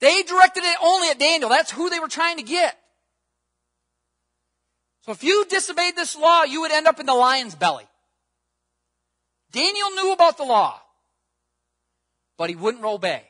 They 0.00 0.22
directed 0.22 0.62
it 0.64 0.76
only 0.82 1.08
at 1.08 1.18
Daniel. 1.18 1.50
That's 1.50 1.70
who 1.70 1.90
they 1.90 1.98
were 1.98 2.08
trying 2.08 2.36
to 2.36 2.42
get. 2.42 2.78
So 5.02 5.12
if 5.12 5.24
you 5.24 5.44
disobeyed 5.48 5.96
this 5.96 6.16
law, 6.16 6.44
you 6.44 6.60
would 6.60 6.70
end 6.70 6.86
up 6.86 7.00
in 7.00 7.06
the 7.06 7.14
lion's 7.14 7.54
belly. 7.54 7.88
Daniel 9.50 9.90
knew 9.92 10.12
about 10.12 10.36
the 10.36 10.44
law, 10.44 10.80
but 12.36 12.50
he 12.50 12.56
wouldn't 12.56 12.84
obey. 12.84 13.22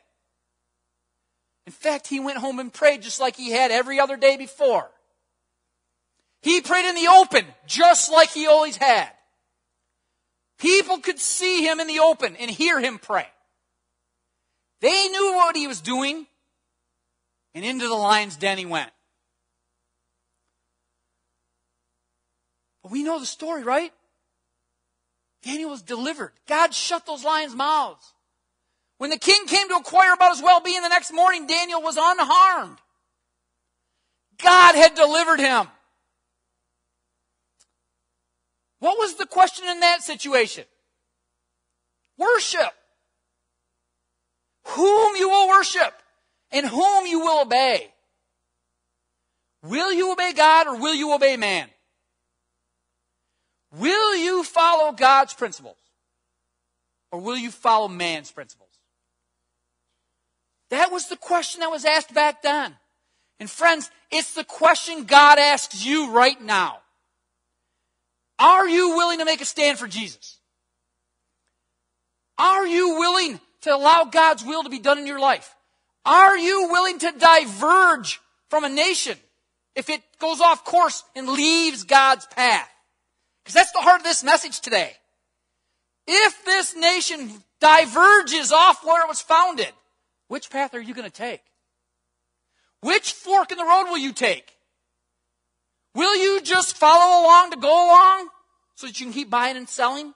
In 1.65 1.71
fact, 1.71 2.07
he 2.07 2.19
went 2.19 2.39
home 2.39 2.59
and 2.59 2.73
prayed 2.73 3.01
just 3.01 3.19
like 3.19 3.35
he 3.35 3.51
had 3.51 3.71
every 3.71 3.99
other 3.99 4.17
day 4.17 4.37
before. 4.37 4.89
He 6.41 6.61
prayed 6.61 6.87
in 6.87 6.95
the 6.95 7.11
open, 7.11 7.45
just 7.67 8.11
like 8.11 8.31
he 8.31 8.47
always 8.47 8.75
had. 8.75 9.09
People 10.57 10.97
could 10.97 11.19
see 11.19 11.65
him 11.65 11.79
in 11.79 11.87
the 11.87 11.99
open 11.99 12.35
and 12.35 12.51
hear 12.51 12.79
him 12.79 12.99
pray. 12.99 13.27
They 14.81 15.07
knew 15.07 15.33
what 15.35 15.55
he 15.55 15.67
was 15.67 15.79
doing, 15.79 16.27
and 17.53 17.65
into 17.65 17.87
the 17.87 17.95
lion's 17.95 18.37
den 18.37 18.57
he 18.57 18.65
went. 18.65 18.91
But 22.83 22.91
we 22.91 23.03
know 23.03 23.19
the 23.19 23.25
story, 23.25 23.63
right? 23.63 23.91
Daniel 25.43 25.69
was 25.69 25.81
delivered. 25.81 26.33
God 26.47 26.73
shut 26.73 27.05
those 27.05 27.23
lions' 27.23 27.55
mouths. 27.55 28.13
When 28.97 29.09
the 29.09 29.17
king 29.17 29.45
came 29.45 29.69
to 29.69 29.75
inquire 29.75 30.13
about 30.13 30.35
his 30.35 30.43
well-being 30.43 30.81
the 30.81 30.89
next 30.89 31.13
morning, 31.13 31.47
Daniel 31.47 31.81
was 31.81 31.97
unharmed. 31.97 32.77
God 34.41 34.75
had 34.75 34.95
delivered 34.95 35.39
him. 35.39 35.67
What 38.79 38.97
was 38.97 39.15
the 39.15 39.25
question 39.25 39.67
in 39.67 39.79
that 39.81 40.03
situation? 40.03 40.65
Worship. 42.17 42.71
Whom 44.67 45.15
you 45.15 45.29
will 45.29 45.49
worship 45.49 45.98
and 46.51 46.65
whom 46.65 47.05
you 47.05 47.19
will 47.19 47.41
obey. 47.41 47.91
Will 49.63 49.91
you 49.91 50.11
obey 50.11 50.33
God 50.33 50.67
or 50.67 50.77
will 50.77 50.93
you 50.93 51.13
obey 51.13 51.37
man? 51.37 51.69
Will 53.77 54.15
you 54.15 54.43
follow 54.43 54.91
God's 54.91 55.33
principles? 55.33 55.77
Or 57.11 57.19
will 57.19 57.37
you 57.37 57.51
follow 57.51 57.87
man's 57.87 58.31
principles? 58.31 58.69
That 60.69 60.91
was 60.91 61.07
the 61.07 61.17
question 61.17 61.61
that 61.61 61.71
was 61.71 61.85
asked 61.85 62.13
back 62.13 62.41
then. 62.41 62.75
And 63.39 63.49
friends, 63.49 63.89
it's 64.11 64.33
the 64.33 64.43
question 64.43 65.05
God 65.05 65.39
asks 65.39 65.85
you 65.85 66.11
right 66.11 66.39
now. 66.41 66.79
Are 68.37 68.67
you 68.67 68.95
willing 68.95 69.19
to 69.19 69.25
make 69.25 69.41
a 69.41 69.45
stand 69.45 69.79
for 69.79 69.87
Jesus? 69.87 70.37
Are 72.37 72.65
you 72.65 72.97
willing 72.99 73.39
to 73.61 73.75
allow 73.75 74.05
God's 74.05 74.45
will 74.45 74.63
to 74.63 74.69
be 74.69 74.79
done 74.79 74.97
in 74.97 75.07
your 75.07 75.19
life? 75.19 75.55
Are 76.05 76.37
you 76.37 76.69
willing 76.71 76.99
to 76.99 77.11
diverge 77.11 78.19
from 78.49 78.63
a 78.63 78.69
nation 78.69 79.17
if 79.75 79.89
it 79.89 80.01
goes 80.19 80.41
off 80.41 80.65
course 80.65 81.03
and 81.15 81.27
leaves 81.27 81.83
God's 81.83 82.25
path? 82.27 82.69
Because 83.43 83.55
that's 83.55 83.71
the 83.71 83.79
heart 83.79 83.99
of 83.99 84.03
this 84.03 84.23
message 84.23 84.59
today. 84.59 84.93
If 86.07 86.45
this 86.45 86.75
nation 86.75 87.43
diverges 87.59 88.51
off 88.51 88.83
where 88.83 89.03
it 89.03 89.09
was 89.09 89.21
founded, 89.21 89.71
which 90.27 90.49
path 90.49 90.73
are 90.73 90.81
you 90.81 90.93
going 90.93 91.09
to 91.09 91.13
take? 91.13 91.41
Which 92.81 93.11
fork 93.11 93.51
in 93.51 93.57
the 93.57 93.65
road 93.65 93.85
will 93.85 93.97
you 93.97 94.13
take? 94.13 94.55
Will 95.95 96.15
you 96.15 96.41
just 96.41 96.77
follow 96.77 97.23
along 97.23 97.51
to 97.51 97.57
go 97.57 97.67
along 97.67 98.29
so 98.75 98.87
that 98.87 98.99
you 98.99 99.07
can 99.07 99.13
keep 99.13 99.29
buying 99.29 99.57
and 99.57 99.67
selling? 99.67 100.13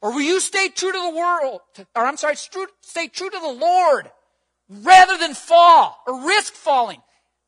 Or 0.00 0.12
will 0.12 0.22
you 0.22 0.40
stay 0.40 0.68
true 0.68 0.90
to 0.90 0.98
the 0.98 1.16
world, 1.16 1.60
or 1.94 2.04
I'm 2.04 2.16
sorry, 2.16 2.34
stay 2.36 3.06
true 3.06 3.30
to 3.30 3.38
the 3.38 3.52
Lord 3.52 4.10
rather 4.82 5.16
than 5.18 5.34
fall 5.34 5.98
or 6.06 6.26
risk 6.26 6.54
falling? 6.54 7.02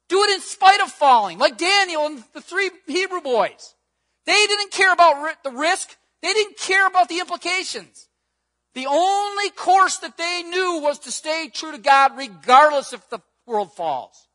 Do 0.08 0.22
it 0.22 0.30
in 0.30 0.40
spite 0.40 0.80
of 0.80 0.90
falling, 0.90 1.38
like 1.38 1.56
Daniel 1.56 2.06
and 2.06 2.22
the 2.34 2.40
three 2.40 2.70
Hebrew 2.86 3.20
boys. 3.20 3.74
They 4.26 4.46
didn't 4.46 4.70
care 4.70 4.92
about 4.92 5.42
the 5.42 5.50
risk. 5.50 5.96
They 6.22 6.32
didn't 6.32 6.58
care 6.58 6.86
about 6.86 7.08
the 7.08 7.20
implications. 7.20 8.08
The 8.74 8.86
only 8.86 9.50
course 9.50 9.98
that 9.98 10.16
they 10.16 10.42
knew 10.42 10.80
was 10.82 10.98
to 11.00 11.12
stay 11.12 11.48
true 11.52 11.72
to 11.72 11.78
God 11.78 12.16
regardless 12.16 12.92
if 12.92 13.08
the 13.08 13.20
world 13.46 13.72
falls. 13.72 14.28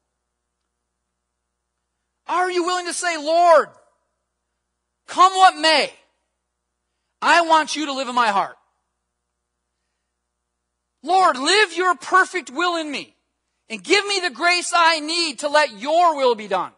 Are 2.27 2.49
you 2.49 2.63
willing 2.63 2.85
to 2.85 2.93
say, 2.93 3.17
Lord, 3.17 3.69
come 5.07 5.33
what 5.33 5.57
may, 5.57 5.91
I 7.21 7.41
want 7.41 7.75
you 7.75 7.87
to 7.87 7.93
live 7.93 8.07
in 8.07 8.15
my 8.15 8.27
heart. 8.27 8.55
Lord, 11.03 11.37
live 11.37 11.75
your 11.75 11.95
perfect 11.95 12.49
will 12.49 12.75
in 12.75 12.91
me 12.91 13.15
and 13.69 13.83
give 13.83 14.05
me 14.05 14.19
the 14.19 14.29
grace 14.29 14.73
I 14.75 14.99
need 14.99 15.39
to 15.39 15.47
let 15.47 15.79
your 15.79 16.15
will 16.17 16.35
be 16.35 16.47
done. 16.47 16.71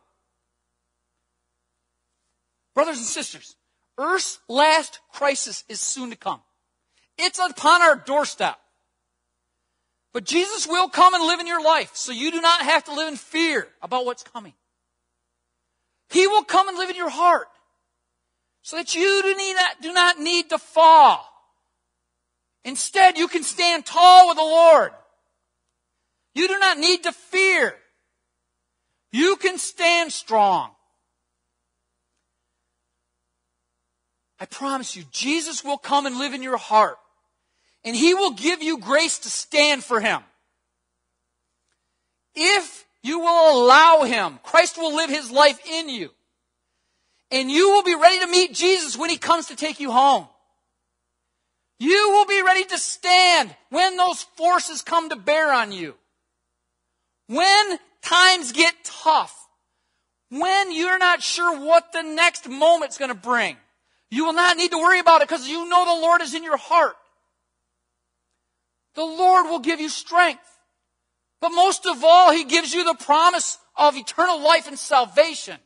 Brothers 2.74 2.98
and 2.98 3.06
sisters, 3.06 3.56
Earth's 3.98 4.40
last 4.48 5.00
crisis 5.12 5.64
is 5.68 5.80
soon 5.80 6.12
to 6.12 6.16
come. 6.16 6.42
It's 7.18 7.40
upon 7.40 7.82
our 7.82 7.96
doorstep. 7.96 8.58
But 10.14 10.26
Jesus 10.26 10.68
will 10.68 10.90
come 10.90 11.14
and 11.14 11.24
live 11.24 11.40
in 11.40 11.48
your 11.48 11.64
life, 11.64 11.92
so 11.94 12.12
you 12.12 12.32
do 12.32 12.42
not 12.42 12.62
have 12.62 12.84
to 12.86 12.94
live 12.94 13.08
in 13.08 13.16
fear 13.16 13.68
about 13.82 14.06
what's 14.06 14.24
coming. 14.24 14.54
He 16.10 16.28
will 16.28 16.44
come 16.44 16.68
and 16.68 16.78
live 16.78 16.90
in 16.90 16.98
your 16.98 17.10
heart, 17.10 17.48
so 18.62 18.76
that 18.76 18.94
you 18.94 19.22
do, 19.24 19.54
not, 19.56 19.82
do 19.82 19.94
not 19.94 20.20
need 20.20 20.50
to 20.50 20.58
fall. 20.58 21.31
Instead, 22.64 23.18
you 23.18 23.28
can 23.28 23.44
stand 23.44 23.86
tall 23.86 24.28
with 24.28 24.38
the 24.38 24.44
Lord. 24.44 24.92
You 26.34 26.48
do 26.48 26.60
not 26.60 26.78
need 26.78 27.04
to 27.04 27.12
fear. 27.12 27.76
You 29.12 29.36
can 29.36 29.58
stand 29.58 30.12
strong. 30.12 30.72
I 34.40 34.46
promise 34.46 34.96
you, 34.96 35.04
Jesus 35.12 35.64
will 35.64 35.78
come 35.78 36.06
and 36.06 36.18
live 36.18 36.34
in 36.34 36.42
your 36.42 36.58
heart, 36.58 36.98
and 37.84 37.96
He 37.96 38.14
will 38.14 38.32
give 38.32 38.64
you 38.64 38.80
grace 38.80 39.20
to 39.20 39.30
stand 39.30 39.84
for 39.84 40.00
Him. 40.00 40.22
If 42.34 42.86
you 43.04 43.20
will 43.20 43.64
allow 43.64 44.04
Him, 44.04 44.40
Christ 44.42 44.78
will 44.78 44.96
live 44.96 45.10
His 45.10 45.30
life 45.30 45.60
in 45.70 45.90
you, 45.90 46.10
and 47.30 47.52
you 47.52 47.70
will 47.70 47.84
be 47.84 47.96
ready 47.96 48.20
to 48.20 48.28
meet 48.28 48.54
Jesus 48.54 48.98
when 48.98 49.10
He 49.10 49.18
comes 49.18 49.48
to 49.48 49.56
take 49.56 49.80
you 49.80 49.92
home. 49.92 50.28
You 51.82 52.12
will 52.12 52.28
be 52.28 52.44
ready 52.44 52.64
to 52.66 52.78
stand 52.78 53.56
when 53.72 53.98
those 53.98 54.22
forces 54.22 54.84
come 54.84 55.10
to 55.10 55.16
bear 55.16 55.52
on 55.52 55.72
you. 55.72 55.96
When 57.26 57.80
times 58.04 58.52
get 58.52 58.76
tough. 58.84 59.36
When 60.30 60.72
you're 60.72 61.00
not 61.00 61.24
sure 61.24 61.60
what 61.60 61.92
the 61.92 62.04
next 62.04 62.48
moment's 62.48 63.00
going 63.00 63.10
to 63.10 63.16
bring. 63.16 63.58
You 64.12 64.26
will 64.26 64.34
not 64.34 64.58
need 64.58 64.70
to 64.70 64.78
worry 64.78 65.00
about 65.00 65.24
it 65.24 65.28
because 65.28 65.48
you 65.48 65.68
know 65.68 65.84
the 65.84 66.02
Lord 66.04 66.22
is 66.22 66.36
in 66.36 66.44
your 66.44 66.58
heart. 66.58 66.98
The 68.94 69.04
Lord 69.04 69.48
will 69.48 69.58
give 69.58 69.82
you 69.82 69.90
strength. 69.90 70.60
But 71.40 71.50
most 71.50 71.88
of 71.88 72.04
all, 72.04 72.32
He 72.32 72.44
gives 72.44 72.76
you 72.76 72.84
the 72.84 72.94
promise 72.94 73.58
of 73.76 73.98
eternal 73.98 74.40
life 74.40 74.68
and 74.68 74.78
salvation. 74.78 75.58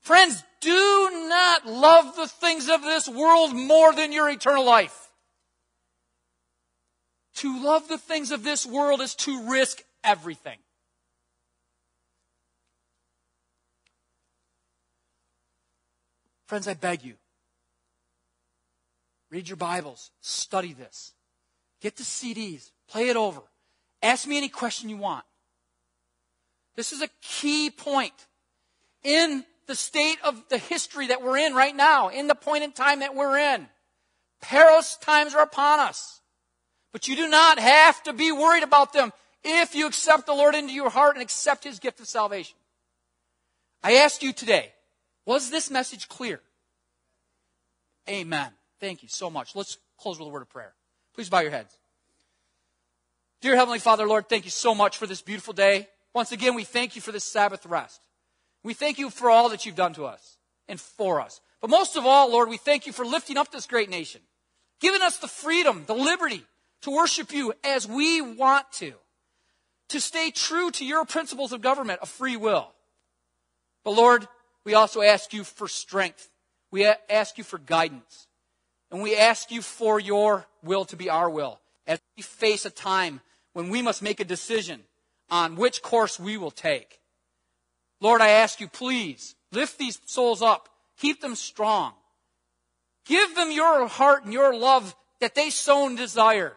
Friends, 0.00 0.42
do 0.60 1.26
not 1.28 1.66
love 1.66 2.16
the 2.16 2.26
things 2.26 2.68
of 2.68 2.82
this 2.82 3.08
world 3.08 3.54
more 3.54 3.94
than 3.94 4.12
your 4.12 4.28
eternal 4.28 4.64
life. 4.64 5.08
To 7.36 7.62
love 7.62 7.88
the 7.88 7.98
things 7.98 8.30
of 8.30 8.42
this 8.42 8.66
world 8.66 9.00
is 9.00 9.14
to 9.16 9.50
risk 9.50 9.82
everything. 10.04 10.58
Friends, 16.46 16.66
I 16.66 16.74
beg 16.74 17.04
you, 17.04 17.14
read 19.30 19.48
your 19.48 19.56
Bibles, 19.56 20.10
study 20.20 20.72
this, 20.72 21.12
get 21.80 21.96
the 21.96 22.02
CDs, 22.02 22.72
play 22.88 23.08
it 23.08 23.16
over, 23.16 23.40
ask 24.02 24.26
me 24.26 24.36
any 24.36 24.48
question 24.48 24.90
you 24.90 24.96
want. 24.96 25.24
This 26.74 26.92
is 26.92 27.02
a 27.02 27.08
key 27.22 27.70
point 27.70 28.26
in 29.04 29.44
the 29.70 29.76
state 29.76 30.18
of 30.24 30.42
the 30.48 30.58
history 30.58 31.06
that 31.06 31.22
we're 31.22 31.38
in 31.38 31.54
right 31.54 31.76
now, 31.76 32.08
in 32.08 32.26
the 32.26 32.34
point 32.34 32.64
in 32.64 32.72
time 32.72 33.00
that 33.00 33.14
we're 33.14 33.38
in. 33.38 33.68
Perilous 34.42 34.96
times 34.96 35.32
are 35.32 35.42
upon 35.42 35.78
us. 35.78 36.20
But 36.92 37.06
you 37.06 37.14
do 37.14 37.28
not 37.28 37.60
have 37.60 38.02
to 38.02 38.12
be 38.12 38.32
worried 38.32 38.64
about 38.64 38.92
them 38.92 39.12
if 39.44 39.76
you 39.76 39.86
accept 39.86 40.26
the 40.26 40.34
Lord 40.34 40.56
into 40.56 40.72
your 40.72 40.90
heart 40.90 41.14
and 41.14 41.22
accept 41.22 41.62
His 41.62 41.78
gift 41.78 42.00
of 42.00 42.08
salvation. 42.08 42.56
I 43.80 43.98
ask 43.98 44.24
you 44.24 44.32
today, 44.32 44.72
was 45.24 45.50
this 45.50 45.70
message 45.70 46.08
clear? 46.08 46.40
Amen. 48.08 48.50
Thank 48.80 49.04
you 49.04 49.08
so 49.08 49.30
much. 49.30 49.54
Let's 49.54 49.78
close 50.00 50.18
with 50.18 50.26
a 50.26 50.32
word 50.32 50.42
of 50.42 50.50
prayer. 50.50 50.74
Please 51.14 51.28
bow 51.28 51.40
your 51.40 51.52
heads. 51.52 51.72
Dear 53.40 53.54
Heavenly 53.54 53.78
Father, 53.78 54.04
Lord, 54.08 54.28
thank 54.28 54.44
you 54.44 54.50
so 54.50 54.74
much 54.74 54.98
for 54.98 55.06
this 55.06 55.22
beautiful 55.22 55.54
day. 55.54 55.86
Once 56.12 56.32
again, 56.32 56.56
we 56.56 56.64
thank 56.64 56.96
you 56.96 57.00
for 57.00 57.12
this 57.12 57.22
Sabbath 57.24 57.64
rest. 57.64 58.00
We 58.62 58.74
thank 58.74 58.98
you 58.98 59.10
for 59.10 59.30
all 59.30 59.48
that 59.50 59.64
you've 59.64 59.74
done 59.74 59.94
to 59.94 60.04
us 60.04 60.36
and 60.68 60.80
for 60.80 61.20
us. 61.20 61.40
But 61.60 61.70
most 61.70 61.96
of 61.96 62.06
all, 62.06 62.30
Lord, 62.30 62.48
we 62.48 62.56
thank 62.56 62.86
you 62.86 62.92
for 62.92 63.04
lifting 63.04 63.36
up 63.36 63.50
this 63.50 63.66
great 63.66 63.90
nation, 63.90 64.20
giving 64.80 65.02
us 65.02 65.18
the 65.18 65.28
freedom, 65.28 65.84
the 65.86 65.94
liberty 65.94 66.44
to 66.82 66.90
worship 66.90 67.32
you 67.32 67.52
as 67.64 67.86
we 67.86 68.20
want 68.20 68.70
to, 68.72 68.92
to 69.88 70.00
stay 70.00 70.30
true 70.30 70.70
to 70.72 70.84
your 70.84 71.04
principles 71.04 71.52
of 71.52 71.60
government, 71.60 72.00
of 72.00 72.08
free 72.08 72.36
will. 72.36 72.70
But 73.84 73.92
Lord, 73.92 74.28
we 74.64 74.74
also 74.74 75.02
ask 75.02 75.32
you 75.32 75.44
for 75.44 75.68
strength. 75.68 76.28
We 76.70 76.86
ask 77.08 77.38
you 77.38 77.44
for 77.44 77.58
guidance. 77.58 78.26
And 78.90 79.02
we 79.02 79.16
ask 79.16 79.50
you 79.50 79.62
for 79.62 80.00
your 80.00 80.46
will 80.62 80.84
to 80.86 80.96
be 80.96 81.08
our 81.08 81.30
will 81.30 81.60
as 81.86 82.00
we 82.16 82.22
face 82.22 82.64
a 82.64 82.70
time 82.70 83.20
when 83.52 83.68
we 83.68 83.82
must 83.82 84.02
make 84.02 84.20
a 84.20 84.24
decision 84.24 84.82
on 85.30 85.56
which 85.56 85.82
course 85.82 86.18
we 86.18 86.36
will 86.36 86.50
take. 86.50 86.99
Lord, 88.00 88.20
I 88.20 88.28
ask 88.28 88.60
you, 88.60 88.68
please 88.68 89.34
lift 89.52 89.78
these 89.78 90.00
souls 90.06 90.42
up, 90.42 90.68
keep 90.98 91.20
them 91.20 91.34
strong. 91.34 91.92
Give 93.06 93.34
them 93.34 93.50
your 93.50 93.86
heart 93.88 94.24
and 94.24 94.32
your 94.32 94.54
love 94.54 94.94
that 95.20 95.34
they 95.34 95.50
so 95.50 95.94
desire. 95.94 96.56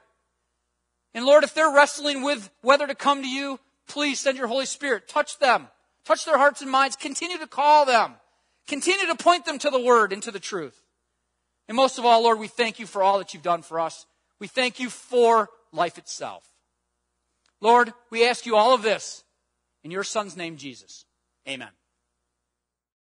And 1.13 1.25
Lord, 1.25 1.43
if 1.43 1.53
they're 1.53 1.73
wrestling 1.73 2.23
with 2.23 2.49
whether 2.61 2.87
to 2.87 2.95
come 2.95 3.21
to 3.21 3.27
you, 3.27 3.59
please 3.87 4.19
send 4.19 4.37
your 4.37 4.47
Holy 4.47 4.65
Spirit. 4.65 5.07
Touch 5.07 5.39
them. 5.39 5.67
Touch 6.05 6.25
their 6.25 6.37
hearts 6.37 6.61
and 6.61 6.71
minds. 6.71 6.95
Continue 6.95 7.37
to 7.37 7.47
call 7.47 7.85
them. 7.85 8.15
Continue 8.67 9.07
to 9.07 9.15
point 9.15 9.45
them 9.45 9.57
to 9.59 9.69
the 9.69 9.79
Word 9.79 10.13
and 10.13 10.23
to 10.23 10.31
the 10.31 10.39
truth. 10.39 10.79
And 11.67 11.75
most 11.75 11.97
of 11.97 12.05
all, 12.05 12.23
Lord, 12.23 12.39
we 12.39 12.47
thank 12.47 12.79
you 12.79 12.85
for 12.85 13.03
all 13.03 13.17
that 13.19 13.33
you've 13.33 13.43
done 13.43 13.61
for 13.61 13.79
us. 13.79 14.05
We 14.39 14.47
thank 14.47 14.79
you 14.79 14.89
for 14.89 15.49
life 15.71 15.97
itself. 15.97 16.49
Lord, 17.61 17.93
we 18.09 18.27
ask 18.27 18.45
you 18.45 18.55
all 18.55 18.73
of 18.73 18.81
this 18.81 19.23
in 19.83 19.91
your 19.91 20.03
Son's 20.03 20.35
name, 20.35 20.57
Jesus. 20.57 21.05
Amen. 21.47 21.82